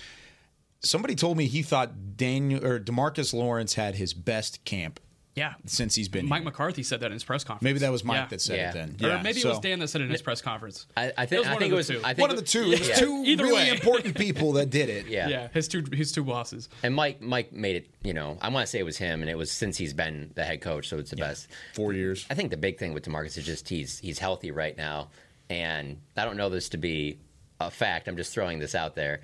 Somebody 0.80 1.14
told 1.14 1.36
me 1.36 1.46
he 1.46 1.62
thought 1.62 2.16
Daniel 2.16 2.64
or 2.64 2.78
DeMarcus 2.78 3.32
Lawrence 3.34 3.74
had 3.74 3.94
his 3.94 4.14
best 4.14 4.64
camp 4.64 5.00
yeah, 5.36 5.54
since 5.66 5.94
he's 5.94 6.08
been 6.08 6.28
Mike 6.28 6.40
here. 6.40 6.46
McCarthy 6.46 6.82
said 6.82 7.00
that 7.00 7.06
in 7.06 7.12
his 7.12 7.24
press 7.24 7.44
conference. 7.44 7.62
Maybe 7.62 7.78
that 7.80 7.92
was 7.92 8.04
Mike 8.04 8.16
Yeah. 8.16 8.26
that 8.26 8.40
said 8.40 8.56
Yeah. 8.56 8.70
it 8.70 8.98
then. 8.98 9.10
Or 9.10 9.22
maybe 9.22 9.40
so- 9.40 9.48
it 9.48 9.52
was 9.52 9.60
Dan 9.60 9.78
that 9.78 9.88
said 9.88 10.00
it 10.00 10.04
in 10.04 10.10
his 10.10 10.22
press 10.22 10.40
conference. 10.42 10.86
I, 10.96 11.12
I 11.16 11.26
think 11.26 11.40
was 11.40 11.48
I 11.48 11.50
one 11.52 11.58
think 11.60 11.68
of 11.70 11.74
it 11.74 11.76
was 11.76 11.86
the 11.88 11.94
two. 11.94 12.00
I 12.04 12.08
think 12.14 12.18
One 12.20 12.30
of 12.30 12.36
the 12.36 12.42
two. 12.42 12.72
It 12.72 12.80
was 12.80 12.88
Yeah. 12.88 12.94
two 12.96 13.22
Either 13.26 13.44
really 13.44 13.54
way. 13.56 13.70
important 13.70 14.16
people 14.16 14.52
that 14.54 14.70
did 14.70 14.88
it. 14.88 15.06
Yeah. 15.06 15.28
Yeah, 15.28 15.48
his 15.54 15.68
two 15.68 15.84
his 15.92 16.10
two 16.12 16.24
bosses. 16.24 16.68
And 16.82 16.94
Mike 16.94 17.20
Mike 17.20 17.52
made 17.52 17.76
it, 17.76 17.90
you 18.02 18.12
know, 18.12 18.38
I 18.42 18.48
want 18.48 18.66
to 18.66 18.70
say 18.70 18.78
it 18.80 18.84
was 18.84 18.98
him 18.98 19.20
and 19.22 19.30
it 19.30 19.36
was 19.38 19.50
since 19.52 19.76
he's 19.78 19.94
been 19.94 20.32
the 20.34 20.44
head 20.44 20.60
coach, 20.60 20.88
so 20.88 20.98
it's 20.98 21.10
the 21.10 21.16
best. 21.16 21.48
Four 21.74 21.92
years. 21.92 22.26
I 22.28 22.34
think 22.34 22.50
the 22.50 22.56
big 22.56 22.78
thing 22.78 22.92
with 22.92 23.04
DeMarcus 23.04 23.38
is 23.38 23.46
just 23.46 23.68
he's 23.68 23.98
he's 24.00 24.18
healthy 24.18 24.50
right 24.50 24.76
now 24.76 25.10
and 25.48 25.98
I 26.16 26.24
don't 26.24 26.36
know 26.36 26.48
this 26.48 26.68
to 26.70 26.76
be 26.76 27.18
a 27.60 27.70
fact. 27.70 28.08
I'm 28.08 28.16
just 28.16 28.32
throwing 28.32 28.58
this 28.58 28.74
out 28.74 28.94
there. 28.94 29.20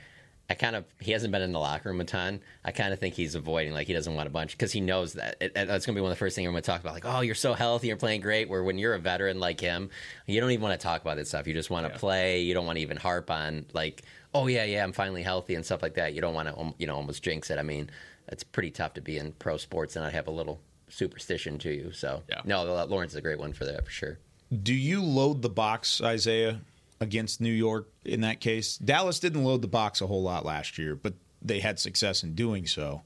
I 0.49 0.55
kind 0.55 0.77
of 0.77 0.85
he 1.01 1.13
hasn't 1.13 1.33
been 1.33 1.43
in 1.43 1.53
the 1.53 1.59
locker 1.59 1.89
room 1.89 2.01
a 2.01 2.05
ton. 2.05 2.41
I 2.65 2.71
kind 2.71 2.93
of 2.93 3.01
think 3.01 3.15
he's 3.15 3.35
avoiding 3.35 3.73
like 3.73 3.87
he 3.87 3.93
doesn't 3.93 4.15
want 4.15 4.29
a 4.29 4.31
bunch 4.31 4.53
because 4.53 4.73
he 4.73 4.81
knows 4.81 5.15
that 5.15 5.37
it, 5.41 5.55
that's 5.55 5.87
going 5.87 5.95
to 5.95 5.99
be 5.99 6.01
one 6.01 6.13
of 6.13 6.17
the 6.17 6.19
first 6.19 6.37
things 6.37 6.47
we're 6.47 6.53
going 6.53 6.63
to 6.63 6.71
talk 6.71 6.81
about. 6.81 6.95
Like, 6.95 7.05
oh, 7.05 7.21
you're 7.21 7.35
so 7.35 7.55
healthy, 7.55 7.89
you're 7.89 7.97
playing 7.97 8.21
great. 8.21 8.49
Where 8.49 8.63
when 8.63 8.79
you're 8.79 8.95
a 8.95 8.99
veteran 8.99 9.41
like 9.41 9.61
him, 9.61 9.91
you 10.27 10.41
don't 10.41 10.51
even 10.51 10.63
want 10.63 10.79
to 10.79 10.85
talk 10.85 11.03
about 11.03 11.17
this 11.17 11.31
stuff. 11.31 11.47
You 11.47 11.55
just 11.55 11.71
want 11.71 11.93
to 11.93 11.99
play. 11.99 12.43
You 12.43 12.55
don't 12.55 12.67
want 12.67 12.77
to 12.77 12.83
even 12.83 12.97
harp 12.97 13.31
on 13.31 13.67
like, 13.73 14.03
oh 14.35 14.47
yeah, 14.47 14.65
yeah, 14.65 14.85
I'm 14.85 14.93
finally 14.93 15.23
healthy 15.23 15.57
and 15.57 15.65
stuff 15.65 15.83
like 15.83 15.95
that. 15.95 16.15
You 16.15 16.21
don't 16.21 16.35
want 16.35 16.49
to 16.49 16.59
um, 16.59 16.75
you 16.79 16.87
know 16.87 16.95
almost 16.95 17.23
jinx 17.23 17.51
it. 17.51 17.59
I 17.59 17.63
mean, 17.63 17.91
it's 18.29 18.45
pretty 18.45 18.71
tough 18.71 18.95
to 18.95 19.01
be 19.01 19.19
in 19.19 19.33
pro 19.33 19.57
sports 19.57 19.97
and 19.97 20.05
not 20.05 20.13
have 20.13 20.29
a 20.29 20.33
little 20.33 20.61
superstition 20.89 21.59
to 21.59 21.71
you. 21.73 21.93
So 21.93 22.23
no, 22.45 22.63
Lawrence 22.85 23.13
is 23.13 23.17
a 23.17 23.23
great 23.23 23.39
one 23.39 23.53
for 23.53 23.65
that 23.65 23.85
for 23.85 23.91
sure. 23.91 24.19
Do 24.63 24.73
you 24.75 25.03
load 25.03 25.43
the 25.43 25.49
box, 25.49 26.01
Isaiah, 26.01 26.61
against 27.01 27.41
New 27.41 27.53
York 27.53 27.89
in 28.05 28.21
that 28.23 28.41
case? 28.41 28.77
Dallas 28.77 29.21
didn't 29.21 29.45
load 29.45 29.63
the 29.63 29.69
box 29.69 30.01
a 30.01 30.07
whole 30.07 30.23
lot 30.23 30.45
last 30.45 30.79
year, 30.79 30.95
but 30.95 31.15
they 31.43 31.61
had 31.61 31.79
success 31.79 32.23
in 32.23 32.35
doing 32.35 32.67
so. 32.67 33.03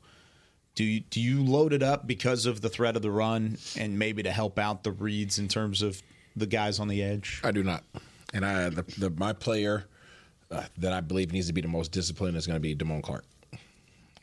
Do 0.74 0.84
you, 0.84 1.00
do 1.00 1.20
you 1.20 1.42
load 1.44 1.72
it 1.72 1.82
up 1.82 2.06
because 2.06 2.46
of 2.46 2.60
the 2.60 2.68
threat 2.68 2.96
of 2.96 3.02
the 3.02 3.10
run 3.10 3.58
and 3.76 3.98
maybe 3.98 4.22
to 4.22 4.30
help 4.30 4.58
out 4.58 4.84
the 4.84 4.92
reads 4.92 5.38
in 5.38 5.48
terms 5.48 5.82
of 5.82 6.00
the 6.36 6.46
guys 6.46 6.78
on 6.78 6.88
the 6.88 7.02
edge? 7.02 7.40
I 7.42 7.50
do 7.50 7.62
not. 7.62 7.84
And 8.32 8.46
I, 8.46 8.68
the, 8.68 8.82
the, 8.96 9.10
my 9.10 9.32
player 9.32 9.86
uh, 10.50 10.64
that 10.78 10.92
I 10.92 11.00
believe 11.00 11.32
needs 11.32 11.48
to 11.48 11.52
be 11.52 11.60
the 11.60 11.68
most 11.68 11.92
disciplined 11.92 12.36
is 12.36 12.46
going 12.46 12.56
to 12.56 12.60
be 12.60 12.74
Damone 12.74 13.02
Clark. 13.02 13.24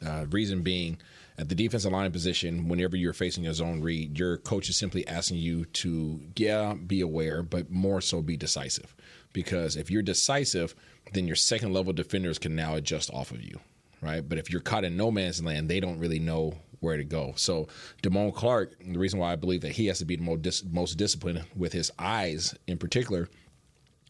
Uh, 0.06 0.26
reason 0.30 0.62
being, 0.62 0.98
at 1.38 1.50
the 1.50 1.56
defensive 1.56 1.92
line 1.92 2.12
position, 2.12 2.68
whenever 2.68 2.96
you're 2.96 3.14
facing 3.14 3.46
a 3.48 3.54
zone 3.54 3.82
read, 3.82 4.18
your 4.18 4.38
coach 4.38 4.70
is 4.70 4.78
simply 4.78 5.08
asking 5.08 5.38
you 5.38 5.66
to, 5.66 6.20
yeah, 6.36 6.74
be 6.74 7.02
aware, 7.02 7.44
but 7.44 7.70
more 7.70 8.02
so 8.02 8.22
be 8.22 8.38
decisive. 8.38 8.96
Because 9.38 9.76
if 9.76 9.91
you're 9.91 10.02
decisive, 10.02 10.73
then 11.13 11.28
your 11.28 11.36
second 11.36 11.71
level 11.71 11.93
defenders 11.93 12.39
can 12.39 12.56
now 12.56 12.73
adjust 12.73 13.13
off 13.13 13.30
of 13.30 13.43
you, 13.43 13.60
right? 14.02 14.28
But 14.28 14.39
if 14.39 14.50
you're 14.50 14.62
caught 14.62 14.84
in 14.84 14.97
no 14.97 15.12
man's 15.12 15.43
land, 15.43 15.69
they 15.69 15.80
don't 15.80 16.00
really 16.00 16.17
know 16.17 16.56
where 16.80 16.97
to 16.97 17.04
go. 17.04 17.34
So 17.36 17.67
Damone 18.02 18.34
Clark, 18.34 18.73
the 18.84 18.97
reason 18.97 19.19
why 19.19 19.32
I 19.32 19.36
believe 19.36 19.62
that 19.62 19.73
he 19.73 19.86
has 19.86 20.00
to 20.00 20.06
be 20.06 20.15
the 20.15 20.23
most, 20.23 20.41
dis- 20.41 20.63
most 20.63 20.95
disciplined 20.95 21.45
with 21.56 21.71
his 21.71 21.91
eyes 22.00 22.56
in 22.65 22.80
particular 22.80 23.30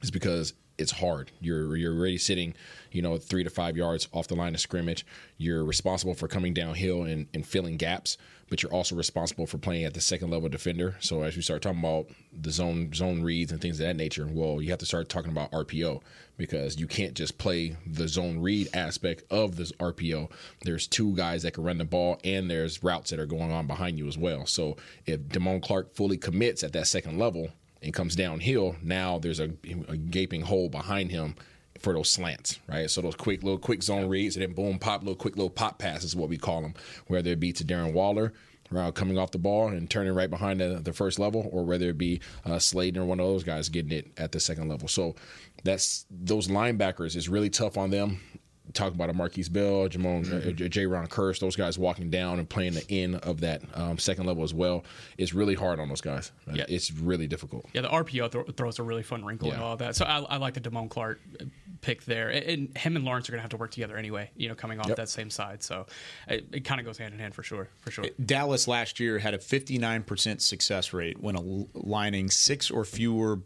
is 0.01 0.11
because 0.11 0.53
it's 0.77 0.91
hard. 0.91 1.29
You're 1.41 1.75
you're 1.75 1.93
already 1.93 2.19
sitting, 2.19 2.53
you 2.93 3.01
know, 3.01 3.17
three 3.17 3.43
to 3.43 3.49
five 3.49 3.75
yards 3.75 4.07
off 4.13 4.29
the 4.29 4.35
line 4.35 4.53
of 4.53 4.61
scrimmage. 4.61 5.05
You're 5.37 5.65
responsible 5.65 6.13
for 6.13 6.29
coming 6.29 6.53
downhill 6.53 7.03
and, 7.03 7.27
and 7.33 7.45
filling 7.45 7.75
gaps, 7.75 8.17
but 8.49 8.63
you're 8.63 8.73
also 8.73 8.95
responsible 8.95 9.45
for 9.45 9.57
playing 9.57 9.83
at 9.83 9.93
the 9.93 10.01
second 10.01 10.29
level 10.29 10.49
defender. 10.49 10.95
So 10.99 11.23
as 11.23 11.35
we 11.35 11.41
start 11.41 11.61
talking 11.61 11.79
about 11.79 12.07
the 12.31 12.51
zone 12.51 12.93
zone 12.93 13.21
reads 13.21 13.51
and 13.51 13.61
things 13.61 13.79
of 13.79 13.87
that 13.87 13.95
nature, 13.95 14.27
well, 14.29 14.61
you 14.61 14.69
have 14.69 14.79
to 14.79 14.85
start 14.85 15.09
talking 15.09 15.31
about 15.31 15.51
RPO 15.51 16.01
because 16.37 16.79
you 16.79 16.87
can't 16.87 17.13
just 17.13 17.37
play 17.37 17.75
the 17.85 18.07
zone 18.07 18.39
read 18.39 18.69
aspect 18.73 19.23
of 19.31 19.55
this 19.55 19.71
RPO. 19.73 20.31
There's 20.61 20.87
two 20.87 21.15
guys 21.15 21.43
that 21.43 21.53
can 21.53 21.63
run 21.63 21.77
the 21.77 21.85
ball, 21.85 22.19
and 22.23 22.49
there's 22.49 22.83
routes 22.83 23.09
that 23.09 23.19
are 23.19 23.25
going 23.25 23.51
on 23.51 23.67
behind 23.67 23.97
you 23.97 24.07
as 24.07 24.17
well. 24.17 24.45
So 24.45 24.77
if 25.05 25.21
Damone 25.21 25.61
Clark 25.61 25.95
fully 25.95 26.17
commits 26.17 26.63
at 26.63 26.73
that 26.73 26.87
second 26.87 27.17
level 27.17 27.49
and 27.81 27.93
comes 27.93 28.15
downhill, 28.15 28.75
now 28.81 29.17
there's 29.17 29.39
a, 29.39 29.51
a 29.87 29.97
gaping 29.97 30.41
hole 30.41 30.69
behind 30.69 31.11
him 31.11 31.35
for 31.87 31.93
those 31.93 32.09
slants, 32.09 32.59
right? 32.67 32.91
So 32.91 33.01
those 33.01 33.15
quick 33.15 33.43
little 33.43 33.57
quick 33.57 33.81
zone 33.81 34.09
reads 34.09 34.35
and 34.35 34.43
then 34.43 34.53
boom 34.53 34.77
pop 34.77 35.03
little 35.03 35.15
quick 35.15 35.37
little 35.37 35.49
pop 35.49 35.79
passes, 35.79 36.09
is 36.11 36.15
what 36.17 36.27
we 36.27 36.37
call 36.37 36.61
them, 36.61 36.73
whether 37.07 37.31
it 37.31 37.39
be 37.39 37.53
to 37.53 37.63
Darren 37.63 37.93
Waller. 37.93 38.33
Uh, 38.75 38.91
coming 38.91 39.17
off 39.17 39.31
the 39.31 39.37
ball 39.37 39.69
and 39.69 39.89
turning 39.89 40.13
right 40.13 40.29
behind 40.29 40.59
the, 40.59 40.81
the 40.83 40.91
first 40.91 41.19
level, 41.19 41.47
or 41.53 41.63
whether 41.63 41.87
it 41.87 41.97
be 41.97 42.19
uh, 42.43 42.59
Slayton 42.59 43.01
or 43.01 43.05
one 43.05 43.17
of 43.21 43.25
those 43.25 43.45
guys 43.45 43.69
getting 43.69 43.93
it 43.93 44.11
at 44.17 44.33
the 44.33 44.41
second 44.41 44.67
level. 44.67 44.89
So 44.89 45.15
that's 45.63 46.05
those 46.11 46.49
linebackers 46.49 47.15
is 47.15 47.29
really 47.29 47.49
tough 47.49 47.77
on 47.77 47.91
them 47.91 48.19
talk 48.73 48.93
about 48.93 49.09
a 49.09 49.13
Markquese 49.13 49.51
Bell, 49.51 49.87
Jamon, 49.89 50.25
Mm-hmm. 50.25 50.35
uh, 50.49 50.67
Jayron 50.67 51.07
Kearse, 51.09 51.39
those 51.39 51.55
guys 51.55 51.77
walking 51.77 52.09
down 52.09 52.39
and 52.39 52.49
playing 52.49 52.73
the 52.73 52.85
end 52.91 53.15
of 53.17 53.41
that 53.41 53.61
um, 53.73 53.97
second 53.97 54.25
level 54.25 54.43
as 54.43 54.53
well. 54.53 54.83
It's 55.17 55.33
really 55.33 55.55
hard 55.55 55.79
on 55.79 55.89
those 55.89 56.01
guys. 56.01 56.31
Yeah. 56.51 56.65
It's 56.67 56.91
really 56.91 57.27
difficult. 57.27 57.65
Yeah, 57.73 57.81
the 57.81 57.89
RPO 57.89 58.31
th- 58.31 58.55
throws 58.57 58.79
a 58.79 58.83
really 58.83 59.03
fun 59.03 59.23
wrinkle 59.25 59.49
and 59.51 59.59
Yeah. 59.59 59.65
all 59.65 59.73
of 59.73 59.79
that. 59.79 59.95
So 59.95 60.05
I, 60.05 60.19
I 60.21 60.37
like 60.37 60.53
the 60.53 60.61
Damone 60.61 60.89
Clark 60.89 61.19
pick 61.81 62.03
there. 62.05 62.29
And, 62.29 62.43
and 62.45 62.77
him 62.77 62.95
and 62.95 63.05
Lawrence 63.05 63.29
are 63.29 63.31
going 63.31 63.39
to 63.39 63.43
have 63.43 63.51
to 63.51 63.57
work 63.57 63.71
together 63.71 63.97
anyway, 63.97 64.29
you 64.35 64.49
know, 64.49 64.55
coming 64.55 64.79
off 64.79 64.87
Yep. 64.87 64.97
that 64.97 65.09
same 65.09 65.29
side. 65.29 65.63
So 65.63 65.85
it, 66.27 66.47
it 66.51 66.59
kind 66.61 66.79
of 66.79 66.85
goes 66.85 66.97
hand 66.97 67.13
in 67.13 67.19
hand 67.19 67.35
for 67.35 67.43
sure. 67.43 67.69
For 67.81 67.91
sure. 67.91 68.05
Dallas 68.23 68.67
last 68.67 68.99
year 68.99 69.19
had 69.19 69.33
a 69.33 69.37
59% 69.37 70.41
success 70.41 70.93
rate 70.93 71.19
when 71.21 71.35
aligning 71.35 72.29
six 72.29 72.69
or 72.71 72.83
fewer 72.85 73.41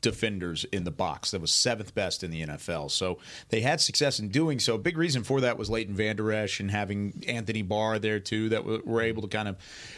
defenders 0.00 0.64
in 0.64 0.84
the 0.84 0.90
box. 0.90 1.30
That 1.30 1.40
was 1.40 1.50
seventh 1.50 1.94
best 1.94 2.22
in 2.22 2.30
the 2.30 2.42
NFL. 2.42 2.90
So 2.90 3.18
they 3.48 3.60
had 3.60 3.80
success 3.80 4.18
in 4.18 4.28
doing 4.28 4.58
so. 4.58 4.78
Big 4.78 4.96
reason 4.96 5.24
for 5.24 5.40
that 5.40 5.58
was 5.58 5.70
Leighton 5.70 5.94
Vander 5.94 6.32
Esch 6.32 6.60
and 6.60 6.70
having 6.70 7.22
Anthony 7.26 7.62
Barr 7.62 7.98
there 7.98 8.20
too 8.20 8.48
that 8.50 8.64
were 8.64 9.02
able 9.02 9.22
to 9.22 9.28
kind 9.28 9.48
of 9.48 9.56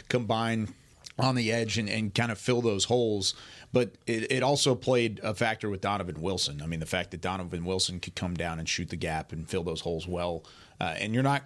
combine 0.09 0.73
on 1.19 1.35
the 1.35 1.51
edge 1.51 1.77
and, 1.77 1.89
and 1.89 2.13
kind 2.13 2.31
of 2.31 2.37
fill 2.37 2.61
those 2.61 2.85
holes. 2.85 3.35
But 3.71 3.95
it, 4.05 4.31
it 4.31 4.43
also 4.43 4.75
played 4.75 5.19
a 5.23 5.33
factor 5.33 5.69
with 5.69 5.81
Donovan 5.81 6.21
Wilson. 6.21 6.61
I 6.61 6.65
mean, 6.65 6.79
the 6.79 6.85
fact 6.85 7.11
that 7.11 7.21
Donovan 7.21 7.65
Wilson 7.65 7.99
could 7.99 8.15
come 8.15 8.35
down 8.35 8.59
and 8.59 8.67
shoot 8.67 8.89
the 8.89 8.95
gap 8.95 9.31
and 9.31 9.47
fill 9.47 9.63
those 9.63 9.81
holes 9.81 10.07
well. 10.07 10.43
Uh, 10.79 10.95
and 10.97 11.13
you're 11.13 11.23
not 11.23 11.43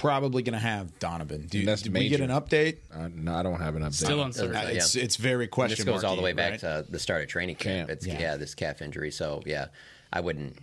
probably 0.00 0.42
going 0.42 0.54
to 0.54 0.58
have 0.58 0.98
Donovan. 0.98 1.46
Do, 1.46 1.58
And 1.58 1.68
that's 1.68 1.82
did 1.82 1.92
we 1.92 2.08
get 2.08 2.20
an 2.20 2.30
update? 2.30 2.78
Uh, 2.92 3.08
no, 3.14 3.34
I 3.34 3.42
don't 3.42 3.60
have 3.60 3.76
an 3.76 3.82
update. 3.82 3.94
Still 3.94 4.22
uncertain. 4.22 4.56
Uh, 4.56 4.68
it's 4.72 4.96
it's 4.96 5.16
very 5.16 5.44
And 5.44 5.50
question 5.52 5.84
This 5.84 5.94
goes 5.94 6.04
all 6.04 6.16
the 6.16 6.22
way 6.22 6.32
back 6.32 6.52
right? 6.52 6.60
to 6.60 6.86
the 6.88 6.98
start 6.98 7.22
of 7.22 7.28
training 7.28 7.56
camp. 7.56 7.90
It's 7.90 8.06
Yeah. 8.06 8.18
yeah. 8.18 8.36
this 8.36 8.54
calf 8.54 8.80
injury. 8.80 9.10
So 9.10 9.42
yeah, 9.44 9.66
I 10.12 10.20
wouldn't. 10.20 10.56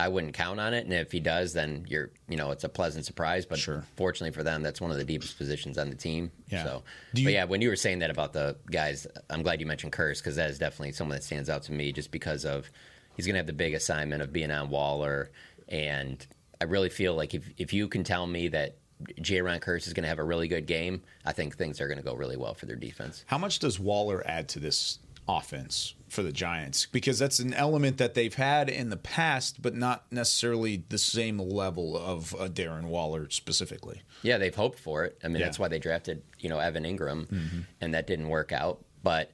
I 0.00 0.06
wouldn't 0.06 0.32
count 0.34 0.60
on 0.60 0.74
it, 0.74 0.84
and 0.84 0.92
if 0.94 1.10
he 1.10 1.18
does, 1.18 1.52
then 1.54 1.84
you're, 1.88 2.10
you 2.28 2.36
know, 2.36 2.52
it's 2.52 2.62
a 2.62 2.68
pleasant 2.68 3.04
surprise. 3.04 3.44
But 3.44 3.58
fortunately 3.96 4.30
for 4.32 4.44
them, 4.44 4.62
that's 4.62 4.80
one 4.80 4.92
of 4.92 4.96
the 4.96 5.04
deepest 5.04 5.36
positions 5.36 5.76
on 5.76 5.90
the 5.90 5.96
team. 5.96 6.30
Yeah. 6.48 6.62
So, 6.62 6.82
Do 7.14 7.20
you- 7.22 7.26
but 7.26 7.32
yeah, 7.32 7.44
when 7.46 7.60
you 7.60 7.68
were 7.68 7.74
saying 7.74 7.98
that 7.98 8.08
about 8.10 8.32
the 8.32 8.56
guys, 8.70 9.08
I'm 9.28 9.42
glad 9.42 9.58
you 9.58 9.66
mentioned 9.66 9.92
Kearse 9.92 10.18
because 10.18 10.36
that 10.36 10.50
is 10.50 10.58
definitely 10.60 10.92
someone 10.92 11.16
that 11.16 11.24
stands 11.24 11.50
out 11.50 11.64
to 11.64 11.72
me, 11.72 11.90
just 11.90 12.12
because 12.12 12.44
of 12.44 12.70
he's 13.16 13.26
going 13.26 13.34
to 13.34 13.38
have 13.40 13.48
the 13.48 13.52
big 13.52 13.74
assignment 13.74 14.22
of 14.22 14.32
being 14.32 14.52
on 14.52 14.70
Waller, 14.70 15.30
and 15.68 16.24
I 16.60 16.64
really 16.64 16.88
feel 16.88 17.14
like 17.14 17.34
if 17.34 17.44
if 17.56 17.72
you 17.72 17.88
can 17.88 18.04
tell 18.04 18.26
me 18.26 18.48
that 18.48 18.76
Jayron 19.20 19.60
Kearse 19.60 19.86
is 19.86 19.92
going 19.92 20.02
to 20.02 20.08
have 20.08 20.18
a 20.18 20.24
really 20.24 20.48
good 20.48 20.66
game, 20.66 21.02
I 21.24 21.32
think 21.32 21.56
things 21.56 21.80
are 21.80 21.86
going 21.86 21.98
to 21.98 22.04
go 22.04 22.14
really 22.14 22.36
well 22.36 22.54
for 22.54 22.66
their 22.66 22.76
defense. 22.76 23.24
How 23.26 23.38
much 23.38 23.60
does 23.60 23.78
Waller 23.78 24.22
add 24.26 24.48
to 24.50 24.58
this 24.58 24.98
offense 25.28 25.94
for 26.08 26.22
the 26.24 26.32
Giants? 26.32 26.86
Because 26.86 27.16
that's 27.18 27.38
an 27.38 27.54
element 27.54 27.98
that 27.98 28.14
they've 28.14 28.34
had 28.34 28.68
in 28.68 28.90
the 28.90 28.96
past, 28.96 29.62
but 29.62 29.76
not 29.76 30.10
necessarily 30.10 30.82
the 30.88 30.98
same 30.98 31.38
level 31.38 31.96
of 31.96 32.34
uh, 32.34 32.48
Darren 32.48 32.84
Waller 32.86 33.30
specifically. 33.30 34.02
Yeah, 34.22 34.38
they've 34.38 34.54
hoped 34.54 34.80
for 34.80 35.04
it. 35.04 35.16
I 35.22 35.28
mean, 35.28 35.36
Yeah. 35.36 35.44
that's 35.46 35.58
why 35.60 35.68
they 35.68 35.78
drafted, 35.78 36.22
you 36.40 36.48
know, 36.48 36.58
Evan 36.58 36.82
Engram, 36.84 37.26
Mhm. 37.28 37.64
and 37.80 37.94
that 37.94 38.06
didn't 38.08 38.28
work 38.28 38.50
out. 38.50 38.84
But 39.04 39.30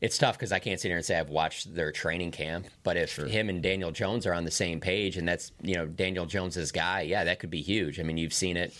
it's 0.00 0.16
tough 0.16 0.36
because 0.36 0.52
I 0.52 0.58
can't 0.58 0.80
sit 0.80 0.88
here 0.88 0.96
and 0.96 1.04
say 1.04 1.18
I've 1.18 1.30
watched 1.30 1.74
their 1.74 1.90
training 1.90 2.30
camp. 2.30 2.66
But 2.84 2.96
if 2.96 3.16
him 3.16 3.48
and 3.48 3.62
Daniel 3.62 3.90
Jones 3.90 4.26
are 4.26 4.34
on 4.34 4.44
the 4.44 4.50
same 4.50 4.80
page, 4.80 5.16
and 5.16 5.26
that's 5.26 5.52
you 5.62 5.74
know 5.74 5.86
Daniel 5.86 6.26
Jones's 6.26 6.72
guy, 6.72 7.02
yeah, 7.02 7.24
that 7.24 7.40
could 7.40 7.50
be 7.50 7.62
huge. 7.62 7.98
I 7.98 8.02
mean, 8.04 8.16
you've 8.16 8.32
seen 8.32 8.56
it. 8.56 8.76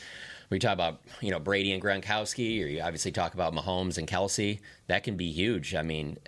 We 0.51 0.59
talk 0.59 0.73
about 0.75 1.01
you 1.21 1.31
know 1.31 1.41
Brady 1.41 1.73
and 1.73 1.83
Gronkowski, 1.83 2.63
or 2.63 2.69
you 2.69 2.81
obviously 2.81 3.13
talk 3.13 3.35
about 3.35 3.53
Mahomes 3.55 3.99
and 3.99 4.07
Kelsey. 4.07 4.61
That 4.87 5.03
can 5.03 5.17
be 5.17 5.31
huge. 5.31 5.75
I 5.75 5.83
mean. 5.83 6.19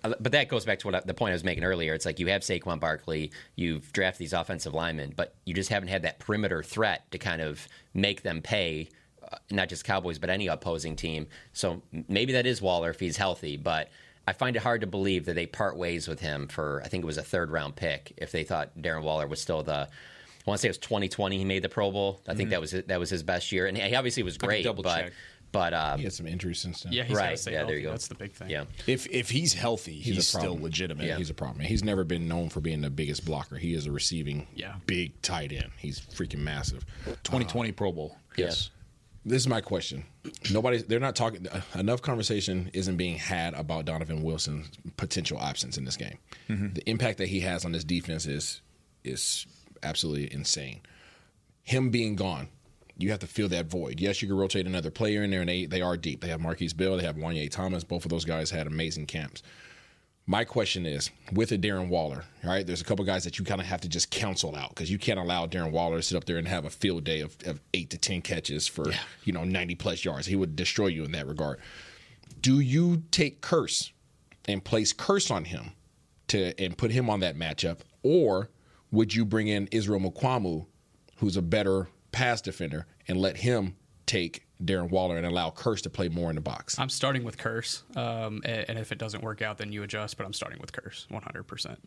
But 0.00 0.30
that 0.30 0.48
goes 0.48 0.64
back 0.64 0.78
to 0.78 0.86
what 0.86 0.94
I, 0.94 1.00
the 1.00 1.12
point 1.12 1.30
I 1.30 1.34
was 1.34 1.42
making 1.42 1.64
earlier. 1.64 1.92
It's 1.92 2.06
like 2.06 2.20
you 2.20 2.28
have 2.28 2.42
Saquon 2.42 2.78
Barkley, 2.78 3.32
you've 3.56 3.92
drafted 3.92 4.20
these 4.20 4.32
offensive 4.32 4.74
linemen, 4.74 5.12
but 5.16 5.34
you 5.44 5.54
just 5.54 5.70
haven't 5.70 5.88
had 5.88 6.02
that 6.02 6.20
perimeter 6.20 6.62
threat 6.62 7.10
to 7.10 7.18
kind 7.18 7.42
of 7.42 7.66
make 7.92 8.22
them 8.22 8.42
pay 8.42 8.90
uh, 9.32 9.38
not 9.50 9.68
just 9.68 9.84
Cowboys, 9.84 10.20
but 10.20 10.30
any 10.30 10.46
opposing 10.46 10.94
team. 10.94 11.26
So 11.52 11.82
maybe 12.08 12.32
that 12.34 12.46
is 12.46 12.62
Waller 12.62 12.90
if 12.90 13.00
he's 13.00 13.16
healthy, 13.16 13.56
but 13.56 13.88
I 14.26 14.32
find 14.32 14.54
it 14.56 14.62
hard 14.62 14.82
to 14.82 14.86
believe 14.86 15.24
that 15.26 15.34
they 15.34 15.46
part 15.46 15.76
ways 15.76 16.06
with 16.06 16.20
him 16.20 16.46
for, 16.48 16.80
I 16.84 16.88
think 16.88 17.02
it 17.02 17.06
was 17.06 17.18
a 17.18 17.22
third 17.22 17.50
round 17.50 17.74
pick, 17.76 18.12
if 18.16 18.30
they 18.32 18.44
thought 18.44 18.76
Darren 18.78 19.02
Waller 19.02 19.26
was 19.26 19.40
still 19.40 19.62
the. 19.62 19.88
I 19.88 20.50
want 20.50 20.58
to 20.58 20.62
say 20.62 20.68
it 20.68 20.70
was 20.70 20.78
2020 20.78 21.38
he 21.38 21.44
made 21.44 21.62
the 21.62 21.68
Pro 21.68 21.90
Bowl. 21.92 22.20
I 22.28 22.34
think 22.34 22.48
Mhm. 22.48 22.50
that 22.52 22.60
was 22.60 22.70
that 22.72 22.98
was 23.00 23.10
his 23.10 23.22
best 23.22 23.52
year, 23.52 23.66
and 23.66 23.76
he 23.78 23.94
obviously 23.94 24.22
was 24.22 24.36
great. 24.38 24.64
double 24.64 24.82
but 24.82 24.96
check. 25.02 25.12
but 25.52 25.72
um, 25.74 25.98
He 25.98 26.04
had 26.04 26.12
some 26.12 26.26
injuries 26.26 26.58
since 26.60 26.82
then. 26.82 26.92
Yeah, 26.92 27.04
he's 27.04 27.16
right. 27.16 27.38
stay 27.38 27.52
Yeah, 27.52 27.64
there 27.64 27.76
you 27.76 27.82
go. 27.84 27.90
That's 27.90 28.08
the 28.08 28.14
big 28.16 28.32
thing. 28.32 28.50
Yeah. 28.50 28.64
If 28.88 29.06
if 29.08 29.30
he's 29.30 29.54
healthy, 29.54 29.92
he's, 30.00 30.26
still 30.26 30.40
problem. 30.40 30.62
legitimate. 30.62 31.16
He's 31.16 31.30
a 31.30 31.34
problem. 31.34 31.64
He's 31.64 31.84
never 31.84 32.02
been 32.04 32.26
known 32.26 32.48
for 32.48 32.60
being 32.60 32.80
the 32.80 32.90
biggest 32.90 33.24
blocker. 33.24 33.56
He 33.56 33.72
is 33.74 33.86
a 33.86 33.92
receiving 33.92 34.46
Yeah. 34.54 34.74
big 34.86 35.20
tight 35.22 35.52
end. 35.52 35.70
He's 35.78 36.00
freaking 36.00 36.38
massive. 36.40 36.84
2020 37.22 37.70
Pro 37.72 37.92
Bowl. 37.92 38.16
Yes. 38.36 38.70
This 39.24 39.42
is 39.42 39.48
my 39.48 39.60
question. 39.60 40.04
Nobody, 40.50 40.78
they're 40.82 40.98
not 40.98 41.14
talking. 41.14 41.46
uh, 41.46 41.60
Enough 41.76 42.02
conversation 42.02 42.70
isn't 42.72 42.96
being 42.96 43.16
had 43.18 43.54
about 43.54 43.84
Donovan 43.84 44.22
Wilson's 44.22 44.68
potential 44.96 45.40
absence 45.40 45.78
in 45.78 45.84
this 45.84 45.96
game. 45.96 46.18
Mhm. 46.48 46.74
The 46.74 46.88
impact 46.90 47.18
that 47.18 47.28
he 47.28 47.40
has 47.40 47.64
on 47.64 47.72
this 47.72 47.84
defense 47.84 48.26
is 48.26 48.60
is 49.04 49.46
absolutely 49.82 50.32
insane. 50.32 50.80
Him 51.62 51.90
being 51.90 52.16
gone, 52.16 52.48
you 52.98 53.10
have 53.10 53.20
to 53.20 53.26
fill 53.28 53.48
that 53.50 53.66
void. 53.66 54.00
Yes, 54.00 54.22
you 54.22 54.28
can 54.28 54.36
rotate 54.36 54.66
another 54.66 54.90
player 54.90 55.22
in 55.22 55.30
there, 55.30 55.40
and 55.40 55.48
they 55.48 55.66
they 55.66 55.82
are 55.82 55.96
deep. 55.96 56.20
They 56.20 56.28
have 56.28 56.40
Markquese 56.40 56.76
Bell, 56.76 56.96
they 56.96 57.04
have 57.04 57.16
Juanyeh 57.16 57.48
Thomas. 57.50 57.84
Both 57.84 58.04
of 58.04 58.10
those 58.10 58.24
guys 58.24 58.50
had 58.50 58.66
amazing 58.66 59.06
camps. 59.06 59.42
My 60.26 60.44
question 60.44 60.86
is 60.86 61.10
with 61.32 61.50
a 61.50 61.58
Darren 61.58 61.88
Waller, 61.88 62.24
all 62.44 62.50
right, 62.50 62.64
there's 62.64 62.80
a 62.80 62.84
couple 62.84 63.04
guys 63.04 63.24
that 63.24 63.38
you 63.38 63.44
kind 63.44 63.60
of 63.60 63.66
have 63.66 63.80
to 63.80 63.88
just 63.88 64.10
counsel 64.10 64.54
out 64.54 64.68
because 64.70 64.90
you 64.90 64.98
can't 64.98 65.18
allow 65.18 65.46
Darren 65.46 65.72
Waller 65.72 65.96
to 65.96 66.02
sit 66.02 66.16
up 66.16 66.24
there 66.24 66.38
and 66.38 66.46
have 66.46 66.64
a 66.64 66.70
field 66.70 67.04
day 67.04 67.20
of, 67.20 67.36
of 67.44 67.60
eight 67.74 67.90
to 67.90 67.98
10 67.98 68.22
catches 68.22 68.68
for, 68.68 68.84
you 69.24 69.32
know, 69.32 69.42
90 69.42 69.74
plus 69.74 70.04
yards. 70.04 70.26
He 70.26 70.36
would 70.36 70.54
destroy 70.54 70.86
you 70.86 71.04
in 71.04 71.12
that 71.12 71.26
regard. 71.26 71.58
Do 72.40 72.60
you 72.60 73.02
take 73.10 73.40
Kearse 73.40 73.90
and 74.46 74.64
place 74.64 74.92
Kearse 74.92 75.30
on 75.30 75.44
him 75.44 75.72
to 76.28 76.58
and 76.60 76.78
put 76.78 76.92
him 76.92 77.10
on 77.10 77.20
that 77.20 77.36
matchup? 77.36 77.80
Or 78.04 78.48
would 78.92 79.14
you 79.14 79.24
bring 79.24 79.48
in 79.48 79.68
Israel 79.72 80.00
Mukuamu, 80.00 80.66
who's 81.16 81.36
a 81.36 81.42
better 81.42 81.88
pass 82.12 82.40
defender, 82.40 82.86
and 83.08 83.18
let 83.18 83.38
him 83.38 83.74
take 84.06 84.46
Darren 84.64 84.90
Waller 84.90 85.16
and 85.16 85.26
allow 85.26 85.50
Kearse 85.50 85.82
to 85.82 85.90
play 85.90 86.08
more 86.08 86.30
in 86.30 86.36
the 86.36 86.42
box? 86.42 86.78
I'm 86.78 86.88
starting 86.88 87.24
with 87.24 87.36
Kearse, 87.38 87.82
um, 87.96 88.40
a- 88.44 88.68
and, 88.70 88.78
if 88.78 88.92
it 88.92 88.98
doesn't 88.98 89.22
work 89.22 89.42
out, 89.42 89.58
then 89.58 89.72
you 89.72 89.82
adjust. 89.82 90.16
But 90.16 90.26
I'm 90.26 90.32
starting 90.32 90.60
with 90.60 90.72
Kearse, 90.72 91.10
100. 91.10 91.42
percent 91.44 91.78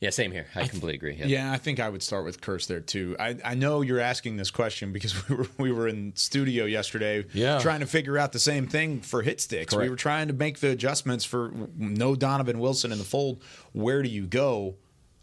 Yeah, 0.00 0.10
same 0.10 0.30
here. 0.30 0.46
I 0.54 0.68
completely 0.68 0.94
agree. 0.94 1.16
Yeah. 1.16 1.26
Yeah. 1.26 1.52
I 1.52 1.56
think 1.58 1.80
I 1.80 1.88
would 1.88 2.02
start 2.04 2.24
with 2.24 2.40
Kearse 2.40 2.66
there 2.68 2.80
too. 2.80 3.16
I, 3.18 3.36
I 3.44 3.54
know 3.54 3.80
you're 3.82 3.98
asking 3.98 4.36
this 4.36 4.50
question 4.50 4.92
because 4.92 5.28
we 5.28 5.34
were 5.36 5.46
we 5.58 5.72
were 5.72 5.88
in 5.88 6.12
studio 6.14 6.64
yesterday, 6.66 7.24
Yeah. 7.32 7.58
trying 7.58 7.80
to 7.80 7.86
figure 7.86 8.16
out 8.16 8.32
the 8.32 8.38
same 8.38 8.66
thing 8.68 9.00
for 9.00 9.22
hit 9.22 9.40
sticks. 9.40 9.74
We 9.74 9.88
were 9.90 9.96
trying 9.96 10.28
to 10.28 10.34
make 10.34 10.60
the 10.60 10.70
adjustments 10.70 11.24
for 11.24 11.50
no 11.76 12.14
Donovan 12.14 12.58
Wilson 12.60 12.92
in 12.92 12.98
the 12.98 13.04
fold. 13.04 13.42
Where 13.72 14.02
do 14.02 14.08
you 14.08 14.26
go? 14.26 14.76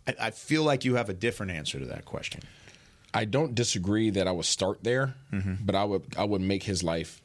I, 0.07 0.15
I 0.27 0.31
feel 0.31 0.63
like 0.63 0.83
you 0.85 0.95
have 0.95 1.09
a 1.09 1.13
different 1.13 1.51
answer 1.53 1.79
to 1.79 1.85
that 1.85 2.03
question. 2.05 2.41
I 3.15 3.25
don't 3.25 3.55
disagree 3.55 4.09
that 4.11 4.27
I 4.27 4.31
would 4.31 4.45
start 4.45 4.83
there, 4.83 5.15
Mm-hmm. 5.33 5.65
but 5.65 5.73
I 5.75 5.83
would 5.85 6.03
I 6.17 6.23
would 6.25 6.41
make 6.41 6.63
his 6.63 6.83
life 6.83 7.21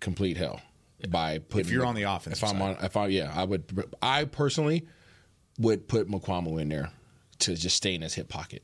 complete 0.00 0.36
hell 0.36 0.60
by 1.08 1.38
putting. 1.38 1.66
If 1.66 1.70
you're 1.72 1.84
on 1.86 1.94
the 1.94 2.04
offense, 2.04 2.42
if 2.42 2.48
I'm 2.48 2.60
on, 2.62 2.76
if 2.82 2.96
I 2.96 3.06
yeah, 3.08 3.32
I 3.34 3.44
would. 3.44 3.64
I 4.00 4.24
personally 4.24 4.86
would 5.58 5.88
put 5.88 6.08
Mukuamu 6.08 6.60
in 6.60 6.68
there 6.68 6.90
to 7.40 7.54
just 7.54 7.76
stay 7.76 7.94
in 7.94 8.02
his 8.02 8.14
hip 8.14 8.28
pocket, 8.28 8.62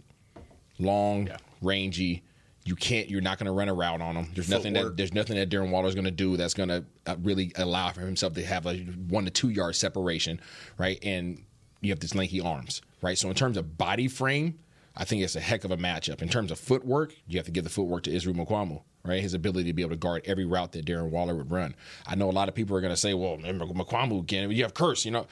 long, 0.79 1.29
rangy. 1.63 2.23
You 2.65 2.75
can't. 2.75 3.09
You're 3.09 3.21
not 3.21 3.39
going 3.39 3.47
to 3.47 3.53
run 3.53 3.69
a 3.69 3.75
route 3.75 4.01
on 4.01 4.17
him. 4.17 4.29
There's 4.35 4.49
nothing 4.51 4.73
that 4.73 4.81
Footwork. 4.81 4.97
there's 4.97 5.15
nothing 5.15 5.37
that 5.37 5.49
Darren 5.51 5.71
Waller's 5.71 5.95
going 5.95 6.05
to 6.07 6.11
do 6.11 6.37
that's 6.37 6.55
going 6.55 6.69
to 6.69 6.85
uh, 7.07 7.17
really 7.23 7.53
allow 7.57 7.91
for 7.93 8.01
himself 8.01 8.35
to 8.35 8.45
have 8.45 8.67
a 8.67 8.75
one 9.09 9.25
to 9.25 9.31
two 9.31 9.51
yard 9.51 9.77
separation, 9.77 10.41
right? 10.79 10.99
And 11.03 11.45
you 11.81 11.91
have 11.93 12.01
this 12.01 12.15
lanky 12.17 12.41
arms, 12.41 12.83
right? 13.03 13.17
So 13.17 13.29
in 13.29 13.35
terms 13.37 13.57
of 13.57 13.79
body 13.79 14.09
frame, 14.09 14.59
I 14.97 15.05
think 15.05 15.23
it's 15.23 15.37
a 15.37 15.41
heck 15.41 15.65
of 15.65 15.71
a 15.71 15.77
matchup. 15.77 16.23
In 16.23 16.29
terms 16.29 16.51
of 16.51 16.59
footwork, 16.59 17.15
you 17.27 17.39
have 17.39 17.47
to 17.47 17.53
give 17.53 17.65
the 17.65 17.71
footwork 17.71 18.05
to 18.05 18.15
Israel 18.15 18.35
Mukuamu, 18.35 18.83
right? 19.05 19.21
His 19.21 19.35
ability 19.35 19.65
to 19.65 19.73
be 19.75 19.83
able 19.83 19.91
to 19.91 19.97
guard 19.97 20.23
every 20.25 20.47
route 20.47 20.73
that 20.73 20.87
Darren 20.87 21.11
Waller 21.11 21.35
would 21.35 21.51
run. 21.51 21.75
I 22.07 22.15
know 22.15 22.31
a 22.31 22.33
lot 22.33 22.49
of 22.49 22.55
people 22.55 22.77
are 22.77 22.81
going 22.81 22.93
to 22.93 22.97
say, 22.97 23.13
"Well, 23.13 23.37
Mukuamu 23.37 24.27
can 24.27 24.51
you 24.51 24.63
have 24.63 24.75
Kearse?" 24.75 25.05
You 25.05 25.11
know, 25.11 25.27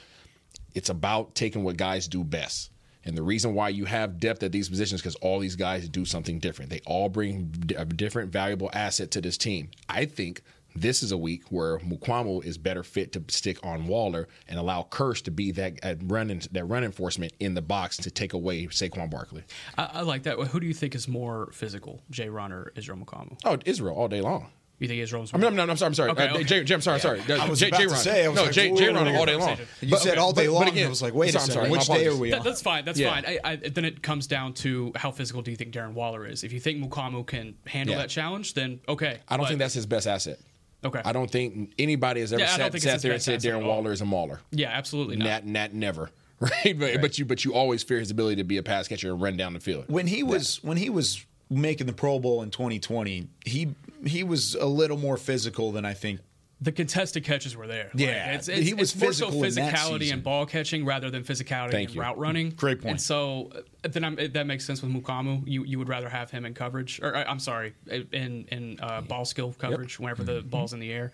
it's 0.75 0.89
about 0.89 1.33
taking 1.33 1.63
what 1.63 1.77
guys 1.77 2.07
do 2.07 2.23
best. 2.23 2.69
And 3.05 3.15
the 3.15 3.23
reason 3.23 3.53
why 3.53 3.69
you 3.69 3.85
have 3.85 4.19
depth 4.19 4.41
at 4.41 4.51
these 4.51 4.67
positions 4.67 4.99
because 4.99 5.15
all 5.17 5.39
these 5.39 5.55
guys 5.55 5.87
do 5.87 6.05
something 6.05 6.39
different. 6.39 6.71
They 6.71 6.81
all 6.87 7.07
bring 7.07 7.53
a 7.77 7.85
different 7.85 8.31
valuable 8.31 8.71
asset 8.73 9.11
to 9.11 9.21
this 9.21 9.37
team. 9.37 9.69
I 9.87 10.05
think 10.05 10.41
this 10.75 11.01
is 11.03 11.11
a 11.11 11.17
week 11.17 11.43
where 11.49 11.79
Mukuamu 11.79 12.43
is 12.43 12.57
better 12.57 12.83
fit 12.83 13.13
to 13.13 13.23
stick 13.29 13.57
on 13.65 13.87
Waller 13.87 14.27
and 14.47 14.59
allow 14.59 14.83
Kearse 14.83 15.21
to 15.23 15.31
be 15.31 15.51
that 15.51 15.73
uh, 15.83 15.95
run 16.03 16.41
that 16.51 16.65
run 16.65 16.83
enforcement 16.83 17.33
in 17.39 17.53
the 17.53 17.61
box 17.61 17.97
to 17.97 18.11
take 18.11 18.33
away 18.33 18.67
Saquon 18.67 19.09
Barkley. 19.09 19.43
I, 19.77 19.89
I 19.93 20.01
like 20.01 20.23
that. 20.23 20.37
Who 20.37 20.59
do 20.59 20.67
you 20.67 20.73
think 20.73 20.95
is 20.95 21.07
more 21.07 21.49
physical, 21.53 22.01
Jayron 22.11 22.51
or 22.51 22.71
Israel 22.75 22.97
Mukuamu? 22.99 23.37
Oh, 23.45 23.57
Israel 23.65 23.95
all 23.95 24.07
day 24.07 24.21
long. 24.21 24.47
You 24.77 24.89
think 24.89 24.99
Israel's 25.01 25.33
I 25.33 25.37
more? 25.37 25.49
mean, 25.51 25.55
no, 25.55 25.65
no, 25.65 25.71
I'm 25.71 25.77
sorry. 25.77 25.87
I'm 25.87 25.93
sorry. 25.93 26.11
Okay, 26.11 26.27
uh, 26.27 26.33
okay. 26.35 26.43
Jay, 26.43 26.63
Jay, 26.65 26.73
I'm 26.75 26.81
sorry. 26.81 26.99
Sorry. 26.99 27.21
I 27.31 27.47
was 27.47 27.61
Jay, 27.61 27.69
about 27.69 27.77
Jay 27.79 27.85
to 27.85 27.91
Ron. 27.93 27.99
say, 27.99 28.25
I 28.25 28.27
was 28.27 28.35
no, 28.35 28.43
like, 28.43 28.51
Jay, 28.51 28.75
Jay 28.75 28.89
Ron 28.89 29.15
all 29.15 29.25
day 29.25 29.35
long. 29.37 29.57
You 29.79 29.95
said 29.97 30.17
all 30.17 30.33
day 30.33 30.49
long, 30.49 30.63
But 30.65 30.73
again, 30.73 30.87
I 30.87 30.89
was 30.89 31.01
like, 31.01 31.13
wait 31.13 31.33
a 31.33 31.39
I'm 31.39 31.45
sorry, 31.45 31.53
second, 31.53 31.69
my 31.69 31.77
which 31.77 31.87
day 31.87 32.07
are 32.07 32.15
we 32.17 32.31
That- 32.31 32.39
on? 32.39 32.43
that's 32.45 32.61
fine. 32.61 32.83
That's 32.83 32.99
Yeah. 32.99 33.13
fine. 33.13 33.23
I, 33.25 33.39
I, 33.45 33.55
then 33.55 33.85
it 33.85 34.03
comes 34.03 34.27
down 34.27 34.51
to 34.55 34.91
how 34.97 35.11
physical 35.11 35.41
do 35.43 35.49
you 35.51 35.55
think 35.55 35.73
Darren 35.73 35.93
Waller 35.93 36.25
is? 36.27 36.43
If 36.43 36.51
you 36.51 36.59
think 36.59 36.83
Mukuamu 36.83 37.25
can 37.25 37.55
handle 37.65 37.95
Yeah. 37.95 38.01
that 38.01 38.09
challenge, 38.09 38.53
then 38.53 38.81
okay. 38.89 39.19
I 39.29 39.37
don't 39.37 39.45
But- 39.45 39.47
think 39.47 39.59
that's 39.59 39.73
his 39.75 39.85
best 39.85 40.07
asset. 40.07 40.39
Okay. 40.85 41.01
I 41.03 41.11
don't 41.11 41.29
think 41.29 41.73
anybody 41.79 42.21
has 42.21 42.31
ever 42.31 42.41
Yeah, 42.41 42.55
sat, 42.55 42.81
sat 42.81 43.01
there 43.01 43.13
and 43.13 43.21
said 43.21 43.41
Darren. 43.41 43.65
Waller 43.65 43.91
is 43.91 44.01
a 44.01 44.05
mauler. 44.05 44.39
Yeah, 44.51 44.69
absolutely 44.69 45.15
not. 45.17 45.25
Nat, 45.25 45.45
nat, 45.45 45.73
never. 45.73 46.09
Right? 46.41 46.77
But, 46.77 46.99
but 46.99 47.17
you 47.17 47.23
but 47.23 47.45
you 47.45 47.53
always 47.53 47.81
fear 47.81 47.97
his 47.97 48.11
ability 48.11 48.35
to 48.37 48.43
be 48.43 48.57
a 48.57 48.63
pass 48.63 48.89
catcher 48.89 49.09
and 49.09 49.21
run 49.21 49.37
down 49.37 49.53
the 49.53 49.59
field. 49.61 49.85
when 49.87 50.05
he 50.05 50.21
was 50.21 50.61
when 50.63 50.75
he 50.75 50.89
was 50.89 51.25
making 51.49 51.87
the 51.87 51.93
Pro 51.93 52.19
Bowl 52.19 52.41
in 52.41 52.49
2020, 52.51 53.29
he 53.45 53.73
he 54.05 54.21
was 54.23 54.53
a 54.55 54.65
little 54.65 54.97
more 54.97 55.15
physical 55.15 55.71
than 55.71 55.85
I 55.85 55.93
think. 55.93 56.19
The 56.61 56.71
contested 56.71 57.25
catches 57.25 57.55
were 57.55 57.67
there. 57.67 57.89
Like, 57.93 57.99
Yeah, 58.07 58.31
it's, 58.35 58.47
it's, 58.47 58.65
he 58.65 58.73
was 58.73 58.93
it's 58.93 59.01
more 59.01 59.11
so 59.11 59.29
physical 59.29 59.43
in 59.43 59.55
that 59.55 59.73
physicality 59.75 60.13
and 60.13 60.23
ball 60.23 60.45
catching 60.45 60.85
rather 60.85 61.09
than 61.09 61.23
physicality 61.23 61.71
Thank 61.71 61.89
and 61.89 61.95
you. 61.95 62.01
route 62.01 62.17
running. 62.17 62.51
Great 62.51 62.79
point. 62.81 62.91
And 62.91 63.01
so 63.01 63.51
uh, 63.83 63.89
then 63.89 64.05
I'm, 64.05 64.15
that 64.15 64.47
makes 64.47 64.65
sense 64.65 64.81
with 64.81 64.91
Mukuamu. 64.91 65.43
You 65.45 65.65
you 65.65 65.77
would 65.79 65.89
rather 65.89 66.07
have 66.07 66.31
him 66.31 66.45
in 66.45 66.53
coverage, 66.53 67.01
or 67.03 67.13
uh, 67.15 67.25
I'm 67.27 67.39
sorry, 67.39 67.75
in 67.89 68.45
in 68.51 68.79
uh, 68.81 69.01
ball 69.01 69.25
skill 69.25 69.53
coverage 69.57 69.99
whenever 69.99 70.23
the 70.23 70.35
Mm-hmm. 70.39 70.47
ball's 70.49 70.73
in 70.73 70.79
the 70.79 70.91
air. 70.91 71.11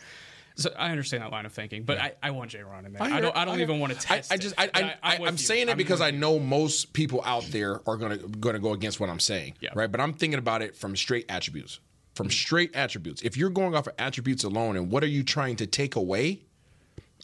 So 0.56 0.72
I 0.78 0.92
understand 0.92 1.24
that 1.24 1.32
line 1.32 1.46
of 1.46 1.54
thinking, 1.54 1.84
but 1.84 1.98
I, 1.98 2.14
I 2.22 2.32
want 2.32 2.52
Jayron 2.52 2.86
in 2.86 2.94
there. 2.94 3.02
I, 3.02 3.10
hear 3.10 3.22
don't. 3.22 3.36
I 3.38 3.46
don't 3.46 3.56
hear 3.56 3.64
even 3.64 3.80
want 3.80 3.94
to 3.94 4.00
test. 4.00 4.32
I, 4.32 4.36
I 4.36 4.38
just 4.38 4.54
I, 4.58 4.96
I, 5.02 5.18
you. 5.18 5.38
saying 5.38 5.70
it 5.70 5.72
I'm 5.72 5.78
because 5.78 6.02
I 6.02 6.12
know 6.12 6.39
most 6.39 6.94
people 6.94 7.22
out 7.26 7.46
there 7.46 7.80
are 7.88 7.98
gonna 7.98 8.18
gonna 8.18 8.60
go 8.60 8.74
against 8.74 9.00
what 9.00 9.10
I'm 9.10 9.20
saying. 9.20 9.56
Yeah. 9.60 9.70
Right. 9.74 9.92
But 9.92 10.02
I'm 10.02 10.14
thinking 10.14 10.38
about 10.39 10.62
it 10.62 10.76
from 10.76 10.96
straight 10.96 11.26
attributes. 11.30 11.80
From 12.22 12.32
straight 12.32 12.76
attributes. 12.76 13.22
If 13.22 13.38
you're 13.38 13.49
going 13.49 13.76
off 13.76 13.88
of 13.88 13.93
attributes 13.97 14.43
alone, 14.43 14.78
and 14.78 14.91
what 14.91 15.03
are 15.03 15.07
you 15.07 15.24
trying 15.24 15.55
to 15.57 15.67
take 15.67 15.95
away? 15.95 16.41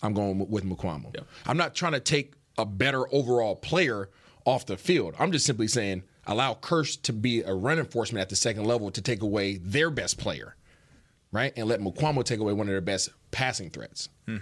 I'm 0.02 0.14
going 0.14 0.50
with 0.50 0.64
Mukuamu. 0.64 1.24
I'm 1.46 1.58
not 1.58 1.76
trying 1.76 1.94
to 1.94 2.00
take 2.00 2.34
a 2.58 2.66
better 2.66 3.12
overall 3.14 3.56
player 3.56 4.10
off 4.46 4.66
the 4.66 4.78
field. 4.78 5.16
I'm 5.20 5.32
just 5.32 5.46
simply 5.46 5.68
saying 5.68 6.04
allow 6.26 6.54
Kearse 6.54 7.02
to 7.04 7.14
be 7.14 7.42
a 7.42 7.54
run 7.54 7.80
enforcement 7.80 8.22
at 8.22 8.30
the 8.30 8.36
second 8.36 8.66
level 8.66 8.92
to 8.92 9.02
take 9.02 9.22
away 9.22 9.58
their 9.58 9.90
best 9.90 10.18
player, 10.18 10.56
right? 11.32 11.54
And 11.56 11.68
let 11.68 11.80
Mukuamu 11.80 12.24
take 12.24 12.40
away 12.40 12.54
one 12.54 12.68
of 12.68 12.72
their 12.72 12.82
best 12.82 13.10
passing 13.32 13.70
threats. 13.70 14.10
Hmm. 14.26 14.38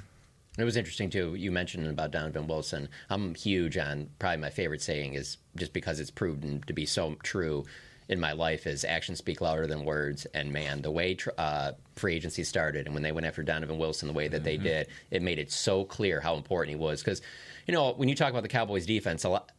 It 0.57 0.63
was 0.63 0.77
interesting 0.77 1.09
too. 1.09 1.35
You 1.35 1.51
mentioned 1.51 1.87
about 1.87 2.11
Donovan 2.11 2.47
Wilson. 2.47 2.87
I'm 3.09 3.35
huge 3.35 3.77
on 3.77 4.09
probably 4.19 4.37
my 4.37 4.49
favorite 4.49 4.81
saying 4.81 5.13
is 5.13 5.37
just 5.57 5.73
because 5.73 5.99
it's 5.99 6.11
proven 6.11 6.63
to 6.67 6.73
be 6.73 6.85
so 6.85 7.15
true 7.23 7.65
in 8.07 8.19
my 8.19 8.33
life 8.33 8.67
is 8.67 8.83
actions 8.83 9.17
speak 9.17 9.41
louder 9.41 9.67
than 9.67 9.85
words. 9.85 10.25
And 10.33 10.51
man, 10.51 10.81
the 10.81 10.91
way 10.91 11.15
tr- 11.15 11.29
uh, 11.37 11.71
free 11.95 12.15
agency 12.15 12.43
started 12.43 12.85
and 12.85 12.93
when 12.93 13.03
they 13.03 13.11
went 13.11 13.25
after 13.25 13.43
Donovan 13.43 13.77
Wilson 13.77 14.07
the 14.07 14.13
way 14.13 14.27
that 14.27 14.43
they 14.43 14.57
did, 14.57 14.87
it 15.11 15.21
made 15.21 15.39
it 15.39 15.51
so 15.51 15.83
clear 15.83 16.19
how 16.19 16.35
important 16.35 16.77
he 16.77 16.81
was. 16.81 17.01
Because 17.01 17.21
you 17.67 17.73
know 17.73 17.93
when 17.93 18.09
you 18.09 18.15
talk 18.15 18.29
about 18.29 18.43
the 18.43 18.49
Cowboys 18.49 18.85
defense, 18.85 19.23
a 19.23 19.29
lot. 19.29 19.51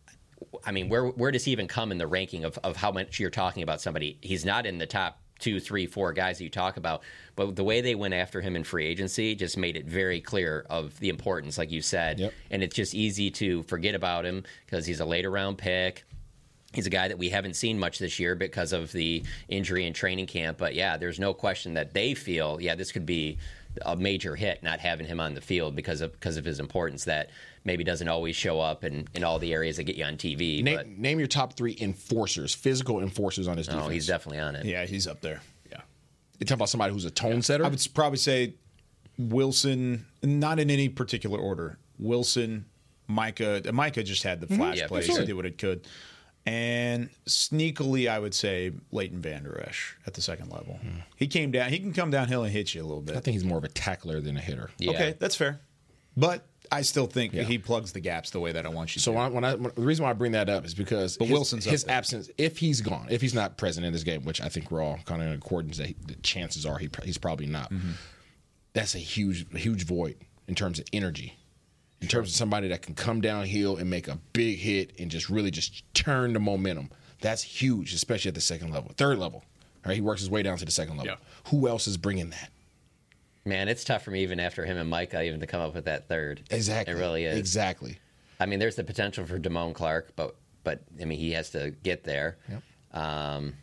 I 0.67 0.71
mean, 0.71 0.89
where 0.91 1.07
where 1.07 1.31
does 1.31 1.45
he 1.45 1.53
even 1.53 1.67
come 1.67 1.91
in 1.91 1.99
the 1.99 2.07
ranking 2.07 2.45
of, 2.45 2.59
of 2.63 2.77
how 2.77 2.93
much 2.93 3.19
you're 3.19 3.31
talking 3.31 3.63
about 3.63 3.81
somebody? 3.81 4.19
He's 4.21 4.45
not 4.45 4.67
in 4.67 4.79
the 4.79 4.87
top 4.87 5.19
two, 5.39 5.61
three, 5.61 5.87
four 5.87 6.13
guys 6.13 6.39
that 6.39 6.45
you 6.45 6.51
talk 6.51 6.77
about. 6.77 7.03
But 7.35 7.57
the 7.57 7.65
way 7.65 7.81
they 7.81 7.95
went 7.95 8.15
after 8.15 8.41
him 8.41 8.57
in 8.57 8.65
free 8.65 8.87
agency 8.87 9.35
just 9.35 9.57
made 9.57 9.77
it 9.77 9.87
very 9.87 10.21
clear 10.21 10.65
of 10.71 10.99
the 10.99 11.09
importance, 11.09 11.59
like 11.59 11.71
you 11.71 11.83
said. 11.83 12.21
And 12.51 12.63
it's 12.63 12.75
just 12.75 12.95
easy 12.95 13.31
to 13.33 13.63
forget 13.65 13.95
about 13.95 14.25
him 14.25 14.45
because 14.65 14.87
he's 14.87 15.01
a 15.01 15.05
later 15.05 15.31
round 15.31 15.59
pick. 15.59 16.05
He's 16.77 16.87
a 16.87 16.91
guy 16.91 17.09
that 17.09 17.19
we 17.19 17.31
haven't 17.31 17.55
seen 17.55 17.79
much 17.79 17.99
this 17.99 18.19
year 18.21 18.35
because 18.35 18.75
of 18.75 18.93
the 18.93 19.25
injury 19.49 19.87
in 19.87 19.95
training 19.95 20.27
camp. 20.27 20.59
But 20.59 20.75
yeah, 20.75 20.99
there's 20.99 21.19
no 21.19 21.33
question 21.33 21.73
that 21.75 21.95
they 21.95 22.13
feel, 22.13 22.59
yeah, 22.61 22.75
this 22.75 22.93
could 22.93 23.07
be 23.07 23.39
a 23.85 23.97
major 23.97 24.37
hit 24.37 24.63
not 24.63 24.79
having 24.79 25.07
him 25.07 25.19
on 25.19 25.33
the 25.33 25.41
field 25.41 25.75
because 25.75 26.03
of 26.03 26.13
because 26.13 26.37
of 26.37 26.45
his 26.45 26.61
importance 26.61 27.05
that 27.05 27.31
maybe 27.65 27.83
doesn't 27.83 28.09
always 28.09 28.37
show 28.37 28.61
up 28.61 28.85
in, 28.85 29.09
in 29.15 29.25
all 29.25 29.39
the 29.39 29.55
areas 29.55 29.79
that 29.79 29.85
get 29.85 29.97
you 29.97 30.05
on 30.05 30.17
TV. 30.19 30.63
Name, 30.63 30.77
but 30.77 30.87
name 30.89 31.19
your 31.19 31.29
top 31.29 31.55
three 31.57 31.77
enforcers, 31.81 32.55
physical 32.55 33.01
enforcers 33.01 33.49
on 33.49 33.57
his 33.57 33.67
defense. 33.69 33.85
no, 33.85 33.89
he's 33.91 34.07
definitely 34.07 34.41
on 34.41 34.55
it. 34.55 34.67
Yeah, 34.67 34.85
he's 34.85 35.07
up 35.07 35.23
there. 35.23 35.41
Yeah. 35.71 35.81
You're 36.39 36.45
talking 36.45 36.55
about 36.59 36.69
somebody 36.69 36.93
who's 36.93 37.07
a 37.07 37.11
tone 37.11 37.41
setter? 37.41 37.65
I 37.65 37.69
would 37.69 37.87
probably 37.95 38.19
say 38.19 38.53
Wilson, 39.19 40.07
not 40.23 40.59
in 40.59 40.71
any 40.71 40.89
particular 40.89 41.39
order. 41.39 41.79
Wilson, 41.99 42.67
Micah. 43.09 43.63
Micah 43.73 44.03
just 44.03 44.23
had 44.23 44.41
the 44.41 44.47
Mhm. 44.47 44.57
flash 44.57 44.77
Yeah, 44.79 44.87
plays, 44.89 45.05
absolutely. 45.05 45.27
did 45.29 45.33
what 45.35 45.47
it 45.47 45.59
could. 45.59 45.87
And 46.47 47.11
sneakily, 47.27 48.09
I 48.09 48.19
would 48.21 48.33
say 48.35 48.71
Leighton 48.93 49.21
Vander 49.21 49.65
Esch 49.69 49.97
at 50.07 50.15
the 50.15 50.21
second 50.23 50.51
level. 50.53 50.79
He 51.17 51.27
came 51.27 51.51
down. 51.51 51.71
He 51.71 51.79
can 51.81 51.93
come 51.93 52.11
downhill 52.11 52.45
and 52.45 52.53
hit 52.53 52.73
you 52.75 52.83
a 52.83 52.87
little 52.87 53.03
bit. 53.03 53.17
I 53.17 53.21
think 53.21 53.35
he's 53.35 53.45
more 53.45 53.59
of 53.59 53.65
a 53.65 53.69
tackler 53.69 54.21
than 54.21 54.37
a 54.37 54.41
hitter. 54.41 54.71
Okay, 54.81 55.15
that's 55.19 55.35
fair. 55.35 55.59
But 56.17 56.47
I 56.71 56.83
still 56.83 57.07
think 57.07 57.33
Yeah. 57.35 57.43
he 57.43 57.59
plugs 57.59 57.93
the 57.93 58.01
gaps 58.01 58.31
the 58.31 58.41
way 58.41 58.53
that 58.53 58.65
I 58.65 58.69
want 58.69 58.95
you 58.97 59.01
So 59.01 59.13
to. 59.13 59.19
when 59.19 59.45
I, 59.45 59.55
when 59.55 59.67
I, 59.67 59.71
the 59.71 59.83
reason 59.83 60.05
why 60.05 60.11
I 60.11 60.15
bring 60.15 60.33
that 60.33 60.49
up 60.49 60.65
is 60.65 60.73
because 60.75 61.17
But 61.17 61.27
his, 61.27 61.33
Wilson's 61.33 61.65
his 61.65 61.85
absence, 61.87 62.31
if 62.39 62.59
he's 62.59 62.81
gone, 62.81 63.09
if 63.11 63.21
he's 63.21 63.35
not 63.35 63.57
present 63.59 63.85
in 63.85 63.93
this 63.93 64.03
game, 64.05 64.25
which 64.25 64.41
I 64.41 64.49
think 64.49 64.71
we're 64.71 64.83
all 64.83 64.99
kind 65.05 65.21
of 65.23 65.29
in 65.29 65.35
accordance 65.35 65.77
that 65.79 65.89
he, 65.89 65.97
the 66.07 66.15
chances 66.17 66.65
are 66.65 66.79
he, 66.79 66.89
he's 67.05 67.19
probably 67.19 67.47
not. 67.47 67.71
Mm-hmm. 67.73 67.91
That's 68.73 68.95
a 68.95 68.99
huge 68.99 69.47
huge 69.57 69.85
void 69.85 70.17
in 70.49 70.55
terms 70.55 70.79
of 70.79 70.87
energy, 70.93 71.37
in 72.01 72.09
terms 72.09 72.29
of 72.29 72.35
somebody 72.35 72.69
that 72.69 72.83
can 72.83 72.95
come 72.95 73.21
downhill 73.21 73.77
and 73.77 73.89
make 73.89 74.09
a 74.09 74.19
big 74.33 74.59
hit 74.59 74.93
and 74.99 75.11
just 75.11 75.29
really 75.31 75.51
just 75.51 75.83
turn 75.95 76.33
the 76.33 76.41
momentum. 76.41 76.91
That's 77.21 77.43
huge, 77.43 77.95
especially 77.95 78.29
at 78.29 78.35
the 78.35 78.41
second 78.41 78.71
level, 78.73 78.93
third 78.97 79.19
level. 79.19 79.45
All 79.85 79.91
right, 79.91 79.95
he 79.95 80.01
works 80.01 80.21
his 80.21 80.29
way 80.31 80.43
down 80.43 80.59
to 80.59 80.65
the 80.65 80.71
second 80.71 80.99
level. 80.99 81.17
Who 81.49 81.69
else 81.69 81.87
is 81.87 81.97
bringing 81.97 82.31
that? 82.31 82.51
Man, 83.45 83.69
it's 83.69 83.85
tough 83.85 84.03
for 84.03 84.11
me 84.11 84.23
even 84.23 84.41
after 84.41 84.65
him 84.67 84.77
and 84.77 84.91
Micah 84.91 85.23
even 85.23 85.41
to 85.41 85.47
come 85.47 85.61
up 85.61 85.75
with 85.75 85.85
that 85.85 86.09
third. 86.09 86.43
Exactly. 86.51 86.93
It 86.95 86.99
really 86.99 87.25
is. 87.25 87.39
Exactly. 87.39 87.99
I 88.41 88.47
mean, 88.47 88.59
there's 88.59 88.75
the 88.77 88.85
potential 88.85 89.25
for 89.25 89.39
Damone 89.39 89.73
Clark, 89.75 90.13
but 90.17 90.35
but 90.65 90.83
I 91.01 91.05
mean, 91.05 91.19
he 91.19 91.31
has 91.33 91.51
to 91.51 91.71
get 91.83 92.03
there. 92.05 92.37
Yep. 92.51 92.63
Um, 93.01 93.55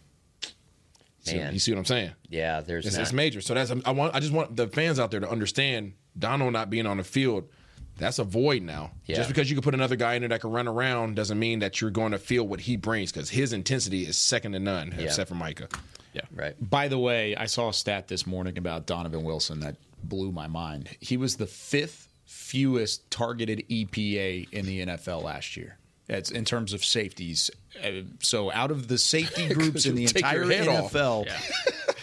See- 1.19 1.37
man, 1.37 1.53
you 1.53 1.59
see 1.59 1.71
what 1.71 1.79
I'm 1.79 1.85
saying? 1.85 2.11
Yeah, 2.29 2.61
there's 2.61 2.85
It's, 2.85 2.95
not- 2.95 3.01
it's 3.03 3.13
major. 3.13 3.41
So 3.41 3.53
that's 3.53 3.71
I 3.85 3.91
want 3.91 4.15
I 4.15 4.19
just 4.19 4.33
want 4.33 4.55
the 4.55 4.67
fans 4.67 4.99
out 4.99 5.11
there 5.11 5.19
to 5.19 5.29
understand 5.29 5.93
Dono 6.17 6.49
not 6.49 6.69
being 6.69 6.85
on 6.85 6.97
the 6.97 7.03
field. 7.03 7.47
That's 7.97 8.19
a 8.19 8.23
void 8.23 8.63
now. 8.63 8.91
Yeah. 9.05 9.17
Just 9.17 9.29
because 9.29 9.49
you 9.49 9.55
can 9.55 9.63
put 9.63 9.73
another 9.75 9.95
guy 9.95 10.15
in 10.15 10.21
there 10.23 10.29
that 10.29 10.41
can 10.41 10.51
run 10.51 10.67
around 10.67 11.15
doesn't 11.15 11.37
mean 11.37 11.59
that 11.59 11.79
you're 11.79 11.91
going 11.91 12.11
to 12.11 12.17
feel 12.19 12.45
what 12.47 12.59
he 12.61 12.75
brings 12.75 13.11
because 13.11 13.29
his 13.29 13.53
intensity 13.53 14.03
is 14.05 14.17
second 14.17 14.53
to 14.53 14.59
none, 14.59 14.93
Yeah. 14.97 15.05
except 15.05 15.29
for 15.29 15.35
Micah. 15.35 15.67
Yeah, 16.13 16.21
right. 16.35 16.55
By 16.69 16.87
the 16.87 16.97
way, 16.99 17.35
I 17.35 17.45
saw 17.45 17.69
a 17.69 17.73
stat 17.73 18.07
this 18.07 18.25
morning 18.27 18.57
about 18.57 18.85
Donovan 18.87 19.23
Wilson 19.23 19.59
that 19.61 19.75
blew 20.03 20.31
my 20.31 20.47
mind. 20.47 20.89
He 20.99 21.17
was 21.17 21.37
the 21.37 21.47
fifth 21.47 22.09
fewest 22.25 23.09
targeted 23.11 23.63
EPA 23.69 24.47
in 24.51 24.65
the 24.65 24.85
NFL 24.85 25.23
last 25.23 25.55
year. 25.57 25.77
It's 26.09 26.29
in 26.31 26.45
terms 26.45 26.73
of 26.73 26.83
safeties. 26.83 27.49
Uh, 27.83 28.01
So 28.19 28.51
out 28.51 28.71
of 28.71 28.87
the 28.87 28.97
safety 28.97 29.47
groups 29.53 29.85
in 29.85 29.95
the 29.95 30.03
entire 30.03 30.43
head 30.51 30.67
off. 30.67 30.91
NFL, 30.93 31.27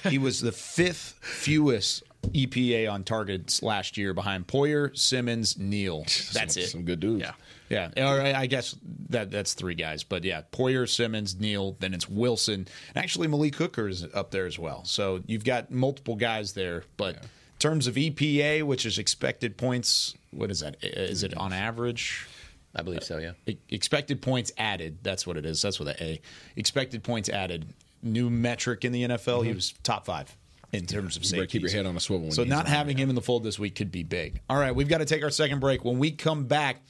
he 0.08 0.18
was 0.18 0.40
the 0.40 0.52
fifth 0.52 1.18
fewest 1.20 2.02
EPA 2.22 2.90
on 2.90 3.04
targets 3.04 3.62
last 3.62 3.96
year 3.96 4.14
behind 4.14 4.46
Poyer, 4.46 4.96
Simmons, 4.96 5.58
Neal. 5.58 6.00
That's 6.32 6.54
some, 6.54 6.62
it. 6.62 6.66
Some 6.66 6.84
good 6.84 7.00
dudes. 7.00 7.22
Yeah. 7.22 7.32
Yeah, 7.70 7.90
or 7.98 8.20
I 8.20 8.32
I 8.32 8.46
guess 8.46 8.74
that 9.10 9.30
that's 9.30 9.54
three 9.54 9.76
guys, 9.76 10.02
but 10.02 10.24
yeah, 10.24 10.42
Poyer, 10.50 10.88
Simmons, 10.88 11.38
Neal, 11.38 11.76
then 11.78 11.94
it's 11.94 12.08
Wilson, 12.08 12.66
and 12.88 12.96
actually 12.96 13.28
Malik 13.28 13.54
Hooker 13.54 13.86
is 13.86 14.04
up 14.12 14.32
there 14.32 14.46
as 14.46 14.58
well. 14.58 14.84
So 14.84 15.22
you've 15.26 15.44
got 15.44 15.70
multiple 15.70 16.16
guys 16.16 16.54
there, 16.54 16.82
but 16.96 17.14
in 17.14 17.28
terms 17.60 17.86
of 17.86 17.94
EPA, 17.94 18.64
which 18.64 18.84
is 18.84 18.98
expected 18.98 19.56
points, 19.56 20.16
what 20.32 20.50
is 20.50 20.60
that? 20.60 20.82
Is 20.82 21.22
it 21.22 21.36
on 21.36 21.52
average? 21.52 22.26
I 22.74 22.82
believe 22.82 23.04
so. 23.04 23.18
Yeah. 23.18 23.54
Expected 23.68 24.20
points 24.20 24.50
added. 24.58 24.98
That's 25.02 25.24
what 25.24 25.36
it 25.36 25.46
is. 25.46 25.62
That's 25.62 25.78
what 25.78 25.96
the 25.96 26.02
A. 26.02 26.20
Expected 26.56 27.04
points 27.04 27.28
added. 27.28 27.66
New 28.02 28.30
metric 28.30 28.84
in 28.84 28.90
the 28.90 29.04
NFL. 29.04 29.42
He 29.42 29.50
mm-hmm. 29.50 29.56
was 29.56 29.74
top 29.84 30.06
five 30.06 30.36
in 30.72 30.86
terms 30.86 31.16
of. 31.16 31.24
You 31.24 31.46
keep 31.46 31.62
your 31.62 31.70
head 31.70 31.86
on 31.86 31.96
a 31.96 32.00
swivel 32.00 32.26
when 32.26 32.32
So 32.32 32.44
not 32.44 32.66
having 32.66 32.96
him 32.96 33.08
in 33.08 33.14
the 33.14 33.22
fold 33.22 33.44
this 33.44 33.58
week 33.58 33.74
could 33.74 33.90
be 33.90 34.02
big. 34.02 34.40
All 34.48 34.58
right, 34.58 34.74
we've 34.74 34.88
got 34.88 34.98
to 34.98 35.04
take 35.04 35.22
our 35.22 35.30
second 35.30 35.60
break. 35.60 35.84
When 35.84 35.98
we 35.98 36.10
come 36.10 36.44
back, 36.44 36.82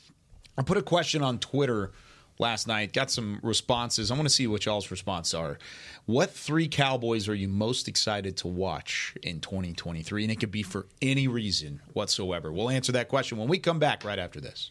I 0.58 0.62
put 0.62 0.76
a 0.76 0.82
question 0.82 1.22
on 1.22 1.38
Twitter 1.38 1.92
last 2.38 2.66
night. 2.66 2.92
Got 2.92 3.10
some 3.10 3.38
responses. 3.42 4.10
I 4.10 4.14
want 4.14 4.26
to 4.26 4.34
see 4.34 4.46
what 4.46 4.64
y'all's 4.66 4.90
responses 4.90 5.34
are. 5.34 5.58
What 6.06 6.30
three 6.30 6.68
Cowboys 6.68 7.28
are 7.28 7.34
you 7.34 7.48
most 7.48 7.86
excited 7.86 8.36
to 8.38 8.48
watch 8.48 9.14
in 9.22 9.40
2023? 9.40 10.24
And 10.24 10.32
it 10.32 10.40
could 10.40 10.50
be 10.50 10.62
for 10.62 10.86
any 11.00 11.28
reason 11.28 11.80
whatsoever. 11.92 12.52
We'll 12.52 12.70
answer 12.70 12.92
that 12.92 13.08
question 13.08 13.38
when 13.38 13.48
we 13.48 13.58
come 13.58 13.78
back 13.78 14.04
right 14.04 14.18
after 14.18 14.40
this. 14.40 14.70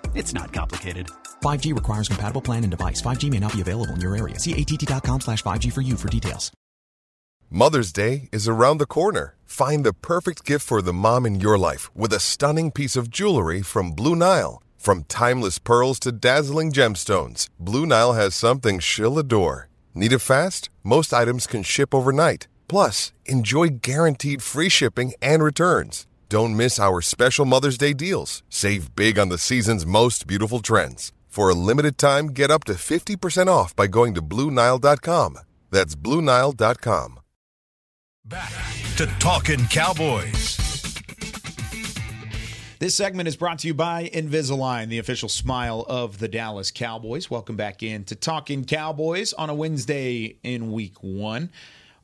It's 0.13 0.33
not 0.33 0.51
complicated. 0.53 1.07
5G 1.41 1.73
requires 1.73 2.07
compatible 2.07 2.41
plan 2.41 2.63
and 2.63 2.71
device. 2.71 3.01
5G 3.01 3.29
may 3.29 3.39
not 3.39 3.53
be 3.53 3.61
available 3.61 3.93
in 3.93 4.01
your 4.01 4.15
area. 4.15 4.37
See 4.39 4.53
att.com 4.53 5.21
slash 5.21 5.41
5G 5.41 5.71
for 5.73 5.81
you 5.81 5.95
for 5.97 6.09
details. 6.09 6.51
Mother's 7.49 7.91
Day 7.91 8.29
is 8.31 8.47
around 8.47 8.77
the 8.77 8.85
corner. 8.85 9.35
Find 9.45 9.83
the 9.83 9.91
perfect 9.91 10.45
gift 10.45 10.65
for 10.65 10.81
the 10.81 10.93
mom 10.93 11.25
in 11.25 11.41
your 11.41 11.57
life 11.57 11.93
with 11.93 12.13
a 12.13 12.19
stunning 12.19 12.71
piece 12.71 12.95
of 12.95 13.09
jewelry 13.09 13.61
from 13.61 13.91
Blue 13.91 14.15
Nile. 14.15 14.63
From 14.77 15.03
timeless 15.03 15.59
pearls 15.59 15.99
to 15.99 16.13
dazzling 16.13 16.71
gemstones, 16.71 17.49
Blue 17.59 17.85
Nile 17.85 18.13
has 18.13 18.35
something 18.35 18.79
she'll 18.79 19.19
adore. 19.19 19.67
Need 19.93 20.13
it 20.13 20.19
fast? 20.19 20.69
Most 20.83 21.13
items 21.13 21.45
can 21.45 21.61
ship 21.61 21.93
overnight. 21.93 22.47
Plus, 22.69 23.11
enjoy 23.25 23.67
guaranteed 23.67 24.41
free 24.41 24.69
shipping 24.69 25.11
and 25.21 25.43
returns. 25.43 26.07
Don't 26.31 26.55
miss 26.55 26.79
our 26.79 27.01
special 27.01 27.43
Mother's 27.43 27.77
Day 27.77 27.91
deals. 27.91 28.41
Save 28.47 28.95
big 28.95 29.19
on 29.19 29.27
the 29.27 29.37
season's 29.37 29.85
most 29.85 30.27
beautiful 30.27 30.61
trends. 30.61 31.11
For 31.27 31.49
a 31.49 31.53
limited 31.53 31.97
time, 31.97 32.27
get 32.27 32.49
up 32.49 32.63
to 32.67 32.75
50% 32.75 33.47
off 33.47 33.75
by 33.75 33.87
going 33.87 34.13
to 34.13 34.21
BlueNile.com. 34.21 35.39
That's 35.71 35.93
BlueNile.com. 35.97 37.19
Back 38.23 38.53
to 38.95 39.07
Talking 39.19 39.65
Cowboys. 39.65 40.57
This 42.79 42.95
segment 42.95 43.27
is 43.27 43.35
brought 43.35 43.59
to 43.59 43.67
you 43.67 43.73
by 43.73 44.09
Invisalign, 44.13 44.87
the 44.87 44.99
official 44.99 45.27
smile 45.27 45.85
of 45.89 46.17
the 46.19 46.29
Dallas 46.29 46.71
Cowboys. 46.71 47.29
Welcome 47.29 47.57
back 47.57 47.83
in 47.83 48.05
to 48.05 48.15
Talking 48.15 48.63
Cowboys 48.63 49.33
on 49.33 49.49
a 49.49 49.53
Wednesday 49.53 50.37
in 50.43 50.71
week 50.71 50.93
one. 51.01 51.51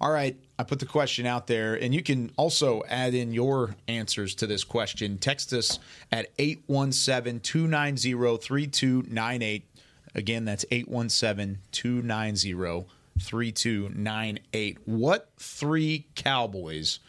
All 0.01 0.11
right, 0.11 0.38
I 0.60 0.64
put 0.64 0.80
the 0.80 0.86
question 0.86 1.26
out 1.26 1.45
there, 1.47 1.76
and 1.76 1.93
you 1.93 2.01
can 2.01 2.32
also 2.36 2.82
add 2.88 3.14
in 3.14 3.32
your 3.32 3.76
answers 3.88 4.34
to 4.36 4.47
this 4.47 4.64
question. 4.64 5.20
Text 5.20 5.53
us 5.53 5.80
at 6.12 6.28
817 6.39 7.41
290 7.41 8.38
3298. 8.38 9.66
Again, 10.16 10.45
that's 10.45 10.66
817 10.72 11.60
290 11.72 12.86
3298. 13.20 14.78
What 14.86 15.30
three 15.38 16.08
Cowboys 16.16 16.99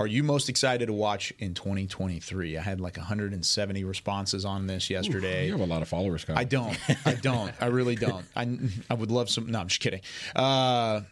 are 0.00 0.08
you 0.08 0.24
most 0.24 0.48
excited 0.48 0.86
to 0.86 0.92
watch 0.92 1.32
in 1.38 1.54
2023? 1.54 2.58
I 2.58 2.60
had 2.60 2.80
like 2.80 2.96
170 2.96 3.84
responses 3.84 4.44
on 4.44 4.66
this 4.66 4.90
yesterday. 4.90 5.46
You 5.46 5.52
have 5.52 5.60
a 5.60 5.66
lot 5.66 5.82
of 5.82 5.88
followers, 5.88 6.24
Kyle. 6.24 6.36
I 6.36 6.42
don't. 6.42 6.76
I 7.06 7.14
don't. 7.14 7.52
I 7.60 7.66
really 7.66 7.94
don't. 7.94 8.26
I, 8.34 8.58
I 8.90 8.94
would 8.94 9.12
love 9.12 9.30
some. 9.30 9.50
No, 9.50 9.60
I'm 9.60 9.68
just 9.68 9.80
kidding. 9.80 10.00
Uh, 10.34 11.02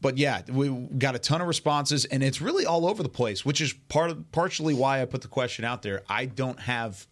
but 0.00 0.16
yeah, 0.18 0.42
we 0.50 0.68
got 0.68 1.14
a 1.14 1.18
ton 1.18 1.40
of 1.40 1.48
responses, 1.48 2.04
and 2.06 2.22
it's 2.22 2.40
really 2.40 2.66
all 2.66 2.86
over 2.86 3.02
the 3.02 3.08
place, 3.08 3.44
which 3.44 3.60
is 3.60 3.72
part 3.88 4.10
of, 4.10 4.30
partially 4.32 4.74
why 4.74 5.02
I 5.02 5.04
put 5.04 5.22
the 5.22 5.28
question 5.28 5.64
out 5.64 5.82
there. 5.82 6.02
I 6.08 6.26
don't 6.26 6.58
have 6.60 7.06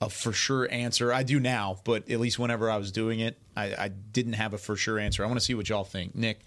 a 0.00 0.08
for 0.08 0.32
sure 0.32 0.70
answer. 0.70 1.12
I 1.12 1.22
do 1.24 1.40
now, 1.40 1.78
but 1.84 2.08
at 2.10 2.20
least 2.20 2.38
whenever 2.38 2.70
I 2.70 2.76
was 2.76 2.92
doing 2.92 3.20
it, 3.20 3.38
I, 3.56 3.74
I 3.76 3.88
didn't 3.88 4.34
have 4.34 4.54
a 4.54 4.58
for 4.58 4.76
sure 4.76 4.98
answer. 4.98 5.24
I 5.24 5.26
want 5.26 5.38
to 5.40 5.44
see 5.44 5.54
what 5.54 5.68
y'all 5.68 5.82
think. 5.84 6.14
Nick, 6.14 6.40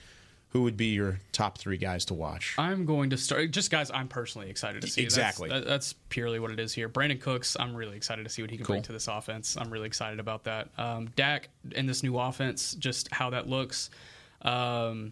who 0.49 0.63
would 0.63 0.77
be 0.77 0.87
your 0.87 1.19
top 1.33 1.57
three 1.57 1.77
guys 1.77 2.05
to 2.05 2.13
watch? 2.13 2.55
I'm 2.57 2.85
going 2.85 3.09
to 3.09 3.17
start. 3.17 3.51
Just 3.51 3.69
guys, 3.71 3.89
I'm 3.91 4.07
personally 4.07 4.49
excited 4.49 4.81
to 4.83 4.87
see. 4.87 5.01
Exactly. 5.01 5.49
That's, 5.49 5.63
that- 5.65 5.69
that's 5.69 5.93
purely 6.09 6.39
what 6.39 6.51
it 6.51 6.59
is 6.59 6.73
here. 6.73 6.87
Brandin 6.89 7.19
Cooks, 7.19 7.57
I'm 7.59 7.75
really 7.75 7.97
excited 7.97 8.23
to 8.23 8.29
see 8.29 8.41
what 8.41 8.51
he 8.51 8.57
can 8.57 8.65
bring 8.65 8.81
to 8.83 8.91
this 8.93 9.07
offense. 9.09 9.57
I'm 9.57 9.69
really 9.69 9.87
excited 9.87 10.19
about 10.21 10.43
that. 10.45 10.69
Um, 10.77 11.09
Dak 11.15 11.49
in 11.71 11.85
this 11.87 12.03
new 12.03 12.17
offense, 12.19 12.73
just 12.75 13.11
how 13.13 13.31
that 13.31 13.47
looks. 13.49 13.89
Um, 14.43 15.11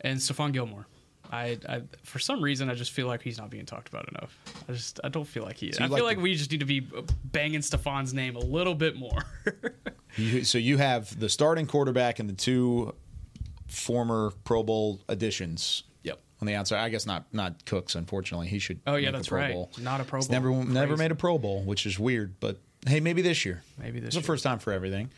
and 0.00 0.18
Stephon 0.18 0.52
Gilmore. 0.52 0.86
I, 1.32 1.58
I 1.68 1.82
for 2.02 2.18
some 2.18 2.42
reason 2.42 2.68
I 2.68 2.74
just 2.74 2.90
feel 2.90 3.06
like 3.06 3.22
he's 3.22 3.38
not 3.38 3.50
being 3.50 3.64
talked 3.66 3.88
about 3.88 4.08
enough. 4.08 4.36
I 4.68 4.72
just 4.72 4.98
I 5.04 5.08
don't 5.08 5.26
feel 5.26 5.44
like 5.44 5.58
he. 5.58 5.70
So 5.70 5.84
I 5.84 5.86
feel 5.86 5.98
like 6.04 6.16
like 6.16 6.18
we 6.18 6.34
just 6.34 6.50
need 6.50 6.60
to 6.60 6.66
be 6.66 6.80
banging 7.24 7.60
Stephon's 7.60 8.12
name 8.12 8.36
a 8.36 8.40
little 8.40 8.74
bit 8.74 8.96
more. 8.96 9.24
You, 10.16 10.42
so 10.42 10.58
you 10.58 10.76
have 10.76 11.20
the 11.20 11.28
starting 11.28 11.66
quarterback 11.66 12.18
and 12.18 12.28
the 12.28 12.34
two 12.34 12.96
former 13.68 14.32
Pro 14.42 14.64
Bowl 14.64 15.00
additions. 15.08 15.84
Yep. 16.02 16.20
On 16.40 16.48
the 16.48 16.54
outside, 16.54 16.82
I 16.82 16.88
guess 16.88 17.06
not 17.06 17.32
not 17.32 17.64
Cooks. 17.64 17.94
Unfortunately, 17.94 18.48
he 18.48 18.58
should. 18.58 18.80
Oh, 18.88 18.96
yeah, 18.96 19.12
that's 19.12 19.28
Pro 19.28 19.38
right. 19.38 19.52
Bowl. 19.52 19.70
Not 19.80 20.00
a 20.00 20.04
Pro 20.04 20.18
Bowl. 20.20 20.28
Never 20.28 20.50
never 20.50 20.86
Crazy. 20.88 21.02
made 21.04 21.12
a 21.12 21.14
Pro 21.14 21.38
Bowl, 21.38 21.62
which 21.62 21.86
is 21.86 21.96
weird. 21.96 22.40
But 22.40 22.58
Hey, 22.86 23.00
maybe 23.00 23.22
this 23.22 23.44
year. 23.44 23.62
Maybe 23.78 24.00
this 24.00 24.08
It's 24.08 24.16
the 24.16 24.22
first 24.22 24.42
time 24.42 24.58
for 24.58 24.72
everything. 24.72 25.10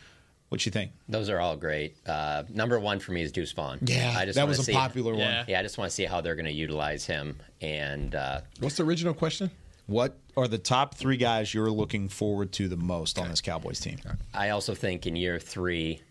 What 0.53 0.67
you 0.67 0.71
think? 0.71 0.93
Those 1.09 1.31
are 1.31 1.41
all 1.41 1.57
great. 1.57 1.97
Uh, 2.07 2.43
number 2.51 2.79
one 2.79 2.99
for 3.01 3.13
me 3.13 3.23
is 3.23 3.33
Deuce 3.33 3.53
Vaughn. 3.53 3.79
Yeah, 3.81 4.15
I 4.19 4.27
just 4.27 4.37
that 4.37 4.43
wanna 4.43 4.49
was 4.51 4.59
a 4.59 4.65
see- 4.65 4.73
popular 4.75 5.13
one. 5.13 5.21
Yeah. 5.21 5.45
Yeah, 5.49 5.61
I 5.61 5.63
just 5.63 5.79
want 5.79 5.89
to 5.91 5.95
see 5.95 6.05
how 6.05 6.21
they're 6.21 6.35
going 6.35 6.45
to 6.45 6.53
utilize 6.53 7.07
him. 7.07 7.39
And 7.63 8.15
uh, 8.15 8.43
What's 8.61 8.77
the 8.77 8.85
original 8.85 9.15
question? 9.15 9.51
What 9.87 10.19
are 10.37 10.47
the 10.47 10.59
top 10.59 10.95
three 10.95 11.17
guys 11.17 11.55
you're 11.55 11.71
looking 11.71 12.07
forward 12.11 12.53
to 12.53 12.69
the 12.69 12.77
most 12.77 13.19
on 13.19 13.31
this 13.31 13.41
Cowboys 13.41 13.81
team? 13.81 13.97
I 14.35 14.51
also 14.51 14.75
think 14.75 15.07
in 15.07 15.17
year 15.17 15.39
three, 15.39 16.03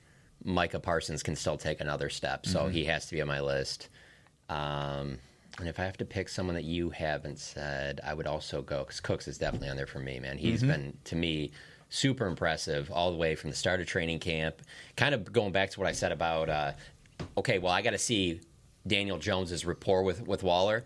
Micah 0.44 0.80
Parsons 0.80 1.22
can 1.22 1.36
still 1.36 1.56
take 1.56 1.80
another 1.80 2.10
step, 2.10 2.48
so 2.48 2.62
Mhm. 2.62 2.72
he 2.72 2.86
has 2.86 3.06
to 3.06 3.14
be 3.14 3.22
on 3.22 3.28
my 3.28 3.42
list. 3.42 3.89
Um, 4.50 5.20
and 5.60 5.68
if 5.68 5.80
I 5.80 5.84
have 5.84 5.98
to 5.98 6.06
pick 6.06 6.28
someone 6.30 6.56
that 6.56 6.66
you 6.66 6.89
haven't 6.89 7.38
said, 7.38 8.02
I 8.04 8.16
would 8.16 8.26
also 8.26 8.64
go 8.64 8.80
because 8.86 9.02
Cooks 9.02 9.28
is 9.28 9.38
definitely 9.38 9.70
on 9.70 9.78
there 9.78 9.86
for 9.86 10.00
me, 10.00 10.20
man. 10.20 10.39
He's 10.39 10.64
Mhm. 10.64 10.68
been 10.68 10.98
to 11.04 11.16
me 11.16 11.52
super 11.94 12.26
impressive 12.26 12.89
all 12.89 13.12
the 13.12 13.18
way 13.18 13.36
from 13.36 13.50
the 13.52 13.56
start 13.56 13.82
of 13.82 13.86
training 13.86 14.18
camp. 14.20 14.62
Kind 14.96 15.14
of 15.14 15.32
going 15.32 15.52
back 15.52 15.70
to 15.72 15.80
what 15.80 15.88
I 15.88 15.92
said 15.92 16.12
about, 16.12 16.50
uh, 16.50 16.72
okay, 17.38 17.60
well, 17.60 17.72
I 17.74 17.82
got 17.84 17.92
to 17.92 17.98
see 18.00 18.39
Daniel 18.88 19.20
Jones's 19.20 19.66
rapport 19.66 20.02
with 20.02 20.26
with 20.26 20.42
Waller. 20.42 20.84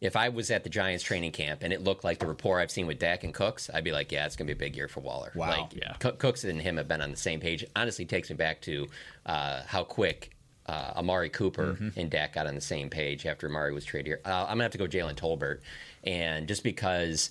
If 0.00 0.16
I 0.16 0.30
was 0.30 0.50
at 0.50 0.64
the 0.64 0.70
Giants 0.70 1.04
training 1.04 1.32
camp 1.32 1.62
and 1.62 1.74
it 1.74 1.84
looked 1.84 2.04
like 2.04 2.18
the 2.20 2.26
rapport 2.26 2.58
I've 2.58 2.70
seen 2.70 2.86
with 2.86 2.98
Dak 2.98 3.22
and 3.22 3.34
Cooks, 3.34 3.68
I'd 3.72 3.84
be 3.84 3.92
like, 3.92 4.10
yeah, 4.10 4.24
it's 4.24 4.34
going 4.34 4.48
to 4.48 4.54
be 4.54 4.56
a 4.56 4.66
big 4.66 4.74
year 4.74 4.88
for 4.88 5.00
Waller. 5.00 5.30
Wow. 5.34 5.50
Like, 5.50 5.76
Yeah. 5.76 5.92
Cook- 5.98 6.18
Cooks 6.18 6.42
and 6.44 6.58
him 6.58 6.78
have 6.78 6.88
been 6.88 7.02
on 7.02 7.10
the 7.10 7.18
same 7.18 7.38
page. 7.38 7.66
Honestly, 7.76 8.06
takes 8.06 8.30
me 8.30 8.36
back 8.36 8.62
to 8.62 8.88
uh, 9.26 9.60
how 9.66 9.84
quick 9.84 10.30
uh, 10.64 10.94
Amari 10.96 11.28
Cooper 11.28 11.74
Mm-hmm. 11.74 12.00
and 12.00 12.10
Dak 12.10 12.32
got 12.32 12.46
on 12.46 12.54
the 12.54 12.62
same 12.62 12.88
page 12.88 13.26
after 13.26 13.46
Amari 13.46 13.74
was 13.74 13.84
traded 13.84 14.06
here. 14.06 14.20
Uh, 14.24 14.44
I'm 14.44 14.52
gonna 14.54 14.62
have 14.62 14.72
to 14.72 14.78
go 14.78 14.86
Jalen 14.86 15.16
Tolbert, 15.16 15.60
and 16.04 16.48
just 16.48 16.64
because 16.64 17.30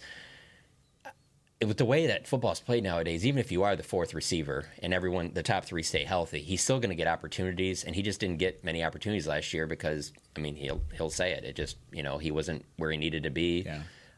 with 1.65 1.77
the 1.77 1.85
way 1.85 2.07
that 2.07 2.25
football's 2.25 2.61
played 2.61 2.83
nowadays, 2.83 3.25
even 3.25 3.39
if 3.39 3.51
you 3.51 3.63
are 3.63 3.75
the 3.75 3.83
fourth 3.83 4.13
receiver 4.13 4.65
and 4.81 4.93
everyone, 4.93 5.31
the 5.33 5.43
top 5.43 5.65
three 5.65 5.83
stay 5.83 6.05
healthy, 6.05 6.39
he's 6.39 6.61
still 6.61 6.79
going 6.79 6.89
to 6.89 6.95
get 6.95 7.07
opportunities, 7.07 7.83
and 7.83 7.93
he 7.93 8.01
just 8.01 8.21
didn't 8.21 8.37
get 8.37 8.63
many 8.63 8.83
opportunities 8.83 9.27
last 9.27 9.53
year 9.53 9.67
because, 9.67 10.13
I 10.37 10.39
mean, 10.39 10.55
he'll 10.55 10.81
he'll 10.93 11.09
say 11.09 11.31
it. 11.33 11.43
It 11.43 11.55
just, 11.57 11.77
you 11.91 12.01
know, 12.01 12.17
he 12.17 12.31
wasn't 12.31 12.63
where 12.77 12.91
he 12.91 12.97
needed 12.97 13.23
to 13.23 13.29
be. 13.29 13.67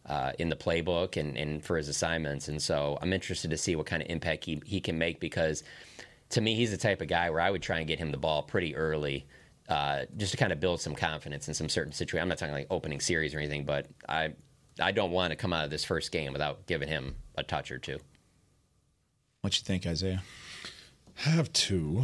Uh, 0.03 0.31
in 0.39 0.49
the 0.49 0.55
playbook 0.55 1.15
and, 1.15 1.37
and 1.37 1.63
for 1.63 1.77
his 1.77 1.87
assignments. 1.87 2.47
And 2.47 2.59
so 2.59 2.97
I'm 3.03 3.13
interested 3.13 3.51
to 3.51 3.57
see 3.57 3.75
what 3.75 3.85
kind 3.85 4.01
of 4.01 4.09
impact 4.09 4.45
he, 4.45 4.59
he 4.65 4.81
can 4.81 4.97
make 4.97 5.19
because 5.19 5.63
to 6.29 6.41
me, 6.41 6.55
he's 6.55 6.71
the 6.71 6.77
type 6.77 7.01
of 7.01 7.07
guy 7.07 7.29
where 7.29 7.39
I 7.39 7.51
would 7.51 7.61
try 7.61 7.77
and 7.77 7.87
get 7.87 7.99
him 7.99 8.09
the 8.11 8.17
ball 8.17 8.41
pretty 8.41 8.75
early 8.75 9.27
uh, 9.69 10.05
just 10.17 10.31
to 10.31 10.37
kind 10.37 10.51
of 10.51 10.59
build 10.59 10.81
some 10.81 10.95
confidence 10.95 11.47
in 11.47 11.53
some 11.53 11.69
certain 11.69 11.93
situation. 11.93 12.23
I'm 12.23 12.29
not 12.29 12.39
talking 12.39 12.53
like 12.53 12.65
opening 12.71 12.99
series 12.99 13.35
or 13.35 13.37
anything, 13.37 13.63
but 13.63 13.85
I 14.09 14.33
I 14.79 14.91
don't 14.91 15.11
want 15.11 15.31
to 15.31 15.35
come 15.35 15.53
out 15.53 15.65
of 15.65 15.69
this 15.69 15.83
first 15.85 16.11
game 16.11 16.33
without 16.33 16.65
giving 16.65 16.87
him 16.87 17.15
a 17.35 17.43
touch 17.43 17.71
or 17.71 17.77
two. 17.77 17.97
What 19.41 19.57
you 19.57 19.63
think, 19.63 19.87
Isaiah? 19.87 20.21
have 21.15 21.51
two 21.53 22.03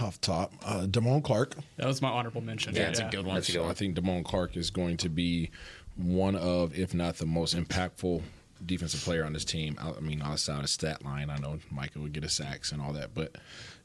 off 0.00 0.20
top. 0.20 0.52
Uh, 0.64 0.86
Damone 0.86 1.22
Clark. 1.22 1.56
That 1.76 1.86
was 1.86 2.00
my 2.00 2.08
honorable 2.08 2.40
mention. 2.40 2.74
Yeah, 2.74 2.84
That's 2.84 3.00
a 3.00 3.08
good 3.10 3.26
one. 3.26 3.36
I 3.36 3.40
think 3.40 3.96
Damone 3.96 4.24
Clark 4.24 4.56
is 4.56 4.70
going 4.70 4.96
to 4.98 5.08
be 5.08 5.50
one 5.96 6.34
of, 6.36 6.76
if 6.76 6.94
not 6.94 7.16
the 7.16 7.26
most 7.26 7.56
impactful 7.56 8.22
defensive 8.64 9.02
player 9.02 9.24
on 9.24 9.32
this 9.32 9.44
team. 9.44 9.76
I 9.80 9.92
I 9.92 10.00
mean, 10.00 10.22
outside 10.22 10.60
of 10.60 10.70
stat 10.70 11.04
line, 11.04 11.30
I 11.30 11.36
know 11.38 11.58
Micah 11.70 12.00
would 12.00 12.12
get 12.12 12.24
a 12.24 12.28
sacks 12.28 12.72
and 12.72 12.80
all 12.80 12.92
that, 12.94 13.14
but 13.14 13.36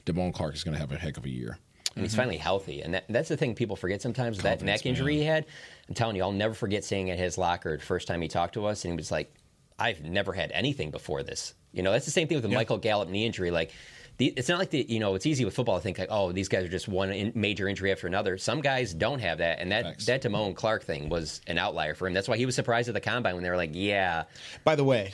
Damone 0.05 0.33
Clark 0.33 0.55
is 0.55 0.63
going 0.63 0.73
to 0.73 0.79
have 0.79 0.91
a 0.91 0.97
heck 0.97 1.17
of 1.17 1.25
a 1.25 1.29
year. 1.29 1.57
And 1.95 2.05
he's 2.05 2.15
finally 2.15 2.37
healthy, 2.37 2.81
and 2.81 2.93
that, 2.93 3.05
that's 3.09 3.29
the 3.29 3.35
thing 3.35 3.55
people 3.55 3.75
forget 3.75 3.99
sometimes. 4.01 4.37
that 4.39 4.61
neck 4.61 4.85
injury 4.85 5.15
man. 5.15 5.21
he 5.21 5.25
had, 5.25 5.45
I'm 5.89 5.95
telling 5.95 6.15
you, 6.15 6.21
I'll 6.21 6.31
never 6.31 6.53
forget 6.53 6.83
seeing 6.83 7.09
at 7.09 7.17
his 7.17 7.37
locker 7.37 7.75
the 7.77 7.83
first 7.83 8.07
time 8.07 8.21
he 8.21 8.27
talked 8.27 8.53
to 8.53 8.65
us, 8.67 8.85
and 8.85 8.93
he 8.93 8.95
was 8.95 9.11
like, 9.11 9.33
"I've 9.79 10.01
never 10.03 10.33
had 10.33 10.51
anything 10.51 10.91
before 10.91 11.23
this." 11.23 11.53
You 11.71 11.83
know, 11.83 11.91
that's 11.91 12.05
the 12.05 12.11
same 12.11 12.27
thing 12.27 12.35
with 12.35 12.43
the 12.43 12.55
Michael 12.55 12.77
Gallup 12.77 13.09
knee 13.09 13.25
injury. 13.25 13.51
Like, 13.51 13.71
the, 14.17 14.27
it's 14.35 14.49
not 14.49 14.59
like 14.59 14.69
the 14.71 14.85
you 14.87 14.99
know, 14.99 15.15
it's 15.15 15.25
easy 15.25 15.45
with 15.45 15.55
football 15.55 15.77
to 15.77 15.81
think 15.81 15.97
like, 15.97 16.09
"Oh, 16.11 16.31
these 16.31 16.49
guys 16.49 16.65
are 16.65 16.69
just 16.69 16.87
one 16.87 17.11
in, 17.11 17.31
major 17.35 17.67
injury 17.67 17.91
after 17.91 18.07
another." 18.07 18.37
Some 18.37 18.61
guys 18.61 18.93
don't 18.93 19.19
have 19.19 19.37
that, 19.37 19.59
and 19.59 19.71
that 19.71 19.99
that 20.05 20.21
Damone 20.23 20.55
Clark 20.55 20.83
thing 20.83 21.09
was 21.09 21.41
an 21.47 21.57
outlier 21.57 21.93
for 21.93 22.07
him. 22.07 22.13
That's 22.13 22.27
why 22.27 22.37
he 22.37 22.45
was 22.45 22.55
surprised 22.55 22.89
at 22.89 22.93
the 22.93 23.01
combine 23.01 23.35
when 23.35 23.43
they 23.43 23.49
were 23.49 23.57
like, 23.57 23.71
"Yeah." 23.73 24.23
By 24.63 24.75
the 24.75 24.83
way, 24.83 25.13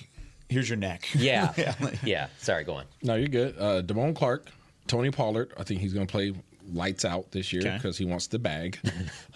here's 0.50 0.70
your 0.70 0.78
neck. 0.78 1.08
Yeah, 1.14 1.54
yeah. 2.04 2.28
Sorry, 2.40 2.64
go 2.64 2.74
on. 2.76 2.86
No, 3.04 3.16
you're 3.16 3.28
good. 3.28 3.56
Uh, 3.60 3.82
Damone 3.82 4.16
Clark, 4.16 4.48
Tony 4.88 5.12
Pollard. 5.12 5.52
I 5.58 5.64
think 5.64 5.82
he's 5.82 5.94
going 5.94 6.08
to 6.08 6.12
play 6.12 6.34
lights 6.74 7.06
out 7.06 7.32
this 7.32 7.54
year 7.54 7.62
Okay. 7.62 7.76
because 7.76 7.98
he 7.98 8.06
wants 8.06 8.28
the 8.28 8.40
bag. 8.40 8.80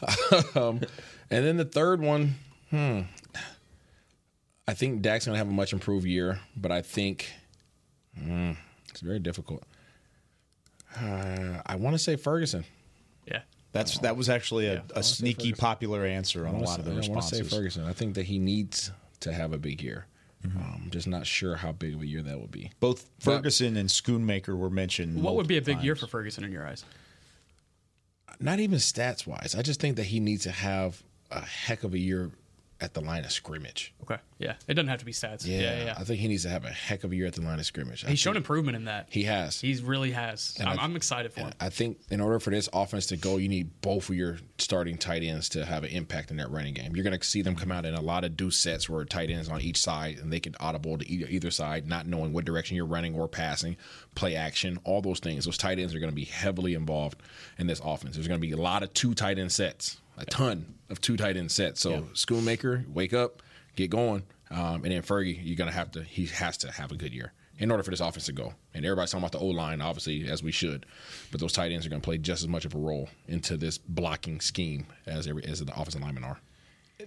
um, 0.56 0.82
and 1.30 1.46
then 1.46 1.58
the 1.58 1.66
third 1.66 2.02
one, 2.02 2.36
hmm. 2.72 3.02
I 4.70 4.76
think 4.76 5.02
Dak's 5.02 5.26
going 5.26 5.34
to 5.34 5.40
have 5.40 5.48
a 5.48 5.52
much 5.52 5.74
improved 5.74 6.06
year, 6.06 6.40
but 6.56 6.72
I 6.72 6.84
think 6.84 7.28
hmm, 8.16 8.52
it's 8.90 9.02
very 9.02 9.18
difficult. 9.18 9.64
Uh, 10.96 11.60
I 11.66 11.76
want 11.76 11.96
to 11.96 11.98
say 11.98 12.16
Ferguson. 12.16 12.64
Yeah. 13.26 13.42
That's 13.72 13.98
that 14.00 14.16
was 14.16 14.30
actually 14.30 14.68
a, 14.68 14.84
a 14.96 15.02
sneaky 15.02 15.54
popular 15.54 16.06
answer 16.06 16.48
on 16.48 16.50
a 16.50 16.54
wanna 16.54 16.66
lot 16.68 16.80
of 16.80 16.86
say- 16.86 16.92
the 16.92 17.04
I 17.04 17.10
want 17.10 17.22
to 17.24 17.36
say. 17.36 17.44
Ferguson. 17.44 17.86
I 17.86 17.94
think 17.94 18.14
that 18.14 18.28
he 18.28 18.38
needs 18.38 18.92
to 19.22 19.34
have 19.34 19.54
a 19.54 19.58
big 19.58 19.82
year. 19.82 20.06
Um, 20.46 20.90
just 20.92 21.08
not 21.08 21.26
sure 21.26 21.56
how 21.56 21.72
big 21.72 21.96
of 21.96 22.02
a 22.04 22.06
year 22.06 22.22
that 22.22 22.40
would 22.40 22.52
be. 22.52 22.72
Both 22.80 23.10
Ferguson 23.20 23.76
and 23.76 23.90
Schoonmaker 23.90 24.56
were 24.56 24.70
mentioned. 24.70 25.22
What 25.24 25.36
would 25.36 25.48
be 25.48 25.58
a 25.58 25.62
big 25.62 25.78
multiple 25.78 25.86
year 25.86 25.96
for 25.96 26.06
Ferguson 26.06 26.44
in 26.44 26.52
your 26.52 26.66
eyes? 26.68 26.86
not 28.40 28.60
even 28.60 28.78
stats 28.78 29.26
wise. 29.26 29.56
I 29.58 29.64
just 29.64 29.82
think 29.82 29.96
that 29.96 30.06
he 30.06 30.20
needs 30.20 30.44
to 30.44 30.52
have 30.52 31.02
a 31.32 31.42
heck 31.42 31.84
of 31.84 31.94
a 31.96 31.98
year 31.98 32.30
at 32.82 32.94
the 32.94 33.02
line 33.02 33.26
of 33.26 33.32
scrimmage. 33.32 33.94
Okay. 34.04 34.18
Yeah. 34.38 34.54
It 34.68 34.76
doesn't 34.76 34.88
have 34.88 35.00
to 35.00 35.06
be 35.06 35.12
stats. 35.12 35.46
Yeah, 35.46 35.60
Yeah. 35.60 35.86
Yeah. 35.86 35.96
I 35.98 36.04
think 36.06 36.20
he 36.22 36.28
needs 36.30 36.44
to 36.44 36.50
have 36.50 36.64
a 36.64 36.70
heck 36.70 37.04
of 37.04 37.12
a 37.12 37.16
year 37.16 37.28
at 37.28 37.34
the 37.34 37.42
line 37.42 37.60
of 37.60 37.66
scrimmage. 37.66 38.06
I 38.06 38.10
He's 38.10 38.20
shown 38.20 38.38
improvement 38.38 38.78
in 38.78 38.86
that. 38.86 39.08
He 39.10 39.24
has. 39.24 39.60
He 39.60 39.76
really 39.84 40.12
has. 40.12 40.56
And 40.60 40.70
I'm, 40.70 40.80
I- 40.80 40.84
I'm 40.84 40.96
excited 40.96 41.34
for 41.34 41.42
him. 41.42 41.52
I 41.60 41.70
think 41.70 41.98
in 42.10 42.22
order 42.22 42.40
for 42.40 42.52
this 42.52 42.70
offense 42.72 43.08
to 43.08 43.18
go, 43.18 43.36
you 43.38 43.50
need 43.50 43.82
both 43.82 44.10
of 44.10 44.16
your 44.16 44.38
starting 44.58 44.98
tight 44.98 45.24
ends 45.24 45.50
to 45.50 45.66
have 45.66 45.84
an 45.84 45.90
impact 45.90 46.32
in 46.32 46.38
that 46.38 46.50
running 46.52 46.74
game. 46.74 46.96
You're 46.96 47.04
going 47.04 47.20
to 47.20 47.26
see 47.28 47.42
them 47.42 47.56
come 47.56 47.72
out 47.72 47.86
in 47.86 47.94
a 47.94 48.02
lot 48.02 48.24
of 48.24 48.38
deuce 48.38 48.58
sets 48.58 48.90
where 48.90 49.04
tight 49.04 49.30
ends 49.30 49.50
on 49.50 49.60
each 49.62 49.78
side 49.82 50.18
and 50.20 50.32
they 50.32 50.40
can 50.40 50.56
audible 50.60 50.98
to 50.98 51.10
either, 51.10 51.28
either 51.30 51.52
side, 51.52 51.88
not 51.88 52.08
knowing 52.08 52.32
what 52.32 52.46
direction 52.46 52.78
you're 52.78 52.86
running 52.86 53.14
or 53.16 53.28
passing, 53.28 53.76
play 54.16 54.36
action, 54.36 54.80
all 54.86 55.02
those 55.02 55.20
things. 55.20 55.46
Those 55.46 55.58
tight 55.58 55.80
ends 55.80 55.94
are 55.94 56.00
going 56.00 56.12
to 56.12 56.16
be 56.16 56.26
heavily 56.26 56.76
involved 56.76 57.22
in 57.58 57.68
this 57.68 57.82
offense. 57.84 58.16
There's 58.16 58.28
going 58.28 58.40
to 58.40 58.48
be 58.48 58.54
a 58.54 58.58
lot 58.58 58.84
of 58.84 58.94
two 58.94 59.14
tight 59.14 59.38
end 59.38 59.52
sets, 59.52 60.00
a 60.20 60.26
ton 60.26 60.76
of 60.90 61.02
two 61.02 61.18
tight 61.18 61.38
end 61.38 61.52
sets. 61.52 61.82
So 61.82 62.02
Schoonmaker, 62.14 62.88
wake 62.88 63.14
up, 63.14 63.42
get 63.76 63.90
going, 63.90 64.24
um, 64.52 64.84
and 64.84 64.92
then 64.92 65.02
Fergie, 65.02 65.40
you're 65.42 65.56
going 65.56 65.70
to 65.70 65.76
have 65.76 65.92
to. 65.92 66.04
He 66.04 66.26
has 66.28 66.58
to 66.58 66.72
have 66.72 66.92
a 66.92 66.96
good 66.96 67.14
year 67.14 67.34
in 67.58 67.72
order 67.72 67.84
for 67.84 67.92
this 67.92 68.00
offense 68.00 68.26
to 68.26 68.32
go. 68.32 68.54
And 68.74 68.86
everybody's 68.86 69.12
talking 69.12 69.24
about 69.24 69.34
the 69.34 69.40
O 69.40 69.48
line, 69.48 69.82
obviously, 69.82 70.30
as 70.30 70.42
we 70.42 70.52
should. 70.52 70.86
But 71.32 71.42
those 71.42 71.52
tight 71.54 71.72
ends 71.72 71.86
are 71.86 71.90
going 71.90 72.02
to 72.02 72.06
play 72.06 72.18
just 72.18 72.42
as 72.42 72.48
much 72.48 72.66
of 72.66 72.74
a 72.74 72.78
role 72.78 73.10
into 73.28 73.58
this 73.58 73.78
blocking 73.78 74.40
scheme 74.40 74.86
as 75.06 75.28
every 75.28 75.44
as 75.46 75.60
the 75.64 75.74
offensive 75.74 76.02
linemen 76.02 76.24
are. 76.24 76.40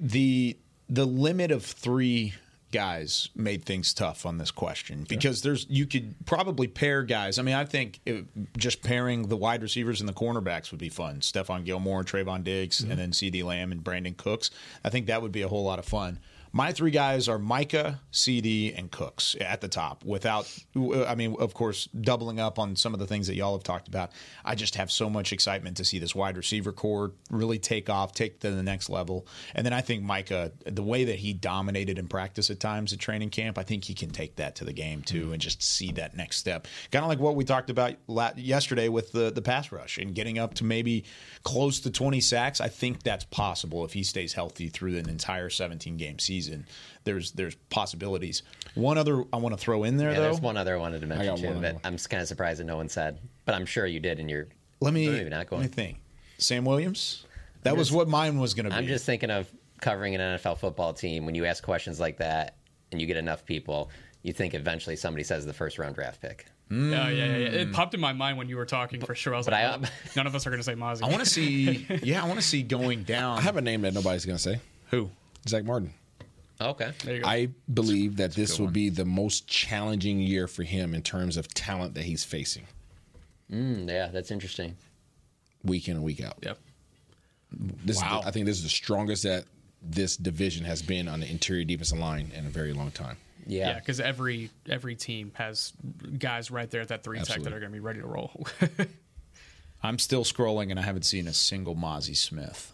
the 0.01 0.57
the 0.89 1.07
limit 1.07 1.51
of 1.51 1.65
three 1.65 2.35
guys 2.73 3.29
made 3.37 3.65
things 3.65 3.95
tough 3.95 4.27
on 4.27 4.39
this 4.39 4.51
question 4.51 5.07
because 5.09 5.43
there's 5.43 5.67
you 5.69 5.87
could 5.87 6.15
probably 6.27 6.67
pair 6.67 7.03
guys. 7.03 7.39
I 7.39 7.43
mean, 7.43 7.55
I 7.55 7.65
think 7.65 8.01
it, 8.05 8.25
just 8.57 8.83
pairing 8.83 9.29
the 9.29 9.37
wide 9.37 9.63
receivers 9.63 10.01
and 10.01 10.09
the 10.09 10.15
cornerbacks 10.15 10.71
would 10.73 10.81
be 10.81 10.89
fun. 10.89 11.21
Stephon 11.21 11.65
Gilmore, 11.65 12.03
Trevon 12.03 12.43
Diggs, 12.43 12.81
mm-hmm. 12.81 12.91
and 12.91 13.01
then 13.01 13.11
CeeDee 13.13 13.45
Lamb 13.45 13.71
and 13.71 13.85
Brandin 13.85 14.17
Cooks. 14.17 14.51
I 14.83 14.89
think 14.89 15.07
that 15.07 15.23
would 15.23 15.33
be 15.33 15.43
a 15.43 15.49
whole 15.49 15.65
lot 15.65 15.79
of 15.79 15.85
fun. 15.85 16.19
My 16.55 16.73
three 16.73 16.91
guys 16.91 17.29
are 17.29 17.39
Micah, 17.39 18.01
CeeDee, 18.13 18.79
and 18.79 18.91
Cooks 18.91 19.35
at 19.41 19.63
the 19.63 19.69
top. 19.69 20.05
Without, 20.05 20.47
I 20.77 21.15
mean, 21.15 21.35
of 21.39 21.55
course, 21.55 21.87
doubling 21.99 22.39
up 22.39 22.59
on 22.59 22.77
some 22.77 22.93
of 22.93 23.01
the 23.01 23.07
things 23.07 23.27
that 23.29 23.37
y'all 23.37 23.55
have 23.55 23.63
talked 23.63 23.89
about. 23.89 24.13
I 24.45 24.55
just 24.55 24.75
have 24.75 24.93
so 24.93 25.09
much 25.09 25.33
excitement 25.33 25.79
to 25.79 25.85
see 25.85 25.99
this 25.99 26.15
wide 26.15 26.37
receiver 26.37 26.71
core 26.71 27.13
really 27.31 27.59
take 27.59 27.89
off, 27.89 28.13
take 28.13 28.41
to 28.41 28.51
the 28.51 28.63
next 28.63 28.91
level. 28.91 29.27
And 29.55 29.65
then 29.65 29.73
I 29.73 29.81
think 29.81 30.03
Micah, 30.03 30.53
the 30.67 30.83
way 30.83 31.05
that 31.05 31.21
he 31.21 31.33
dominated 31.33 31.99
in 31.99 32.07
practice 32.07 32.51
at 32.51 32.61
times 32.61 32.93
at 32.93 32.99
training 32.99 33.31
camp, 33.31 33.57
I 33.57 33.63
think 33.63 33.85
he 33.85 33.95
can 33.95 34.11
take 34.11 34.37
that 34.37 34.55
to 34.57 34.67
the 34.67 34.75
game 34.75 35.01
too, 35.01 35.33
and 35.33 35.41
just 35.41 35.63
see 35.63 35.91
that 35.93 36.15
next 36.15 36.37
step. 36.37 36.69
Kind 36.91 37.03
of 37.03 37.09
like 37.09 37.19
what 37.19 37.35
we 37.35 37.45
talked 37.45 37.71
about 37.71 37.97
yesterday 38.37 38.91
with 38.91 39.13
the 39.13 39.31
the 39.31 39.41
pass 39.41 39.73
rush 39.73 39.97
and 39.97 40.15
getting 40.15 40.39
up 40.39 40.53
to 40.55 40.65
maybe 40.65 41.05
close 41.45 41.81
to 41.81 41.91
20 41.91 42.21
sacks. 42.21 42.61
I 42.61 42.69
think 42.69 43.03
that's 43.03 43.25
possible 43.25 43.87
if 43.87 43.95
he 43.95 44.03
stays 44.03 44.35
healthy 44.35 44.69
through 44.69 44.99
an 44.99 45.09
entire 45.09 45.49
17 45.49 45.97
game 45.97 46.19
season. 46.19 46.42
There's 47.05 47.33
there's 47.33 47.55
possibilities. 47.71 48.43
One 48.75 48.99
other 48.99 49.25
I 49.33 49.37
want 49.37 49.53
to 49.55 49.59
throw 49.59 49.85
in 49.85 49.97
there 49.97 50.11
Yeah, 50.11 50.17
though. 50.17 50.23
there's 50.23 50.41
one 50.41 50.57
other 50.57 50.75
I 50.77 50.79
wanted 50.79 51.01
to 51.01 51.07
mention 51.07 51.37
too 51.37 51.47
one 51.49 51.63
that. 51.63 51.77
I'm 51.85 51.97
kind 51.99 52.23
of 52.23 52.29
surprised 52.29 52.61
that 52.61 52.65
no 52.65 52.77
one 52.77 52.89
said, 52.89 53.19
but 53.45 53.55
I'm 53.55 53.67
sure 53.67 53.87
you 53.87 54.01
did 54.01 54.19
in 54.21 54.29
your. 54.29 54.47
Let 54.81 54.95
me 54.95 55.09
maybe 55.09 55.31
not 55.31 55.39
let 55.39 55.51
me 55.53 55.57
going. 55.59 55.69
think. 55.69 56.01
Sam 56.39 56.65
Williams. 56.65 57.25
That 57.63 57.71
I'm 57.73 57.77
was 57.79 57.89
just- 57.89 57.97
what 57.97 58.09
mine 58.09 58.39
was 58.41 58.55
going 58.55 58.65
to 58.65 58.71
be. 58.71 58.77
I'm 58.77 58.87
just 58.87 59.05
thinking 59.07 59.31
of 59.31 59.51
covering 59.81 60.15
an 60.15 60.21
NFL 60.39 60.59
football 60.59 60.93
team. 60.93 61.27
When 61.27 61.35
you 61.35 61.45
ask 61.45 61.63
questions 61.63 62.01
like 62.01 62.19
that 62.19 62.57
and 62.91 63.01
you 63.01 63.07
get 63.07 63.17
enough 63.17 63.45
people, 63.45 63.91
you 64.23 64.33
think 64.33 64.55
eventually 64.55 64.97
somebody 64.97 65.23
says 65.25 65.47
the 65.47 65.53
first 65.53 65.79
round 65.79 65.95
draft 65.95 66.21
pick. 66.21 66.47
Hmm. 66.69 66.91
Yeah, 66.93 67.09
yeah, 67.11 67.25
yeah, 67.25 67.37
yeah. 67.37 67.49
It 67.61 67.73
popped 67.73 67.93
in 67.95 68.01
my 68.01 68.13
mind 68.13 68.39
when 68.39 68.49
you 68.49 68.57
were 68.57 68.65
talking 68.65 69.01
for 69.01 69.15
sure. 69.15 69.35
I 69.35 69.37
was 69.37 69.47
But 69.47 69.53
like, 69.53 69.65
I- 69.65 69.77
well, 69.77 69.81
oh, 69.85 69.89
none 70.17 70.27
of 70.27 70.35
us 70.35 70.47
are 70.47 70.51
going 70.51 70.61
to 70.61 70.65
say 70.65 70.75
Mazi. 70.75 71.03
I 71.05 71.09
want 71.09 71.21
to 71.21 71.27
see. 71.29 71.87
yeah, 72.03 72.23
I 72.23 72.27
want 72.27 72.41
to 72.41 72.47
see 72.47 72.63
going 72.63 73.03
down. 73.05 73.39
I 73.39 73.43
have 73.43 73.57
a 73.57 73.61
name 73.61 73.83
that 73.83 73.95
nobody's 73.95 74.25
going 74.25 74.37
to 74.39 74.43
say. 74.43 74.59
Who? 74.91 75.11
Zack 75.49 75.65
Martin. 75.65 75.93
Okay. 76.61 76.93
There 77.05 77.15
you 77.17 77.23
go. 77.23 77.29
I 77.29 77.49
believe 77.73 78.17
that 78.17 78.33
this 78.35 78.59
will 78.59 78.69
be 78.69 78.89
the 78.89 79.05
most 79.05 79.47
challenging 79.49 80.21
year 80.21 80.47
for 80.47 80.63
him 80.63 80.95
in 80.95 81.03
terms 81.03 81.37
of 81.37 81.53
talent 81.55 81.95
that 81.95 82.05
he's 82.05 82.25
facing 82.25 82.65
Mm, 83.51 83.89
yeah, 83.91 84.07
that's 84.09 84.31
interesting. 84.31 84.77
week 85.65 85.87
in 85.89 85.97
and 85.97 86.05
week 86.05 86.23
out. 86.23 86.39
Yep. 86.43 86.59
This 87.85 88.01
Wow. 88.01 88.19
is 88.19 88.23
the, 88.25 88.29
I 88.29 88.31
think 88.31 88.47
this 88.47 88.57
is 88.57 88.63
the 88.63 88.69
strongest 88.71 89.25
that 89.25 89.45
this 89.83 90.17
division 90.17 90.65
has 90.65 90.81
been 90.81 91.07
on 91.09 91.21
the 91.21 91.31
interior 91.31 91.65
defensive 91.65 91.99
line 91.99 92.31
in 92.35 92.47
a 92.47 92.49
very 92.51 92.73
long 92.73 92.91
time. 92.93 93.17
Yeah, 93.47 93.75
because 93.79 93.99
every 94.01 94.51
every 94.69 94.95
team 94.95 95.33
has 95.35 95.73
guys 96.19 96.51
right 96.51 96.71
there 96.71 96.81
at 96.81 96.89
that 96.89 97.03
three 97.03 97.19
tech 97.19 97.43
that 97.43 97.53
are 97.53 97.59
going 97.59 97.73
to 97.73 97.77
be 97.77 97.81
ready 97.81 98.01
to 98.01 98.07
roll. 98.07 98.47
I'm 99.83 99.99
still 99.99 100.23
scrolling 100.25 100.71
and 100.71 100.79
I 100.79 100.83
haven't 100.83 101.03
seen 101.05 101.27
a 101.27 101.33
single 101.33 101.75
Mazi 101.75 102.17
Smith. 102.17 102.73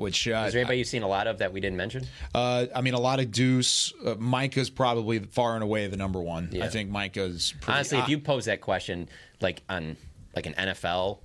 Which 0.00 0.26
uh, 0.26 0.44
Is 0.46 0.52
there 0.54 0.60
anybody 0.62 0.78
you've 0.78 0.88
seen 0.88 1.02
a 1.02 1.08
lot 1.08 1.26
of 1.26 1.38
that 1.38 1.52
we 1.52 1.60
didn't 1.60 1.76
mention? 1.76 2.06
Uh, 2.34 2.66
I 2.74 2.80
mean, 2.80 2.94
a 2.94 3.00
lot 3.00 3.20
of 3.20 3.30
Deuce. 3.30 3.92
Uh, 4.04 4.14
Micah's 4.18 4.70
probably 4.70 5.18
far 5.20 5.54
and 5.54 5.62
away 5.62 5.86
the 5.86 5.96
number 5.96 6.20
one. 6.20 6.48
Yeah. 6.52 6.64
I 6.64 6.68
think 6.68 6.90
Micah's 6.90 7.52
pretty, 7.60 7.72
Honestly, 7.76 7.98
if 7.98 8.08
you 8.08 8.18
pose 8.18 8.46
that 8.46 8.60
question 8.60 9.08
like 9.40 9.62
on 9.68 9.96
like 10.34 10.46
an 10.46 10.54
NFL 10.54 11.18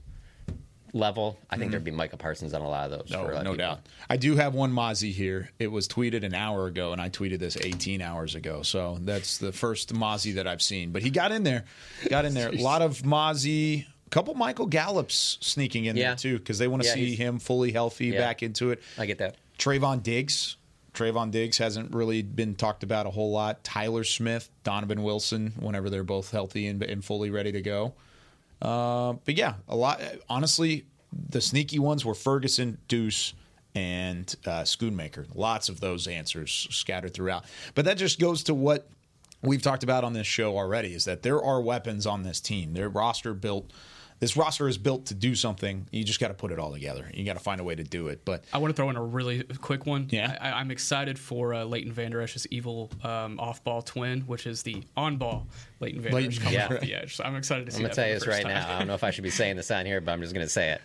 level, 0.93 1.37
I 1.49 1.57
think 1.57 1.67
Mhm. 1.67 1.71
there'd 1.71 1.83
be 1.83 1.91
Micah 1.91 2.15
Parsons 2.17 2.53
on 2.53 2.61
a 2.61 2.69
lot 2.69 2.89
of 2.91 2.99
those. 2.99 3.09
No, 3.11 3.23
for 3.25 3.31
a 3.31 3.33
lot 3.35 3.39
of 3.39 3.43
no 3.45 3.51
people. 3.51 3.65
doubt. 3.65 3.79
I 4.09 4.15
do 4.17 4.35
have 4.37 4.53
one 4.53 4.71
Mazi 4.71 5.11
here. 5.11 5.51
It 5.59 5.67
was 5.67 5.87
tweeted 5.89 6.23
an 6.23 6.33
hour 6.33 6.67
ago, 6.67 6.93
and 6.93 7.01
I 7.01 7.09
tweeted 7.09 7.39
this 7.39 7.57
18 7.57 8.01
hours 8.01 8.33
ago. 8.35 8.61
So 8.61 8.97
that's 9.01 9.37
the 9.37 9.51
first 9.51 9.93
Mazi 9.93 10.35
that 10.35 10.47
I've 10.47 10.61
seen. 10.61 10.91
But 10.91 11.01
he 11.01 11.09
got 11.09 11.31
in 11.33 11.43
there. 11.43 11.65
Got 12.09 12.23
in 12.25 12.33
there. 12.33 12.49
A 12.53 12.57
lot 12.61 12.81
of 12.81 13.01
Mazi. 13.01 13.85
Couple 14.15 14.33
Michael 14.33 14.65
Gallups 14.67 15.37
sneaking 15.41 15.85
in 15.85 15.97
Yeah. 15.97 16.11
there 16.11 16.15
too 16.15 16.37
because 16.39 16.57
they 16.57 16.69
want 16.69 16.83
to 16.83 16.87
Yeah, 16.87 16.93
see 16.93 17.17
him 17.17 17.37
fully 17.37 17.73
healthy 17.73 18.07
Yeah. 18.07 18.19
back 18.19 18.43
into 18.43 18.71
it. 18.71 18.81
I 18.97 19.05
get 19.05 19.17
that. 19.17 19.35
Trevon 19.59 20.01
Diggs. 20.03 20.55
Trevon 20.93 21.31
Diggs 21.31 21.57
hasn't 21.57 21.93
really 21.93 22.21
been 22.21 22.55
talked 22.55 22.81
about 22.81 23.07
a 23.07 23.09
whole 23.09 23.31
lot. 23.31 23.61
Tyler 23.65 24.05
Smith, 24.05 24.49
Donovan 24.63 25.03
Wilson, 25.03 25.51
whenever 25.59 25.89
they're 25.89 26.05
both 26.05 26.31
healthy 26.31 26.65
and, 26.67 26.81
and 26.81 27.03
fully 27.03 27.29
ready 27.29 27.51
to 27.51 27.61
go. 27.61 27.93
Uh, 28.61 29.15
but 29.25 29.35
yeah, 29.35 29.55
a 29.67 29.75
lot. 29.75 29.99
Honestly, 30.29 30.85
the 31.11 31.41
sneaky 31.41 31.77
ones 31.79 32.05
were 32.05 32.15
Ferguson, 32.15 32.77
Deuce, 32.87 33.33
and 33.75 34.33
uh, 34.45 34.61
Schoonmaker. 34.61 35.25
Lots 35.35 35.67
of 35.67 35.81
those 35.81 36.07
answers 36.07 36.69
scattered 36.71 37.13
throughout. 37.13 37.43
But 37.73 37.83
that 37.83 37.97
just 37.97 38.17
goes 38.17 38.43
to 38.43 38.53
what 38.53 38.87
we've 39.41 39.61
talked 39.61 39.83
about 39.83 40.05
on 40.05 40.13
this 40.13 40.25
show 40.25 40.57
already: 40.57 40.93
is 40.93 41.03
that 41.03 41.21
there 41.21 41.43
are 41.43 41.59
weapons 41.59 42.07
on 42.07 42.23
this 42.23 42.39
team. 42.39 42.71
Their 42.71 42.87
roster 42.87 43.33
built. 43.33 43.69
This 44.19 44.37
roster 44.37 44.67
is 44.69 44.77
built 44.77 45.07
to 45.07 45.13
do 45.13 45.35
something. 45.35 45.87
You 45.91 46.03
just 46.05 46.21
got 46.21 46.29
to 46.29 46.33
put 46.33 46.51
it 46.53 46.57
all 46.57 46.71
together. 46.71 47.11
You 47.13 47.25
got 47.25 47.33
to 47.33 47.39
find 47.43 47.59
a 47.59 47.65
way 47.65 47.75
to 47.75 47.83
do 47.83 48.07
it. 48.07 48.23
But 48.23 48.45
I 48.53 48.59
want 48.59 48.73
to 48.73 48.75
throw 48.75 48.89
in 48.89 48.95
a 48.95 49.03
really 49.03 49.43
quick 49.43 49.85
one. 49.85 50.07
Yeah. 50.09 50.37
I, 50.39 50.51
I'm 50.53 50.71
excited 50.71 51.19
for 51.19 51.53
uh, 51.53 51.65
Leighton 51.65 51.91
Vander 51.91 52.21
Esch's 52.21 52.47
evil 52.49 52.89
um, 53.03 53.39
off-ball 53.41 53.81
twin, 53.81 54.21
which 54.21 54.47
is 54.47 54.63
the 54.63 54.83
on-ball 54.95 55.47
Leighton 55.81 56.01
Vander 56.01 56.15
Leighton 56.15 56.31
Esch 56.31 56.39
coming 56.39 56.57
Vander- 56.59 56.75
off 56.77 56.81
the 56.81 56.95
edge. 56.95 57.15
So 57.17 57.25
I'm 57.25 57.35
excited 57.35 57.65
to 57.65 57.71
see 57.71 57.77
I'm 57.77 57.81
gonna 57.83 57.89
that. 57.89 57.95
tell 58.01 58.07
you 58.07 58.13
this 58.15 58.25
right 58.27 58.43
time. 58.43 58.53
now. 58.53 58.73
I 58.75 58.79
don't 58.79 58.87
know 58.87 58.93
if 58.95 59.03
I 59.03 59.11
should 59.11 59.23
be 59.25 59.29
saying 59.31 59.57
this 59.57 59.69
on 59.69 59.85
here, 59.85 59.99
but 59.99 60.13
I'm 60.13 60.21
just 60.21 60.33
gonna 60.33 60.47
say 60.47 60.69
it. 60.71 60.81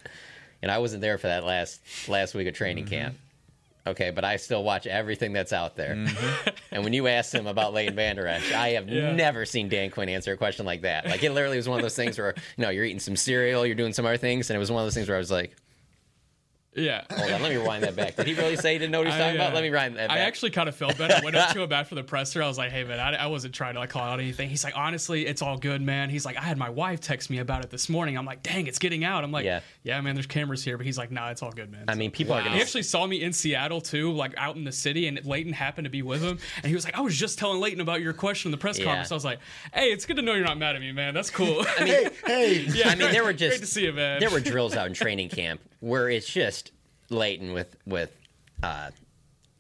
And 0.63 0.71
I 0.71 0.79
wasn't 0.79 1.01
there 1.01 1.17
for 1.17 1.29
that 1.29 1.45
last 1.45 2.09
last 2.09 2.35
week 2.35 2.49
of 2.49 2.55
training 2.55 2.85
Mm-hmm. 2.87 2.95
camp. 2.95 3.17
Okay, 3.91 4.11
but 4.11 4.25
I 4.25 4.37
still 4.37 4.63
watch 4.65 4.87
everything 4.87 5.33
that's 5.33 5.53
out 5.53 5.77
there. 5.77 5.95
Mm-hmm. 5.95 6.49
and 6.73 6.85
when 6.85 6.93
you 6.93 7.07
asked 7.07 7.35
him 7.35 7.47
about 7.47 7.73
Leighton 7.73 7.95
Vander 7.97 8.27
Esch, 8.27 8.53
I 8.53 8.71
have 8.71 8.89
Yeah. 8.89 9.13
never 9.13 9.45
seen 9.45 9.69
Dan 9.69 9.91
Quinn 9.91 10.09
answer 10.09 10.33
a 10.33 10.37
question 10.37 10.67
like 10.67 10.83
that. 10.83 11.07
Like 11.07 11.23
it 11.23 11.33
literally 11.33 11.57
was 11.57 11.69
one 11.69 11.79
of 11.79 11.83
those 11.83 11.97
things 11.97 12.19
where 12.19 12.35
you 12.57 12.63
know 12.63 12.71
you're 12.71 12.85
eating 12.85 13.01
some 13.01 13.17
cereal, 13.17 13.65
you're 13.67 13.75
doing 13.75 13.93
some 13.93 14.05
other 14.07 14.17
things, 14.17 14.51
and 14.51 14.57
it 14.57 14.59
was 14.61 14.71
one 14.73 14.83
of 14.83 14.87
those 14.87 14.95
things 14.95 15.09
where 15.09 15.17
I 15.17 15.21
was 15.21 15.31
like, 15.31 15.57
Yeah. 16.75 17.03
Hold 17.11 17.33
on, 17.33 17.43
let 17.43 17.51
me 17.51 17.57
rewind 17.57 17.83
that 17.83 17.97
back. 17.97 18.15
Did 18.15 18.29
he 18.29 18.35
really 18.35 18.55
say 18.57 18.75
he 18.75 18.79
didn't 18.79 18.93
know 18.93 18.99
what 19.01 19.09
he 19.09 19.11
was 19.13 19.19
talking 19.19 19.33
I, 19.41 19.45
about? 19.45 19.51
uh, 19.51 19.55
Let 19.55 19.63
me 19.65 19.71
rewind 19.71 19.97
that 19.97 20.09
back. 20.09 20.17
I 20.17 20.21
actually 20.21 20.53
kind 20.53 20.69
of 20.69 20.77
felt 20.77 20.97
bad. 20.99 21.11
I 21.11 21.21
went 21.25 21.35
up 21.35 21.51
to 21.55 21.63
him 21.63 21.73
after 21.73 21.97
the 21.97 22.05
presser. 22.05 22.41
I 22.45 22.47
was 22.47 22.59
like, 22.59 22.71
"Hey 22.71 22.85
man, 22.85 23.01
I, 23.01 23.25
I 23.25 23.27
wasn't 23.27 23.55
trying 23.55 23.75
to 23.75 23.81
like 23.81 23.91
call 23.91 24.03
out 24.05 24.21
anything." 24.21 24.49
He's 24.49 24.63
like, 24.63 24.77
"Honestly, 24.77 25.27
it's 25.27 25.43
all 25.43 25.59
good, 25.59 25.83
man." 25.83 26.11
He's 26.11 26.25
like, 26.25 26.37
"I 26.37 26.43
had 26.43 26.59
my 26.59 26.69
wife 26.69 27.01
text 27.01 27.29
me 27.29 27.39
about 27.39 27.65
it 27.65 27.71
this 27.71 27.89
morning." 27.89 28.17
I'm 28.17 28.25
like, 28.25 28.45
"Dang, 28.45 28.69
it's 28.69 28.79
getting 28.79 29.03
out." 29.03 29.25
I'm 29.25 29.33
like, 29.33 29.45
Yeah. 29.45 29.61
"Yeah, 29.83 30.01
man, 30.01 30.15
there's 30.15 30.27
cameras 30.29 30.63
here," 30.63 30.77
but 30.77 30.87
he's 30.87 30.97
like, 30.97 31.11
"Nah, 31.11 31.31
it's 31.31 31.43
all 31.43 31.51
good, 31.51 31.73
man." 31.73 31.87
I 31.89 31.97
mean, 31.97 32.13
people 32.13 32.35
are 32.35 32.43
gonna- 32.43 32.55
He 32.55 32.63
actually 32.63 32.85
saw 32.85 33.05
me 33.05 33.21
in 33.21 33.33
Seattle 33.33 33.81
too, 33.81 34.13
like 34.13 34.35
out 34.37 34.55
in 34.55 34.63
the 34.63 34.71
city, 34.73 35.09
and 35.09 35.23
Leighton 35.25 35.53
happened 35.53 35.87
to 35.87 35.91
be 35.91 36.03
with 36.03 36.23
him, 36.23 36.39
and 36.59 36.67
he 36.67 36.75
was 36.75 36.85
like, 36.85 36.97
"I 36.97 37.01
was 37.01 37.19
just 37.19 37.37
telling 37.41 37.61
Leighton 37.61 37.81
about 37.81 38.01
your 38.01 38.13
question 38.13 38.49
in 38.49 38.53
the 38.53 38.59
press 38.59 38.79
Yeah. 38.79 38.85
conference." 38.85 39.11
I 39.11 39.15
was 39.15 39.25
like, 39.25 39.41
"Hey, 39.75 39.87
it's 39.91 40.07
good 40.07 40.17
to 40.17 40.23
know 40.23 40.35
you're 40.35 40.45
not 40.45 40.57
mad 40.59 40.77
at 40.77 40.81
me, 40.81 40.93
man. 40.93 41.15
That's 41.15 41.31
cool." 41.31 41.65
I 41.79 41.83
mean, 41.85 42.11
hey, 42.27 42.59
yeah, 42.73 42.91
I 42.91 42.95
mean, 42.95 43.11
there 43.11 43.25
were 43.25 43.31
great 43.33 43.39
just 43.39 43.61
to 43.61 43.67
see 43.67 43.87
you, 43.87 43.93
man. 43.93 44.21
there 44.21 44.31
were 44.31 44.39
drills 44.41 44.77
out 44.77 44.87
in 44.87 44.95
training 44.95 45.31
camp 45.31 45.61
where 45.81 46.09
it's 46.11 46.29
just 46.29 46.70
Leighton 47.11 47.53
with 47.53 47.77
with 47.87 48.11
uh, 48.63 48.91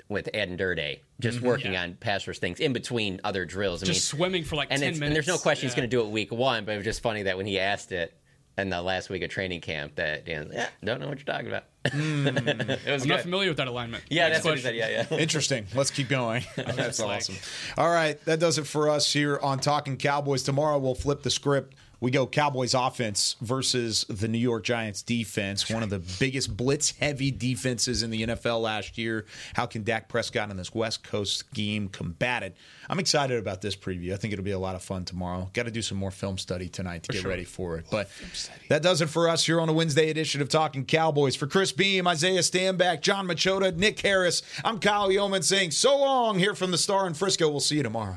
with 0.09 0.28
Ed 0.34 0.48
and 0.48 0.59
Dirty 0.59 1.03
just 1.20 1.38
Mhm. 1.38 1.42
working 1.42 1.72
Yeah. 1.74 1.82
on 1.82 1.94
pass 1.94 2.26
rush 2.26 2.38
things 2.38 2.59
in 2.61 2.72
between 2.72 3.20
other 3.24 3.44
drills. 3.44 3.82
I 3.82 3.86
Just 3.86 4.12
mean, 4.12 4.18
swimming 4.20 4.44
for 4.44 4.57
like 4.57 4.68
and 4.70 4.80
10 4.80 4.90
it's, 4.90 5.01
and 5.01 5.14
there's 5.14 5.26
no 5.26 5.32
minutes. 5.34 5.42
question 5.42 5.68
he's 5.68 5.74
going 5.76 5.88
to 5.88 5.94
do 5.96 6.01
it 6.03 6.09
week 6.09 6.32
one, 6.32 6.64
but 6.64 6.72
it 6.72 6.76
was 6.76 6.84
just 6.84 7.01
funny 7.03 7.22
that 7.24 7.36
when 7.36 7.46
he 7.46 7.61
asked 7.61 7.92
it 7.92 8.12
in 8.59 8.68
the 8.70 8.82
last 8.82 9.09
week 9.11 9.22
of 9.22 9.30
training 9.30 9.61
camp, 9.61 9.94
that 9.96 10.26
Dan, 10.26 10.48
was, 10.48 10.57
yeah, 10.57 10.68
don't 10.84 11.01
know 11.01 11.09
what 11.09 11.18
you're 11.18 11.24
talking 11.24 11.46
about. 11.46 11.64
it 11.84 11.94
was 11.94 13.03
I'm 13.03 13.09
good. 13.09 13.09
not 13.09 13.20
familiar 13.20 13.48
with 13.48 13.57
that 13.59 13.68
alignment. 13.68 14.03
Yeah, 14.11 14.24
Next 14.28 14.38
that's 14.38 14.44
what 14.46 14.57
he 14.57 14.62
said. 14.62 14.74
Yeah, 14.76 15.05
yeah. 15.11 15.16
Interesting. 15.18 15.66
Let's 15.74 15.90
keep 15.90 16.09
going. 16.09 16.44
That's 16.57 16.76
just 16.76 17.01
like- 17.01 17.18
awesome. 17.18 17.36
All 17.78 17.90
right, 17.90 18.22
that 18.24 18.40
does 18.40 18.59
it 18.59 18.66
for 18.66 18.88
us 18.90 19.12
here 19.12 19.38
on 19.38 19.61
Talking 19.61 19.96
Cowboys. 19.96 20.42
Tomorrow 20.42 20.78
we'll 20.78 20.94
flip 20.94 21.22
the 21.22 21.30
script. 21.30 21.74
We 22.01 22.11
go 22.11 22.26
Cowboys 22.26 22.72
offense 22.72 23.36
versus 23.42 24.05
the 24.09 24.26
New 24.26 24.38
York 24.38 24.64
Giants 24.64 25.03
defense, 25.03 25.70
one 25.70 25.82
of 25.82 25.90
the 25.90 25.98
biggest 26.18 26.57
blitz 26.57 26.92
heavy 26.92 27.30
defenses 27.30 28.03
in 28.03 28.11
the 28.11 28.22
NFL 28.22 28.62
last 28.62 28.96
year. 28.96 29.26
How 29.55 29.66
can 29.66 29.82
Dak 29.82 30.09
Prescott 30.09 30.48
and 30.48 30.59
this 30.59 30.74
West 30.74 31.05
Coast 31.05 31.36
scheme 31.36 31.88
combat 31.88 32.42
it? 32.42 32.57
I'm 32.88 32.98
excited 32.98 33.38
about 33.38 33.61
this 33.61 33.76
preview. 33.76 34.14
I 34.14 34.16
think 34.16 34.32
it'll 34.32 34.44
be 34.44 34.51
a 34.53 34.59
lot 34.59 34.74
of 34.74 34.82
fun 34.82 35.05
tomorrow. 35.05 35.51
Got 35.53 35.64
to 35.64 35.70
do 35.70 35.82
some 35.82 35.98
more 35.98 36.11
film 36.11 36.38
study 36.38 36.70
tonight 36.70 37.03
to 37.03 37.12
get 37.12 37.20
sure. 37.20 37.30
ready 37.30 37.44
for 37.44 37.76
it. 37.76 37.84
But 37.90 38.09
that 38.68 38.82
does 38.82 39.03
it 39.03 39.11
for 39.11 39.28
us 39.28 39.44
here 39.44 39.61
on 39.61 39.68
a 39.68 39.72
Wednesday 39.72 40.09
edition 40.09 40.40
of 40.40 40.48
Talking 40.48 40.86
Cowboys. 40.86 41.36
For 41.36 41.46
Chris 41.46 41.70
Beam, 41.70 42.07
Isaiah 42.07 42.40
Stanback, 42.40 43.03
John 43.03 43.28
Machota, 43.28 43.76
Nick 43.76 44.01
Harris, 44.01 44.42
I'm 44.64 44.80
Kyle 44.80 45.11
Youmans 45.11 45.44
saying 45.44 45.72
so 45.72 45.98
long 45.98 46.38
here 46.38 46.55
from 46.55 46.70
the 46.70 46.78
Star 46.78 47.07
in 47.07 47.12
Frisco. 47.12 47.51
We'll 47.51 47.61
see 47.61 47.76
you 47.76 47.82
tomorrow. 47.82 48.16